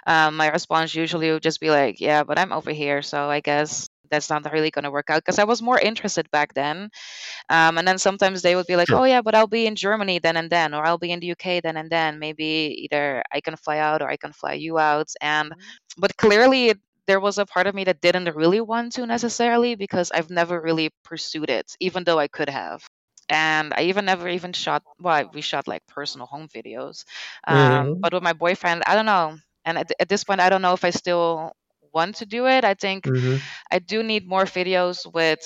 um, 0.08 0.38
my 0.38 0.50
response 0.50 0.96
usually 0.96 1.32
would 1.32 1.44
just 1.44 1.60
be 1.60 1.70
like, 1.70 2.00
yeah, 2.00 2.24
but 2.24 2.40
I'm 2.40 2.52
over 2.52 2.72
here, 2.72 3.02
so 3.02 3.30
I 3.30 3.42
guess 3.42 3.90
that's 4.12 4.30
not 4.30 4.46
really 4.54 4.72
going 4.72 4.84
to 4.86 4.92
work 4.92 5.10
out 5.10 5.20
because 5.20 5.40
I 5.40 5.46
was 5.46 5.62
more 5.62 5.80
interested 5.80 6.30
back 6.32 6.54
then. 6.54 6.90
Um, 7.50 7.78
and 7.78 7.88
then 7.88 7.98
sometimes 7.98 8.42
they 8.42 8.56
would 8.56 8.68
be 8.68 8.76
like, 8.76 8.90
Sure. 8.90 8.96
oh, 8.96 9.04
yeah, 9.04 9.22
but 9.22 9.36
I'll 9.36 9.48
be 9.48 9.66
in 9.68 9.76
Germany 9.76 10.20
then 10.20 10.38
and 10.38 10.50
then, 10.50 10.74
or 10.74 10.86
I'll 10.86 10.98
be 10.98 11.12
in 11.12 11.20
the 11.20 11.28
UK 11.28 11.62
then 11.62 11.78
and 11.78 11.90
then. 11.90 12.20
Maybe 12.20 12.88
either 12.90 13.24
I 13.32 13.42
can 13.42 13.56
fly 13.56 13.78
out 13.80 14.02
or 14.02 14.10
I 14.10 14.18
can 14.18 14.34
fly 14.34 14.54
you 14.54 14.78
out. 14.80 15.12
And, 15.22 15.54
but 15.98 16.18
clearly, 16.18 16.76
there 17.08 17.20
was 17.20 17.38
a 17.38 17.46
part 17.46 17.68
of 17.68 17.76
me 17.76 17.84
that 17.86 18.02
didn't 18.02 18.34
really 18.36 18.62
want 18.62 18.94
to 18.94 19.06
necessarily 19.06 19.76
because 19.76 20.12
I've 20.12 20.30
never 20.30 20.60
really 20.62 20.90
pursued 21.04 21.50
it, 21.50 21.76
even 21.80 22.04
though 22.04 22.20
I 22.20 22.28
could 22.28 22.50
have. 22.50 22.84
And 23.30 23.74
I 23.76 23.84
even 23.84 24.06
never 24.06 24.28
even 24.30 24.54
shot, 24.54 24.84
well, 25.00 25.30
we 25.34 25.42
shot 25.42 25.68
like 25.68 25.86
personal 25.88 26.28
home 26.28 26.48
videos. 26.48 27.06
Um, 27.48 27.96
Mhm. 27.96 28.04
but 28.04 28.14
with 28.14 28.24
my 28.24 28.34
boyfriend, 28.34 28.84
I 28.86 28.96
don't 28.96 29.06
know. 29.06 29.38
And 29.66 29.78
at, 29.78 29.92
at 30.00 30.10
this 30.10 30.24
point, 30.24 30.42
I 30.42 30.50
don't 30.50 30.62
know 30.62 30.74
if 30.74 30.84
I 30.84 30.92
still 30.92 31.52
want 31.94 32.18
to 32.18 32.26
do 32.26 32.48
it. 32.48 32.64
I 32.64 32.74
think 32.74 33.12
Mhm. 33.12 33.42
I 33.72 33.80
do 33.80 34.04
need 34.04 34.28
more 34.28 34.44
videos 34.46 35.12
with 35.12 35.40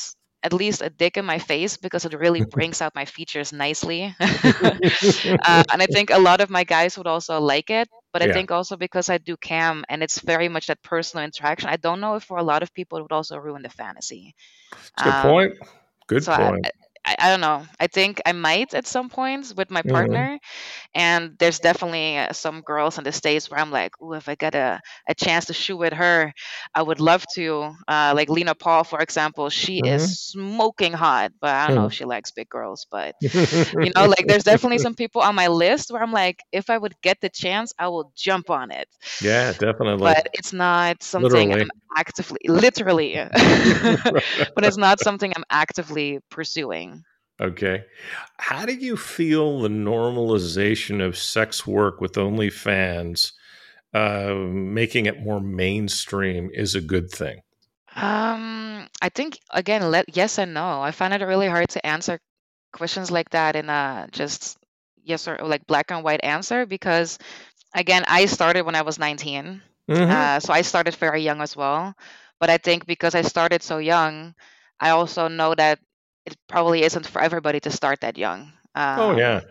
at 0.44 0.54
least 0.54 0.82
a 0.82 0.90
dick 0.90 1.18
in 1.18 1.26
my 1.26 1.40
face 1.40 1.78
because 1.78 2.06
it 2.06 2.14
really 2.14 2.42
brings 2.42 2.82
out 2.82 2.96
my 2.96 3.06
features 3.06 3.52
nicely. 3.54 4.16
uh, 5.46 5.64
and 5.72 5.82
I 5.82 5.88
think 5.88 6.10
a 6.10 6.20
lot 6.20 6.42
of 6.42 6.50
my 6.50 6.64
guys 6.64 6.98
would 6.98 7.08
also 7.08 7.40
like 7.40 7.70
it. 7.70 7.90
But 8.14 8.22
I 8.24 8.28
Yeah. 8.28 8.30
think 8.30 8.52
also 8.52 8.76
because 8.78 9.10
I 9.10 9.18
do 9.18 9.38
cam 9.38 9.86
and 9.90 10.02
it's 10.04 10.20
very 10.22 10.48
much 10.50 10.68
that 10.68 10.82
personal 10.84 11.26
interaction, 11.26 11.70
I 11.70 11.78
don't 11.78 12.00
know 12.00 12.16
if 12.16 12.24
for 12.24 12.38
a 12.38 12.44
lot 12.44 12.64
of 12.64 12.74
people 12.74 12.98
it 12.98 13.02
would 13.04 13.12
also 13.12 13.38
ruin 13.38 13.62
the 13.62 13.70
fantasy. 13.70 14.36
It's 14.94 15.02
a 15.02 15.04
good 15.04 15.18
Um, 15.18 15.22
point. 15.22 15.54
Good 16.08 16.24
so 16.24 16.32
point. 16.32 16.66
I, 16.66 16.72
I 17.06 17.30
don't 17.30 17.42
know. 17.42 17.66
I 17.80 17.88
think 17.88 18.22
I 18.26 18.32
might 18.34 18.74
at 18.74 18.86
some 18.88 19.10
points 19.10 19.54
with 19.56 19.72
my 19.72 19.82
Mhm. 19.84 19.84
partner. 19.84 20.38
And 20.94 21.36
there's 21.40 21.60
definitely 21.60 22.18
uh, 22.18 22.34
some 22.34 22.62
girls 22.62 22.98
in 22.98 23.04
the 23.04 23.12
States 23.12 23.50
where 23.50 23.60
I'm 23.60 23.72
like, 23.72 23.92
ooh, 24.02 24.14
if 24.14 24.30
I 24.30 24.36
get 24.36 24.56
a, 24.56 24.80
a 25.08 25.16
chance 25.16 25.46
to 25.46 25.54
shoot 25.54 25.78
with 25.78 25.94
her, 25.94 26.34
I 26.76 26.82
would 26.82 27.00
love 27.00 27.26
to. 27.36 27.74
Uh, 27.88 28.14
like 28.16 28.30
Lena 28.30 28.56
Paul, 28.56 28.84
for 28.84 29.00
example, 29.00 29.50
she 29.50 29.80
Mhm. 29.80 29.86
is 29.86 30.30
smoking 30.32 30.94
hot, 30.94 31.32
but 31.42 31.52
I 31.52 31.66
don't 31.66 31.76
know 31.76 31.86
Hmm. 31.86 31.88
if 31.88 31.94
she 31.94 32.06
likes 32.06 32.32
big 32.32 32.50
girls. 32.50 32.86
But, 32.92 33.16
you 33.82 33.92
know, 33.96 34.06
like 34.08 34.28
there's 34.28 34.44
definitely 34.44 34.80
some 34.80 34.96
people 34.96 35.22
on 35.22 35.36
my 35.36 35.48
list 35.48 35.92
where 35.92 36.02
I'm 36.02 36.12
like, 36.14 36.40
if 36.52 36.70
I 36.70 36.78
would 36.78 36.96
get 37.02 37.20
the 37.22 37.30
chance, 37.30 37.74
I 37.80 37.88
will 37.90 38.12
jump 38.16 38.50
on 38.50 38.72
it. 38.72 38.88
yeah, 39.20 39.54
definitely. 39.54 40.14
But 40.14 40.28
it's 40.34 40.54
not 40.54 41.04
something 41.04 41.52
Literally. 41.52 41.62
I'm 41.62 41.70
actively, 41.96 42.40
literally, 42.48 43.16
but 44.56 44.64
it's 44.64 44.78
not 44.78 45.00
something 45.00 45.32
I'm 45.36 45.44
actively 45.50 46.20
pursuing. 46.30 46.99
Okay. 47.40 47.86
How 48.38 48.66
do 48.66 48.74
you 48.74 48.98
feel 48.98 49.62
the 49.62 49.70
normalization 49.70 51.06
of 51.06 51.18
sex 51.18 51.66
work 51.66 52.02
with 52.02 52.14
OnlyFans 52.14 53.32
uh, 53.94 54.34
making 54.36 55.06
it 55.06 55.22
more 55.22 55.40
mainstream 55.40 56.50
is 56.54 56.76
a 56.76 56.82
good 56.82 57.10
thing? 57.10 57.42
Um, 57.96 58.88
I 59.02 59.10
think 59.10 59.40
again, 59.50 59.90
let 59.92 60.16
yes 60.16 60.38
and 60.38 60.54
no. 60.54 60.82
I 60.82 60.92
find 60.92 61.14
it 61.14 61.24
really 61.26 61.48
hard 61.48 61.70
to 61.70 61.86
answer 61.86 62.20
questions 62.74 63.12
like 63.12 63.30
that 63.32 63.56
in 63.56 63.70
a 63.70 64.08
just 64.12 64.58
yes 65.04 65.28
or 65.28 65.38
like 65.40 65.66
black 65.68 65.92
and 65.92 66.04
white 66.04 66.24
answer 66.24 66.66
because 66.66 67.18
again, 67.74 68.04
I 68.08 68.26
started 68.26 68.64
when 68.64 68.76
I 68.76 68.84
was 68.84 69.00
19. 69.00 69.62
Mhm. 69.90 70.10
Uh, 70.10 70.40
so 70.40 70.54
I 70.54 70.62
started 70.62 70.96
very 70.96 71.22
young 71.22 71.42
as 71.42 71.56
well. 71.56 71.96
But 72.40 72.50
I 72.50 72.58
think 72.58 72.86
because 72.86 73.16
I 73.16 73.22
started 73.24 73.64
so 73.64 73.78
young, 73.80 74.36
I 74.80 74.92
also 74.92 75.28
know 75.28 75.56
that 75.56 75.80
it 76.32 76.38
probably 76.48 76.84
isn't 76.84 77.08
for 77.08 77.22
everybody 77.22 77.60
to 77.62 77.72
start 77.72 78.02
that 78.02 78.18
young. 78.18 78.52
oh, 78.96 79.12
yeah. 79.12 79.42
Um, 79.42 79.46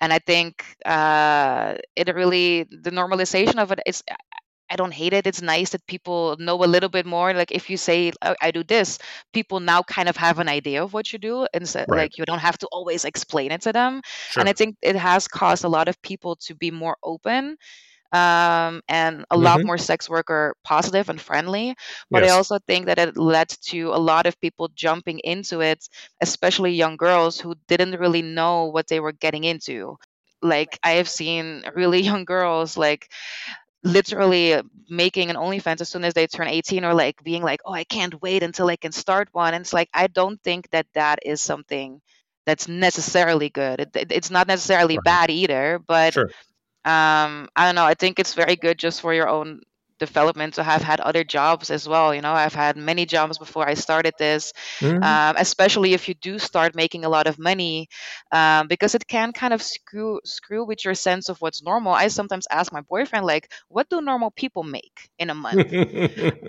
and 0.00 0.12
I 0.12 0.18
think 0.18 0.64
uh, 0.84 1.76
it 1.96 2.12
really 2.14 2.64
the 2.64 2.90
normalization 2.90 3.56
of 3.58 3.72
it 3.72 3.80
is. 3.86 4.02
I 4.70 4.76
don't 4.76 4.92
hate 4.94 5.12
it. 5.12 5.26
It's 5.26 5.42
nice 5.42 5.70
that 5.70 5.86
people 5.86 6.36
know 6.38 6.64
a 6.64 6.66
little 6.66 6.88
bit 6.88 7.06
more. 7.06 7.32
Like 7.34 7.52
if 7.52 7.70
you 7.70 7.76
say 7.76 8.12
"Oh, 8.22 8.34
I 8.40 8.50
do 8.50 8.64
this, 8.64 8.98
people 9.32 9.60
now 9.60 9.82
kind 9.82 10.08
of 10.08 10.16
have 10.16 10.38
an 10.40 10.48
idea 10.48 10.82
of 10.82 10.92
what 10.92 11.12
you 11.12 11.18
do, 11.18 11.46
and 11.54 11.68
so, 11.68 11.84
Right. 11.86 12.02
like 12.02 12.18
you 12.18 12.24
don't 12.24 12.40
have 12.40 12.58
to 12.58 12.66
always 12.72 13.04
explain 13.04 13.52
it 13.52 13.62
to 13.62 13.72
them. 13.72 14.00
And 14.36 14.48
I 14.48 14.52
think 14.52 14.76
it 14.82 14.96
has 14.96 15.28
caused 15.28 15.64
a 15.64 15.68
lot 15.68 15.88
of 15.88 16.00
people 16.02 16.36
to 16.46 16.54
be 16.54 16.70
more 16.70 16.96
open 17.02 17.56
um, 18.14 18.82
and 18.88 19.26
a 19.30 19.36
lot 19.38 19.60
hmm 19.60 19.64
more 19.64 19.78
sex 19.78 20.08
worker 20.08 20.54
positive 20.64 21.10
and 21.10 21.20
friendly. 21.20 21.76
But 22.12 22.24
I 22.24 22.30
also 22.30 22.58
think 22.68 22.86
that 22.86 22.98
it 22.98 23.16
led 23.18 23.50
to 23.70 23.90
a 23.90 23.98
lot 24.00 24.26
of 24.26 24.40
people 24.40 24.68
jumping 24.74 25.20
into 25.20 25.60
it, 25.62 25.88
especially 26.22 26.72
young 26.72 26.96
girls 26.96 27.40
who 27.40 27.54
didn't 27.68 28.00
really 28.00 28.22
know 28.22 28.66
what 28.66 28.88
they 28.88 29.00
were 29.00 29.12
getting 29.12 29.44
into. 29.44 29.98
Like 30.42 30.78
I 30.84 30.92
have 30.92 31.08
seen 31.08 31.64
really 31.74 32.00
young 32.10 32.24
girls 32.24 32.76
like 32.76 33.10
literally 33.84 34.60
making 34.88 35.30
an 35.30 35.36
OnlyFans 35.36 35.80
as 35.80 35.88
soon 35.88 36.04
as 36.04 36.14
they 36.14 36.26
turn 36.26 36.48
18 36.48 36.84
or 36.84 36.94
like 36.94 37.22
being 37.24 37.42
like, 37.42 37.60
oh, 37.64 37.72
I 37.74 37.84
can't 37.84 38.20
wait 38.22 38.42
until 38.42 38.68
I 38.68 38.76
can 38.76 38.92
start 38.92 39.28
one. 39.32 39.54
And 39.54 39.62
it's 39.62 39.72
like, 39.74 39.90
I 39.94 40.08
don't 40.08 40.40
think 40.42 40.70
that 40.70 40.86
that 40.94 41.20
is 41.24 41.42
something 41.42 42.00
that's 42.46 42.68
necessarily 42.68 43.50
good. 43.50 43.80
It, 43.80 43.96
it- 43.96 44.12
it's 44.12 44.30
not 44.30 44.48
necessarily 44.48 44.96
Right. 44.96 45.04
bad 45.04 45.30
either, 45.30 45.80
but 45.86 46.14
Sure. 46.14 46.34
Um, 46.84 47.48
I 47.56 47.66
don't 47.66 47.74
know. 47.74 47.84
I 47.84 47.94
think 47.94 48.18
it's 48.18 48.34
very 48.34 48.56
good 48.56 48.78
just 48.78 49.00
for 49.00 49.12
your 49.14 49.28
own 49.28 49.60
development 49.98 50.54
to 50.54 50.62
have 50.64 50.82
had 50.82 51.00
other 51.00 51.24
jobs 51.24 51.70
as 51.70 51.88
well. 51.88 52.14
You 52.14 52.20
know, 52.22 52.32
I've 52.32 52.54
had 52.54 52.76
many 52.76 53.06
jobs 53.06 53.38
before 53.38 53.68
I 53.68 53.74
started 53.74 54.14
this, 54.18 54.52
Mhm. 54.80 55.02
um, 55.02 55.36
especially 55.38 55.94
if 55.94 56.08
you 56.08 56.14
do 56.14 56.38
start 56.38 56.74
making 56.74 57.04
a 57.04 57.08
lot 57.08 57.26
of 57.26 57.38
money, 57.38 57.88
um, 58.32 58.66
because 58.68 58.94
it 58.94 59.06
can 59.06 59.32
kind 59.32 59.52
of 59.52 59.62
screw 59.62 60.20
screw 60.24 60.64
with 60.66 60.84
your 60.84 60.94
sense 60.94 61.28
of 61.28 61.40
what's 61.40 61.62
normal. 61.62 61.92
I 61.92 62.08
sometimes 62.08 62.46
ask 62.50 62.72
my 62.72 62.80
boyfriend, 62.82 63.26
like, 63.26 63.50
"What 63.68 63.88
do 63.88 64.00
normal 64.00 64.30
people 64.30 64.62
make 64.64 65.08
in 65.18 65.30
a 65.30 65.34
month? 65.34 65.62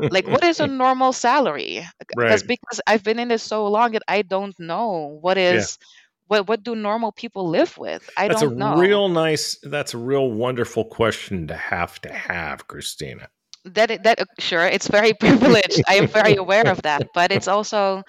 Like, 0.09 0.27
what 0.27 0.43
is 0.43 0.59
a 0.59 0.67
normal 0.67 1.13
salary?" 1.13 1.85
Because 2.17 2.43
right. 2.43 2.43
because 2.43 2.81
I've 2.87 3.03
been 3.03 3.19
in 3.19 3.29
this 3.29 3.43
so 3.43 3.67
long 3.67 3.91
that 3.93 4.03
I 4.07 4.21
don't 4.21 4.57
know 4.59 5.17
what 5.21 5.37
is. 5.37 5.77
Yeah. 5.77 6.04
What 6.27 6.47
what 6.47 6.63
do 6.63 6.75
normal 6.75 7.11
people 7.11 7.47
live 7.49 7.77
with. 7.77 8.09
I 8.17 8.27
That's 8.27 8.41
don't 8.41 8.57
know. 8.57 8.69
That's 8.69 8.79
a 8.79 8.81
real 8.81 9.09
nice, 9.09 9.57
that's 9.63 9.93
a 9.93 9.97
real 9.97 10.31
wonderful 10.31 10.85
question 10.85 11.47
to 11.47 11.55
have 11.55 12.01
to 12.01 12.11
have, 12.13 12.67
Christina. 12.67 13.29
that 13.65 14.03
that 14.03 14.19
sure 14.39 14.65
it's 14.65 14.87
very 14.87 15.13
privileged 15.19 15.81
i 15.87 15.95
am 15.95 16.07
very 16.07 16.35
aware 16.45 16.67
of 16.67 16.81
that 16.83 17.07
but 17.13 17.31
it's 17.31 17.47
also 17.47 18.03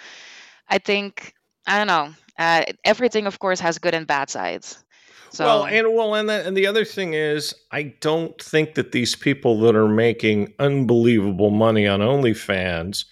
i 0.69 0.79
think 0.79 1.33
i 1.67 1.79
don't 1.79 1.87
know 1.87 2.13
uh, 2.39 2.63
everything 2.85 3.27
of 3.27 3.39
course 3.39 3.61
has 3.61 3.79
good 3.79 3.95
and 3.95 4.07
bad 4.07 4.29
sides 4.29 4.85
Well, 5.39 5.63
so 5.63 5.67
and 5.67 5.95
well, 5.95 6.15
and 6.15 6.29
the, 6.29 6.47
and 6.47 6.57
the 6.57 6.67
other 6.67 6.85
thing 6.85 7.15
is, 7.15 7.55
I 7.73 7.95
don't 8.01 8.41
think 8.43 8.75
that 8.75 8.93
these 8.93 9.15
people 9.17 9.61
that 9.61 9.75
are 9.77 9.89
making 9.89 10.55
unbelievable 10.59 11.51
money 11.51 11.87
on 11.87 12.01
OnlyFans 12.01 13.05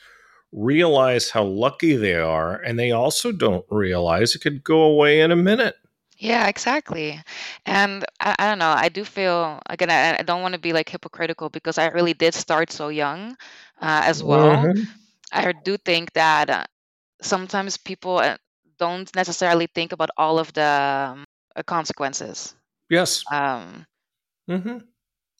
realize 0.55 1.31
how 1.31 1.45
lucky 1.45 1.97
they 1.97 2.15
are, 2.17 2.57
and 2.57 2.79
they 2.79 2.93
also 2.93 3.33
don't 3.33 3.67
realize 3.71 4.35
it 4.35 4.41
could 4.41 4.65
go 4.65 4.83
away 4.85 5.21
in 5.21 5.31
a 5.33 5.37
minute. 5.37 5.77
yeah 6.19 6.47
exactly 6.49 7.21
and 7.67 8.05
I, 8.21 8.37
I 8.39 8.49
don't 8.49 8.59
know 8.59 8.71
i 8.77 8.89
do 8.89 9.05
feel 9.05 9.61
again 9.69 9.91
i, 9.91 10.19
I 10.19 10.23
don't 10.23 10.43
want 10.43 10.55
to 10.55 10.61
be 10.61 10.73
like 10.73 10.89
hypocritical 10.89 11.51
because 11.51 11.79
i 11.79 11.89
really 11.89 12.15
did 12.15 12.35
start 12.35 12.71
so 12.73 12.89
young 12.89 13.37
uh, 13.83 14.03
as 14.05 14.23
well 14.23 14.65
Mhm. 14.65 14.87
i 15.33 15.53
do 15.53 15.77
think 15.79 16.13
that 16.15 16.51
uh, 16.51 16.65
sometimes 17.23 17.77
people 17.79 18.19
uh, 18.19 18.37
don't 18.79 19.15
necessarily 19.17 19.67
think 19.75 19.93
about 19.93 20.11
all 20.17 20.39
of 20.39 20.53
the 20.55 21.15
um, 21.15 21.25
consequences 21.67 22.55
Yes. 22.91 23.25
um, 23.33 23.87
hmm 24.49 24.79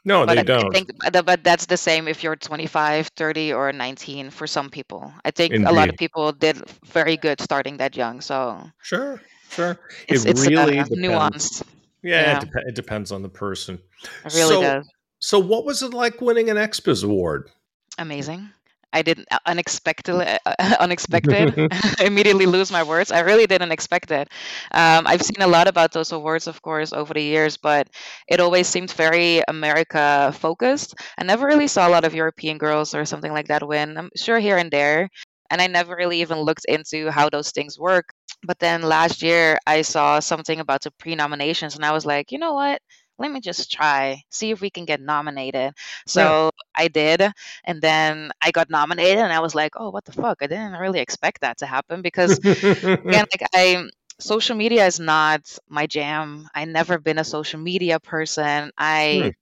No, 0.05 0.27
But 0.27 0.35
they 0.35 0.39
I, 0.39 0.41
I 0.41 0.45
don't. 0.45 0.73
think, 0.73 0.91
but 1.13 1.43
that's 1.43 1.67
the 1.67 1.77
same 1.77 2.09
if 2.09 2.23
you're 2.23 2.37
25, 2.37 3.09
30, 3.17 3.53
or 3.53 3.73
19 3.73 4.31
for 4.31 4.47
some 4.47 4.69
people. 4.69 5.13
I 5.25 5.31
think 5.31 5.55
a 5.55 5.73
lot 5.73 5.89
of 5.89 5.97
people 5.97 6.33
did 6.33 6.61
very 6.85 7.17
good 7.17 7.41
starting 7.41 7.79
that 7.79 7.97
young. 7.97 8.21
So 8.21 8.61
Sure. 8.83 9.21
Sure. 9.51 9.71
It 10.09 10.17
it's 10.17 10.25
it's 10.25 10.47
really 10.47 10.79
uh, 10.79 10.85
nuanced. 10.87 11.63
Yeah, 12.03 12.37
it, 12.37 12.41
dep- 12.41 12.65
it 12.67 12.75
depends 12.75 13.13
on 13.13 13.23
the 13.23 13.29
person. 13.31 13.79
it 14.03 14.35
really 14.35 14.55
So, 14.57 14.61
does. 14.61 14.89
so 15.21 15.39
what 15.39 15.65
was 15.65 15.81
it 15.83 15.95
like 15.95 16.21
winning 16.21 16.51
an 16.51 16.57
XBiz 16.57 17.03
award? 17.05 17.49
Amazing. 17.97 18.51
I 18.95 19.03
didn't 19.03 19.29
uh, 19.31 19.39
unexpectedly 19.47 20.27
uh, 20.47 20.77
unexpected 20.81 21.53
immediately 22.01 22.47
lose 22.47 22.71
my 22.73 22.83
words. 22.85 23.13
I 23.13 23.21
really 23.21 23.47
didn't 23.47 23.73
expect 23.73 24.11
it. 24.13 24.29
Um, 24.73 25.07
I've 25.07 25.23
seen 25.23 25.43
a 25.43 25.49
lot 25.49 25.69
about 25.69 25.93
those 25.93 26.13
awards, 26.13 26.47
of 26.47 26.63
course, 26.63 26.93
over 26.93 27.15
the 27.15 27.23
years, 27.23 27.59
but 27.59 27.89
it 28.29 28.41
always 28.41 28.69
seemed 28.69 28.93
very 28.93 29.43
America 29.49 30.33
focused. 30.37 30.95
I 31.19 31.25
never 31.25 31.47
really 31.47 31.69
saw 31.69 31.89
a 31.89 31.91
lot 31.93 32.05
of 32.05 32.15
European 32.15 32.59
girls 32.59 32.95
or 32.95 33.05
something 33.05 33.33
like 33.33 33.49
that 33.49 33.67
win. 33.67 33.99
I'm 33.99 34.11
sure 34.17 34.39
here 34.39 34.57
and 34.59 34.71
there, 34.71 35.11
and 35.51 35.61
I 35.61 35.67
never 35.67 35.97
really 35.97 36.21
even 36.21 36.39
looked 36.41 36.65
into 36.67 37.11
how 37.11 37.29
those 37.31 37.51
things 37.53 37.79
work. 37.79 38.15
But 38.47 38.59
then 38.61 38.83
last 38.83 39.23
year, 39.23 39.59
I 39.67 39.83
saw 39.83 40.21
something 40.21 40.61
about 40.61 40.83
the 40.83 40.91
pre-nominations, 40.93 41.77
and 41.77 41.85
I 41.85 41.93
was 41.93 42.07
like, 42.07 42.33
you 42.33 42.39
know 42.39 42.55
what? 42.55 42.81
Let 43.19 43.31
me 43.31 43.41
just 43.41 43.71
try, 43.71 44.23
see 44.31 44.51
if 44.51 44.61
we 44.61 44.71
can 44.71 44.85
get 44.85 45.01
nominated. 45.01 45.73
Yeah. 46.15 46.35
So 46.35 46.51
I 46.75 46.89
did, 46.89 47.23
and 47.65 47.81
then 47.81 48.31
I 48.43 48.51
got 48.51 48.71
nominated, 48.71 49.19
and 49.19 49.33
I 49.33 49.41
was 49.41 49.55
like, 49.55 49.73
oh, 49.77 49.91
what 49.91 50.05
the 50.05 50.13
fuck? 50.13 50.39
I 50.41 50.47
didn't 50.47 50.73
really 50.73 51.01
expect 51.01 51.43
that 51.43 51.59
to 51.59 51.67
happen 51.67 52.03
because, 52.03 52.39
again, 52.45 53.27
like 53.33 53.49
I, 53.55 53.89
social 54.19 54.57
media 54.57 54.87
is 54.87 54.99
not 55.01 55.59
my 55.69 55.87
jam. 55.87 56.49
I 56.55 56.65
never 56.65 56.99
been 56.99 57.19
a 57.19 57.25
social 57.25 57.61
media 57.61 58.01
person. 58.01 58.71
Hmm. 59.11 59.29
I 59.29 59.35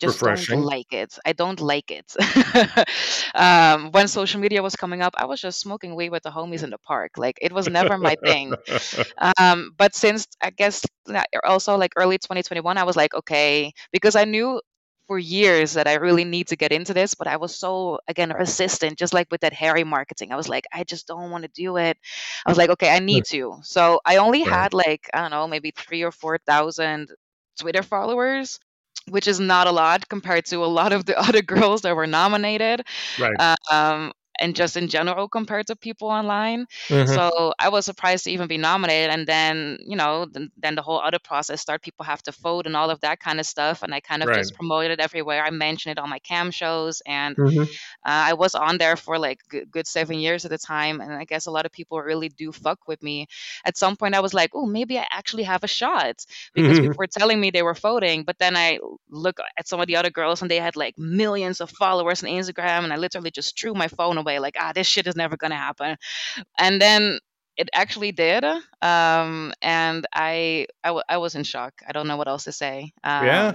just 0.00 0.20
Refreshing. 0.20 0.56
don't 0.56 0.64
like 0.64 0.92
it. 0.92 1.18
I 1.24 1.32
don't 1.32 1.60
like 1.60 1.90
it. 1.90 2.14
um, 3.34 3.90
when 3.92 4.08
social 4.08 4.40
media 4.40 4.62
was 4.62 4.76
coming 4.76 5.02
up, 5.02 5.14
I 5.16 5.26
was 5.26 5.40
just 5.40 5.60
smoking 5.60 5.94
weed 5.94 6.10
with 6.10 6.22
the 6.22 6.30
homies 6.30 6.62
in 6.62 6.70
the 6.70 6.78
park. 6.78 7.12
Like 7.16 7.38
it 7.40 7.52
was 7.52 7.68
never 7.68 7.98
my 7.98 8.16
thing. 8.24 8.54
Um, 9.38 9.72
but 9.76 9.94
since 9.94 10.26
I 10.40 10.50
guess 10.50 10.84
also 11.44 11.76
like 11.76 11.92
early 11.96 12.16
2021, 12.18 12.78
I 12.78 12.84
was 12.84 12.96
like, 12.96 13.14
okay, 13.14 13.72
because 13.92 14.16
I 14.16 14.24
knew 14.24 14.60
for 15.06 15.18
years 15.18 15.72
that 15.72 15.88
I 15.88 15.94
really 15.94 16.24
need 16.24 16.46
to 16.48 16.56
get 16.56 16.72
into 16.72 16.94
this, 16.94 17.14
but 17.14 17.26
I 17.26 17.36
was 17.36 17.56
so 17.56 17.98
again 18.08 18.32
resistant, 18.32 18.98
just 18.98 19.12
like 19.12 19.26
with 19.30 19.40
that 19.40 19.52
hairy 19.52 19.84
marketing. 19.84 20.32
I 20.32 20.36
was 20.36 20.48
like, 20.48 20.66
I 20.72 20.84
just 20.84 21.06
don't 21.06 21.30
want 21.30 21.42
to 21.42 21.50
do 21.52 21.76
it. 21.76 21.98
I 22.46 22.50
was 22.50 22.56
like, 22.58 22.70
okay, 22.70 22.90
I 22.90 23.00
need 23.00 23.24
to. 23.26 23.58
So 23.62 24.00
I 24.04 24.16
only 24.18 24.42
had 24.42 24.72
like, 24.72 25.10
I 25.12 25.20
don't 25.22 25.32
know, 25.32 25.48
maybe 25.48 25.72
three 25.76 26.02
or 26.02 26.12
four 26.12 26.38
thousand 26.38 27.10
Twitter 27.58 27.82
followers, 27.82 28.60
which 29.08 29.26
is 29.26 29.40
not 29.40 29.66
a 29.66 29.72
lot 29.72 30.08
compared 30.08 30.44
to 30.46 30.64
a 30.64 30.66
lot 30.66 30.92
of 30.92 31.04
the 31.06 31.18
other 31.28 31.42
girls 31.42 31.82
that 31.82 31.96
were 31.96 32.06
nominated. 32.06 32.84
Right. 33.18 33.40
Um, 33.70 34.12
and 34.40 34.56
just 34.56 34.76
in 34.76 34.88
general 34.88 35.28
compared 35.28 35.66
to 35.68 35.76
people 35.76 36.08
online. 36.08 36.66
Mm-hmm. 36.88 37.12
So 37.12 37.52
I 37.58 37.68
was 37.68 37.84
surprised 37.84 38.24
to 38.24 38.30
even 38.30 38.48
be 38.48 38.56
nominated. 38.56 39.10
And 39.10 39.26
then, 39.26 39.78
you 39.84 39.96
know, 39.96 40.24
then, 40.24 40.50
then 40.56 40.74
the 40.74 40.82
whole 40.82 40.98
other 40.98 41.18
process 41.18 41.60
start. 41.60 41.82
People 41.82 42.06
have 42.06 42.22
to 42.22 42.32
vote 42.32 42.66
and 42.66 42.74
all 42.74 42.90
of 42.90 43.00
that 43.00 43.20
kind 43.20 43.38
of 43.38 43.46
stuff. 43.46 43.82
And 43.82 43.94
I 43.94 44.00
kind 44.00 44.22
of 44.22 44.28
right. 44.28 44.38
just 44.38 44.54
promoted 44.54 44.92
it 44.92 45.00
everywhere. 45.00 45.44
I 45.44 45.50
mentioned 45.50 45.92
it 45.92 45.98
on 45.98 46.08
my 46.08 46.18
cam 46.18 46.50
shows, 46.50 47.02
and 47.06 47.36
mm-hmm. 47.36 47.62
uh, 47.62 47.64
I 48.04 48.32
was 48.32 48.54
on 48.54 48.78
there 48.78 48.96
for 48.96 49.18
like 49.18 49.40
good, 49.48 49.70
good 49.70 49.86
seven 49.86 50.18
years 50.18 50.44
at 50.44 50.50
the 50.50 50.58
time. 50.58 51.00
And 51.00 51.12
I 51.12 51.24
guess 51.24 51.46
a 51.46 51.50
lot 51.50 51.66
of 51.66 51.72
people 51.72 52.00
really 52.00 52.30
do 52.30 52.50
fuck 52.50 52.88
with 52.88 53.02
me. 53.02 53.26
At 53.64 53.76
some 53.76 53.96
point, 53.96 54.14
I 54.14 54.20
was 54.20 54.32
like, 54.32 54.50
oh, 54.54 54.66
maybe 54.66 54.98
I 54.98 55.06
actually 55.10 55.42
have 55.44 55.64
a 55.64 55.68
shot 55.68 56.24
because 56.54 56.78
mm-hmm. 56.78 56.88
people 56.88 56.96
were 56.98 57.06
telling 57.06 57.40
me 57.40 57.50
they 57.50 57.62
were 57.62 57.74
voting. 57.74 58.24
But 58.24 58.38
then 58.38 58.56
I 58.56 58.78
look 59.10 59.38
at 59.58 59.68
some 59.68 59.80
of 59.80 59.86
the 59.86 59.96
other 59.96 60.10
girls, 60.10 60.40
and 60.40 60.50
they 60.50 60.56
had 60.56 60.76
like 60.76 60.98
millions 60.98 61.60
of 61.60 61.70
followers 61.70 62.24
on 62.24 62.30
Instagram, 62.30 62.84
and 62.84 62.92
I 62.92 62.96
literally 62.96 63.30
just 63.30 63.58
threw 63.60 63.74
my 63.74 63.88
phone 63.88 64.16
away 64.16 64.29
like 64.38 64.56
ah 64.58 64.72
this 64.74 64.86
shit 64.86 65.06
is 65.06 65.16
never 65.16 65.36
gonna 65.36 65.56
happen. 65.56 65.96
And 66.58 66.80
then 66.80 67.18
it 67.56 67.68
actually 67.74 68.12
did 68.12 68.44
um, 68.80 69.52
and 69.60 70.06
I, 70.14 70.66
I, 70.82 70.88
w- 70.88 71.02
I 71.08 71.18
was 71.18 71.34
in 71.34 71.44
shock. 71.44 71.74
I 71.86 71.92
don't 71.92 72.06
know 72.06 72.16
what 72.16 72.28
else 72.28 72.44
to 72.44 72.52
say. 72.52 72.92
Um, 73.04 73.26
yeah? 73.26 73.52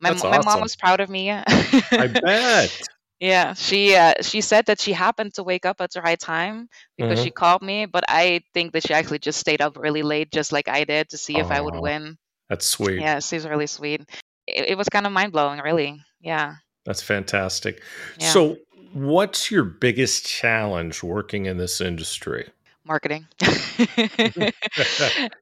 my, 0.00 0.10
my 0.10 0.16
awesome. 0.16 0.42
mom 0.44 0.60
was 0.60 0.76
proud 0.76 1.00
of 1.00 1.10
me. 1.10 1.30
I 1.30 1.42
bet. 2.22 2.80
Yeah 3.18 3.54
she 3.54 3.94
uh, 3.94 4.12
she 4.20 4.42
said 4.42 4.66
that 4.66 4.78
she 4.80 4.92
happened 4.92 5.34
to 5.34 5.42
wake 5.42 5.64
up 5.64 5.80
at 5.80 5.90
the 5.92 6.02
right 6.02 6.18
time 6.18 6.68
because 6.98 7.18
mm-hmm. 7.18 7.24
she 7.24 7.30
called 7.30 7.62
me 7.62 7.86
but 7.86 8.04
i 8.08 8.42
think 8.52 8.72
that 8.72 8.86
she 8.86 8.92
actually 8.92 9.18
just 9.18 9.40
stayed 9.40 9.62
up 9.62 9.78
really 9.78 10.02
late 10.02 10.30
just 10.30 10.52
like 10.52 10.68
i 10.68 10.84
did 10.84 11.08
to 11.08 11.16
see 11.16 11.38
if 11.38 11.50
i 11.50 11.58
would 11.58 11.76
win. 11.76 12.18
that's 12.50 12.66
sweet. 12.66 13.00
Yeah 13.00 13.20
she's 13.20 13.46
really 13.46 13.66
sweet. 13.66 14.02
It, 14.46 14.70
it 14.70 14.78
was 14.78 14.88
kind 14.90 15.06
of 15.06 15.12
mind-blowing 15.12 15.60
really. 15.60 15.98
Yeah. 16.20 16.56
That's 16.84 17.02
fantastic. 17.02 17.82
Yeah. 18.20 18.30
so 18.30 18.56
What's 18.96 19.50
your 19.50 19.64
biggest 19.64 20.24
challenge 20.24 21.02
working 21.02 21.44
in 21.44 21.58
this 21.58 21.82
industry? 21.82 22.48
Marketing 22.86 23.26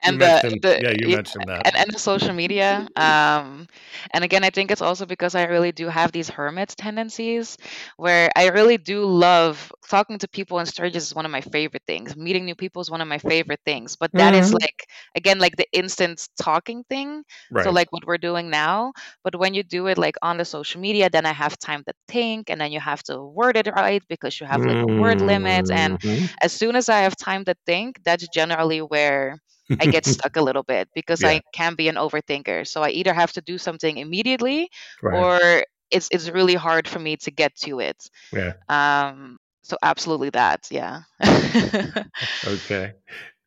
and 0.03 0.21
the, 0.21 0.59
the, 0.63 0.79
yeah 0.83 0.95
you 0.99 1.15
mentioned 1.15 1.45
that 1.47 1.67
and, 1.67 1.77
and 1.77 1.93
the 1.93 1.99
social 1.99 2.33
media 2.33 2.89
um, 2.97 3.67
and 4.13 4.25
again 4.25 4.45
i 4.45 4.51
think 4.51 4.71
it's 4.71 4.83
also 4.83 5.07
because 5.07 5.35
i 5.35 5.45
really 5.45 5.73
do 5.73 5.89
have 5.89 6.13
these 6.13 6.29
hermit 6.29 6.69
tendencies 6.71 7.57
where 7.97 8.31
i 8.37 8.49
really 8.49 8.77
do 8.77 9.05
love 9.05 9.73
talking 9.89 10.19
to 10.19 10.29
people 10.29 10.59
in 10.59 10.67
Sturgis 10.67 11.07
is 11.07 11.15
one 11.15 11.25
of 11.25 11.31
my 11.31 11.41
favorite 11.41 11.83
things 11.87 12.17
meeting 12.17 12.45
new 12.45 12.55
people 12.55 12.81
is 12.81 12.91
one 12.91 13.01
of 13.01 13.09
my 13.09 13.19
favorite 13.19 13.61
things 13.65 13.97
but 13.97 14.11
that 14.13 14.35
mm-hmm. 14.35 14.43
is 14.43 14.53
like 14.53 14.87
again 15.15 15.39
like 15.39 15.57
the 15.57 15.67
instant 15.73 16.29
talking 16.41 16.85
thing 16.85 17.23
right. 17.51 17.65
so 17.65 17.71
like 17.71 17.91
what 17.93 18.07
we're 18.07 18.19
doing 18.19 18.51
now 18.51 18.93
but 19.23 19.37
when 19.37 19.55
you 19.55 19.63
do 19.63 19.87
it 19.87 19.99
like 19.99 20.17
on 20.23 20.37
the 20.37 20.45
social 20.45 20.81
media 20.81 21.09
then 21.11 21.27
i 21.27 21.33
have 21.33 21.59
time 21.59 21.83
to 21.85 21.93
think 22.09 22.51
and 22.51 22.61
then 22.61 22.73
you 22.73 22.81
have 22.81 23.03
to 23.03 23.23
word 23.23 23.57
it 23.57 23.69
right 23.75 24.03
because 24.09 24.41
you 24.41 24.47
have 24.47 24.65
like 24.65 24.77
a 24.89 25.01
word 25.01 25.21
limit 25.21 25.71
and 25.71 25.99
mm-hmm. 26.01 26.27
as 26.43 26.53
soon 26.53 26.77
as 26.77 26.89
i 26.89 27.01
have 27.01 27.17
time 27.17 27.34
time 27.35 27.45
to 27.47 27.55
think, 27.67 28.03
that's 28.05 28.27
generally 28.29 28.81
where 28.81 29.39
I 29.81 29.87
get 29.87 30.07
stuck 30.15 30.37
a 30.37 30.43
little 30.43 30.63
bit 30.63 30.89
because 30.95 31.23
yeah. 31.23 31.29
I 31.29 31.41
can 31.53 31.75
be 31.75 31.89
an 31.89 31.97
overthinker. 31.97 32.67
So 32.67 32.83
I 32.83 32.91
either 32.91 33.13
have 33.15 33.33
to 33.33 33.41
do 33.41 33.59
something 33.59 33.97
immediately 33.99 34.69
right. 35.03 35.19
or 35.19 35.65
it's 35.91 36.09
it's 36.11 36.29
really 36.31 36.55
hard 36.55 36.89
for 36.89 36.99
me 36.99 37.17
to 37.19 37.31
get 37.31 37.55
to 37.57 37.81
it. 37.81 37.97
Yeah. 38.33 38.55
Um 38.69 39.39
so 39.63 39.77
absolutely 39.83 40.31
that, 40.31 40.69
yeah. 40.71 41.03
okay. 42.47 42.93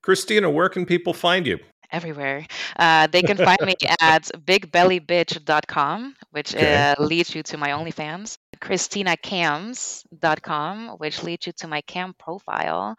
Christina, 0.02 0.50
where 0.50 0.70
can 0.70 0.86
people 0.86 1.14
find 1.14 1.46
you? 1.46 1.60
Everywhere. 1.92 2.48
Uh, 2.76 3.08
they 3.08 3.22
can 3.22 3.38
find 3.38 3.60
me 3.66 3.76
at 4.02 4.24
bigbellybitch.com, 4.24 6.16
which 6.32 6.54
okay. 6.56 6.94
uh, 6.98 7.04
leads 7.04 7.36
you 7.36 7.44
to 7.44 7.58
my 7.58 7.70
OnlyFans. 7.70 8.38
ChristinaCams.com, 8.60 10.88
which 10.98 11.22
leads 11.24 11.48
you 11.48 11.54
to 11.58 11.68
my 11.68 11.82
cam 11.82 12.16
profile. 12.18 12.96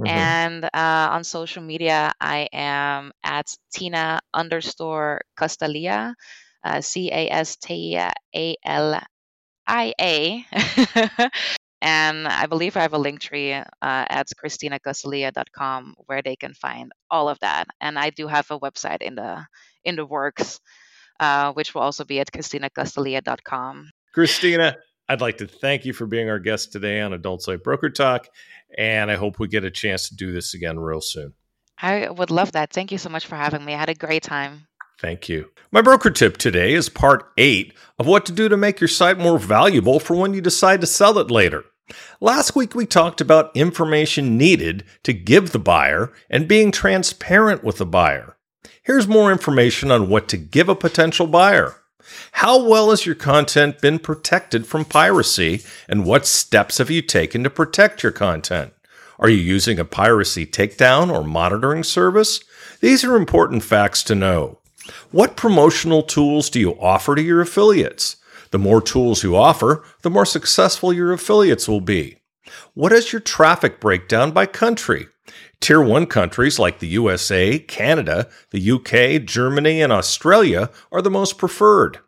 Mm-hmm. 0.00 0.06
And 0.06 0.64
uh, 0.64 1.08
on 1.12 1.24
social 1.24 1.62
media, 1.62 2.12
I 2.20 2.48
am 2.52 3.12
at 3.24 3.46
Tina 3.72 4.20
underscore 4.32 5.22
Castalia, 5.36 6.14
uh, 6.64 6.80
C 6.80 7.10
A 7.10 7.28
S 7.30 7.56
T 7.56 7.96
A 7.96 8.12
L 8.64 9.02
I 9.66 9.94
A. 10.00 10.46
And 11.82 12.28
I 12.28 12.46
believe 12.46 12.76
I 12.76 12.82
have 12.82 12.92
a 12.92 12.98
link 12.98 13.20
tree 13.20 13.52
uh, 13.52 13.64
at 13.80 14.28
christinacastalia.com 14.28 15.94
where 16.06 16.22
they 16.22 16.36
can 16.36 16.54
find 16.54 16.92
all 17.10 17.28
of 17.28 17.38
that. 17.40 17.68
And 17.80 17.98
I 17.98 18.10
do 18.10 18.26
have 18.26 18.50
a 18.50 18.60
website 18.60 19.00
in 19.00 19.14
the 19.14 19.46
in 19.84 19.96
the 19.96 20.04
works, 20.04 20.60
uh, 21.20 21.52
which 21.52 21.74
will 21.74 21.82
also 21.82 22.04
be 22.04 22.20
at 22.20 22.30
christinacastalia.com. 22.30 23.90
Christina, 24.12 24.76
I'd 25.08 25.20
like 25.20 25.38
to 25.38 25.46
thank 25.46 25.84
you 25.84 25.92
for 25.92 26.06
being 26.06 26.28
our 26.28 26.38
guest 26.38 26.72
today 26.72 27.00
on 27.00 27.12
Adult 27.12 27.42
Site 27.42 27.64
Broker 27.64 27.90
Talk, 27.90 28.28
and 28.76 29.10
I 29.10 29.16
hope 29.16 29.38
we 29.38 29.48
get 29.48 29.64
a 29.64 29.70
chance 29.70 30.08
to 30.08 30.16
do 30.16 30.32
this 30.32 30.54
again 30.54 30.78
real 30.78 31.00
soon. 31.00 31.32
I 31.78 32.10
would 32.10 32.30
love 32.30 32.52
that. 32.52 32.72
Thank 32.72 32.92
you 32.92 32.98
so 32.98 33.08
much 33.08 33.26
for 33.26 33.36
having 33.36 33.64
me. 33.64 33.74
I 33.74 33.78
had 33.78 33.88
a 33.88 33.94
great 33.94 34.22
time. 34.22 34.66
Thank 35.00 35.30
you. 35.30 35.50
My 35.72 35.80
broker 35.80 36.10
tip 36.10 36.36
today 36.36 36.74
is 36.74 36.90
part 36.90 37.32
eight 37.38 37.72
of 37.98 38.06
what 38.06 38.26
to 38.26 38.32
do 38.32 38.50
to 38.50 38.56
make 38.56 38.80
your 38.80 38.88
site 38.88 39.18
more 39.18 39.38
valuable 39.38 39.98
for 39.98 40.14
when 40.14 40.34
you 40.34 40.42
decide 40.42 40.82
to 40.82 40.86
sell 40.86 41.18
it 41.18 41.30
later. 41.30 41.64
Last 42.20 42.54
week, 42.54 42.74
we 42.74 42.84
talked 42.84 43.20
about 43.20 43.56
information 43.56 44.36
needed 44.36 44.84
to 45.04 45.14
give 45.14 45.52
the 45.52 45.58
buyer 45.58 46.12
and 46.28 46.46
being 46.46 46.70
transparent 46.70 47.64
with 47.64 47.78
the 47.78 47.86
buyer. 47.86 48.36
Here's 48.82 49.08
more 49.08 49.32
information 49.32 49.90
on 49.90 50.10
what 50.10 50.28
to 50.28 50.36
give 50.36 50.68
a 50.68 50.74
potential 50.74 51.26
buyer. 51.26 51.76
How 52.32 52.62
well 52.62 52.90
has 52.90 53.06
your 53.06 53.14
content 53.14 53.80
been 53.80 53.98
protected 53.98 54.66
from 54.66 54.84
piracy, 54.84 55.62
and 55.88 56.04
what 56.04 56.26
steps 56.26 56.78
have 56.78 56.90
you 56.90 57.00
taken 57.00 57.42
to 57.44 57.50
protect 57.50 58.02
your 58.02 58.12
content? 58.12 58.72
Are 59.18 59.28
you 59.28 59.38
using 59.38 59.78
a 59.78 59.84
piracy 59.84 60.46
takedown 60.46 61.10
or 61.10 61.24
monitoring 61.24 61.84
service? 61.84 62.40
These 62.80 63.04
are 63.04 63.16
important 63.16 63.62
facts 63.62 64.02
to 64.04 64.14
know. 64.14 64.59
What 65.10 65.36
promotional 65.36 66.02
tools 66.02 66.50
do 66.50 66.60
you 66.60 66.78
offer 66.80 67.14
to 67.14 67.22
your 67.22 67.40
affiliates? 67.40 68.16
The 68.50 68.58
more 68.58 68.80
tools 68.80 69.22
you 69.22 69.36
offer, 69.36 69.84
the 70.02 70.10
more 70.10 70.26
successful 70.26 70.92
your 70.92 71.12
affiliates 71.12 71.68
will 71.68 71.80
be. 71.80 72.18
What 72.74 72.92
is 72.92 73.12
your 73.12 73.20
traffic 73.20 73.80
breakdown 73.80 74.32
by 74.32 74.46
country? 74.46 75.06
Tier 75.60 75.80
1 75.80 76.06
countries 76.06 76.58
like 76.58 76.78
the 76.78 76.88
USA, 76.88 77.58
Canada, 77.58 78.28
the 78.50 78.70
UK, 78.70 79.24
Germany, 79.24 79.82
and 79.82 79.92
Australia 79.92 80.70
are 80.90 81.02
the 81.02 81.10
most 81.10 81.38
preferred. 81.38 81.98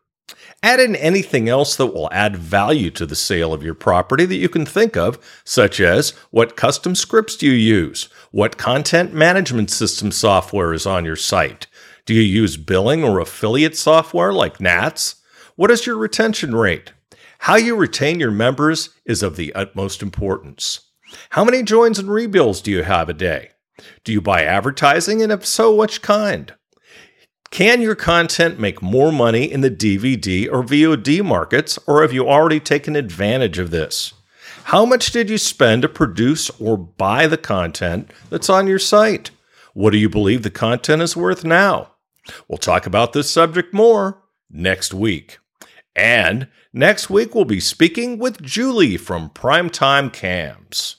Add 0.62 0.80
in 0.80 0.96
anything 0.96 1.48
else 1.48 1.76
that 1.76 1.86
will 1.86 2.08
add 2.12 2.36
value 2.36 2.90
to 2.92 3.04
the 3.04 3.16
sale 3.16 3.52
of 3.52 3.62
your 3.62 3.74
property 3.74 4.24
that 4.24 4.36
you 4.36 4.48
can 4.48 4.64
think 4.64 4.96
of, 4.96 5.18
such 5.44 5.80
as 5.80 6.10
what 6.30 6.56
custom 6.56 6.94
scripts 6.94 7.36
do 7.36 7.46
you 7.46 7.52
use? 7.52 8.08
What 8.30 8.58
content 8.58 9.12
management 9.12 9.70
system 9.70 10.12
software 10.12 10.72
is 10.72 10.86
on 10.86 11.04
your 11.04 11.16
site? 11.16 11.66
Do 12.04 12.14
you 12.14 12.22
use 12.22 12.56
billing 12.56 13.04
or 13.04 13.20
affiliate 13.20 13.76
software 13.76 14.32
like 14.32 14.60
NATS? 14.60 15.16
What 15.54 15.70
is 15.70 15.86
your 15.86 15.96
retention 15.96 16.52
rate? 16.54 16.92
How 17.38 17.54
you 17.54 17.76
retain 17.76 18.18
your 18.18 18.32
members 18.32 18.90
is 19.04 19.22
of 19.22 19.36
the 19.36 19.54
utmost 19.54 20.02
importance. 20.02 20.80
How 21.30 21.44
many 21.44 21.62
joins 21.62 22.00
and 22.00 22.08
rebills 22.08 22.60
do 22.60 22.72
you 22.72 22.82
have 22.82 23.08
a 23.08 23.14
day? 23.14 23.50
Do 24.02 24.12
you 24.12 24.20
buy 24.20 24.42
advertising, 24.42 25.22
and 25.22 25.30
if 25.30 25.46
so, 25.46 25.74
which 25.74 26.02
kind? 26.02 26.52
Can 27.52 27.80
your 27.82 27.94
content 27.94 28.58
make 28.58 28.82
more 28.82 29.12
money 29.12 29.44
in 29.44 29.60
the 29.60 29.70
DVD 29.70 30.48
or 30.50 30.64
VOD 30.64 31.24
markets, 31.24 31.78
or 31.86 32.02
have 32.02 32.12
you 32.12 32.28
already 32.28 32.58
taken 32.58 32.96
advantage 32.96 33.58
of 33.58 33.70
this? 33.70 34.14
How 34.64 34.84
much 34.84 35.12
did 35.12 35.30
you 35.30 35.38
spend 35.38 35.82
to 35.82 35.88
produce 35.88 36.50
or 36.58 36.76
buy 36.76 37.28
the 37.28 37.36
content 37.36 38.10
that's 38.30 38.50
on 38.50 38.66
your 38.66 38.78
site? 38.78 39.30
What 39.74 39.90
do 39.90 39.98
you 39.98 40.08
believe 40.08 40.42
the 40.42 40.50
content 40.50 41.02
is 41.02 41.16
worth 41.16 41.44
now? 41.44 41.91
We'll 42.48 42.58
talk 42.58 42.86
about 42.86 43.12
this 43.12 43.30
subject 43.30 43.72
more 43.74 44.22
next 44.50 44.94
week. 44.94 45.38
And 45.94 46.48
next 46.72 47.10
week, 47.10 47.34
we'll 47.34 47.44
be 47.44 47.60
speaking 47.60 48.18
with 48.18 48.42
Julie 48.42 48.96
from 48.96 49.30
Primetime 49.30 50.12
Cams. 50.12 50.96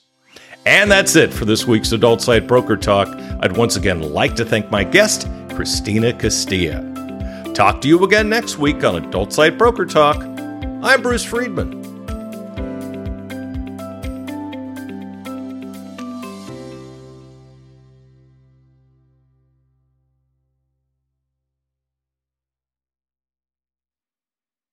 And 0.66 0.90
that's 0.90 1.14
it 1.14 1.32
for 1.32 1.44
this 1.44 1.66
week's 1.66 1.92
Adult 1.92 2.22
Site 2.22 2.46
Broker 2.46 2.76
Talk. 2.76 3.08
I'd 3.40 3.56
once 3.56 3.76
again 3.76 4.00
like 4.00 4.34
to 4.36 4.44
thank 4.44 4.70
my 4.70 4.82
guest, 4.82 5.28
Christina 5.50 6.12
Castalia. 6.12 6.92
Talk 7.54 7.80
to 7.82 7.88
you 7.88 8.02
again 8.02 8.28
next 8.28 8.58
week 8.58 8.82
on 8.82 8.96
Adult 8.96 9.32
Site 9.32 9.58
Broker 9.58 9.84
Talk. 9.84 10.16
I'm 10.82 11.02
Bruce 11.02 11.24
Friedman. 11.24 11.83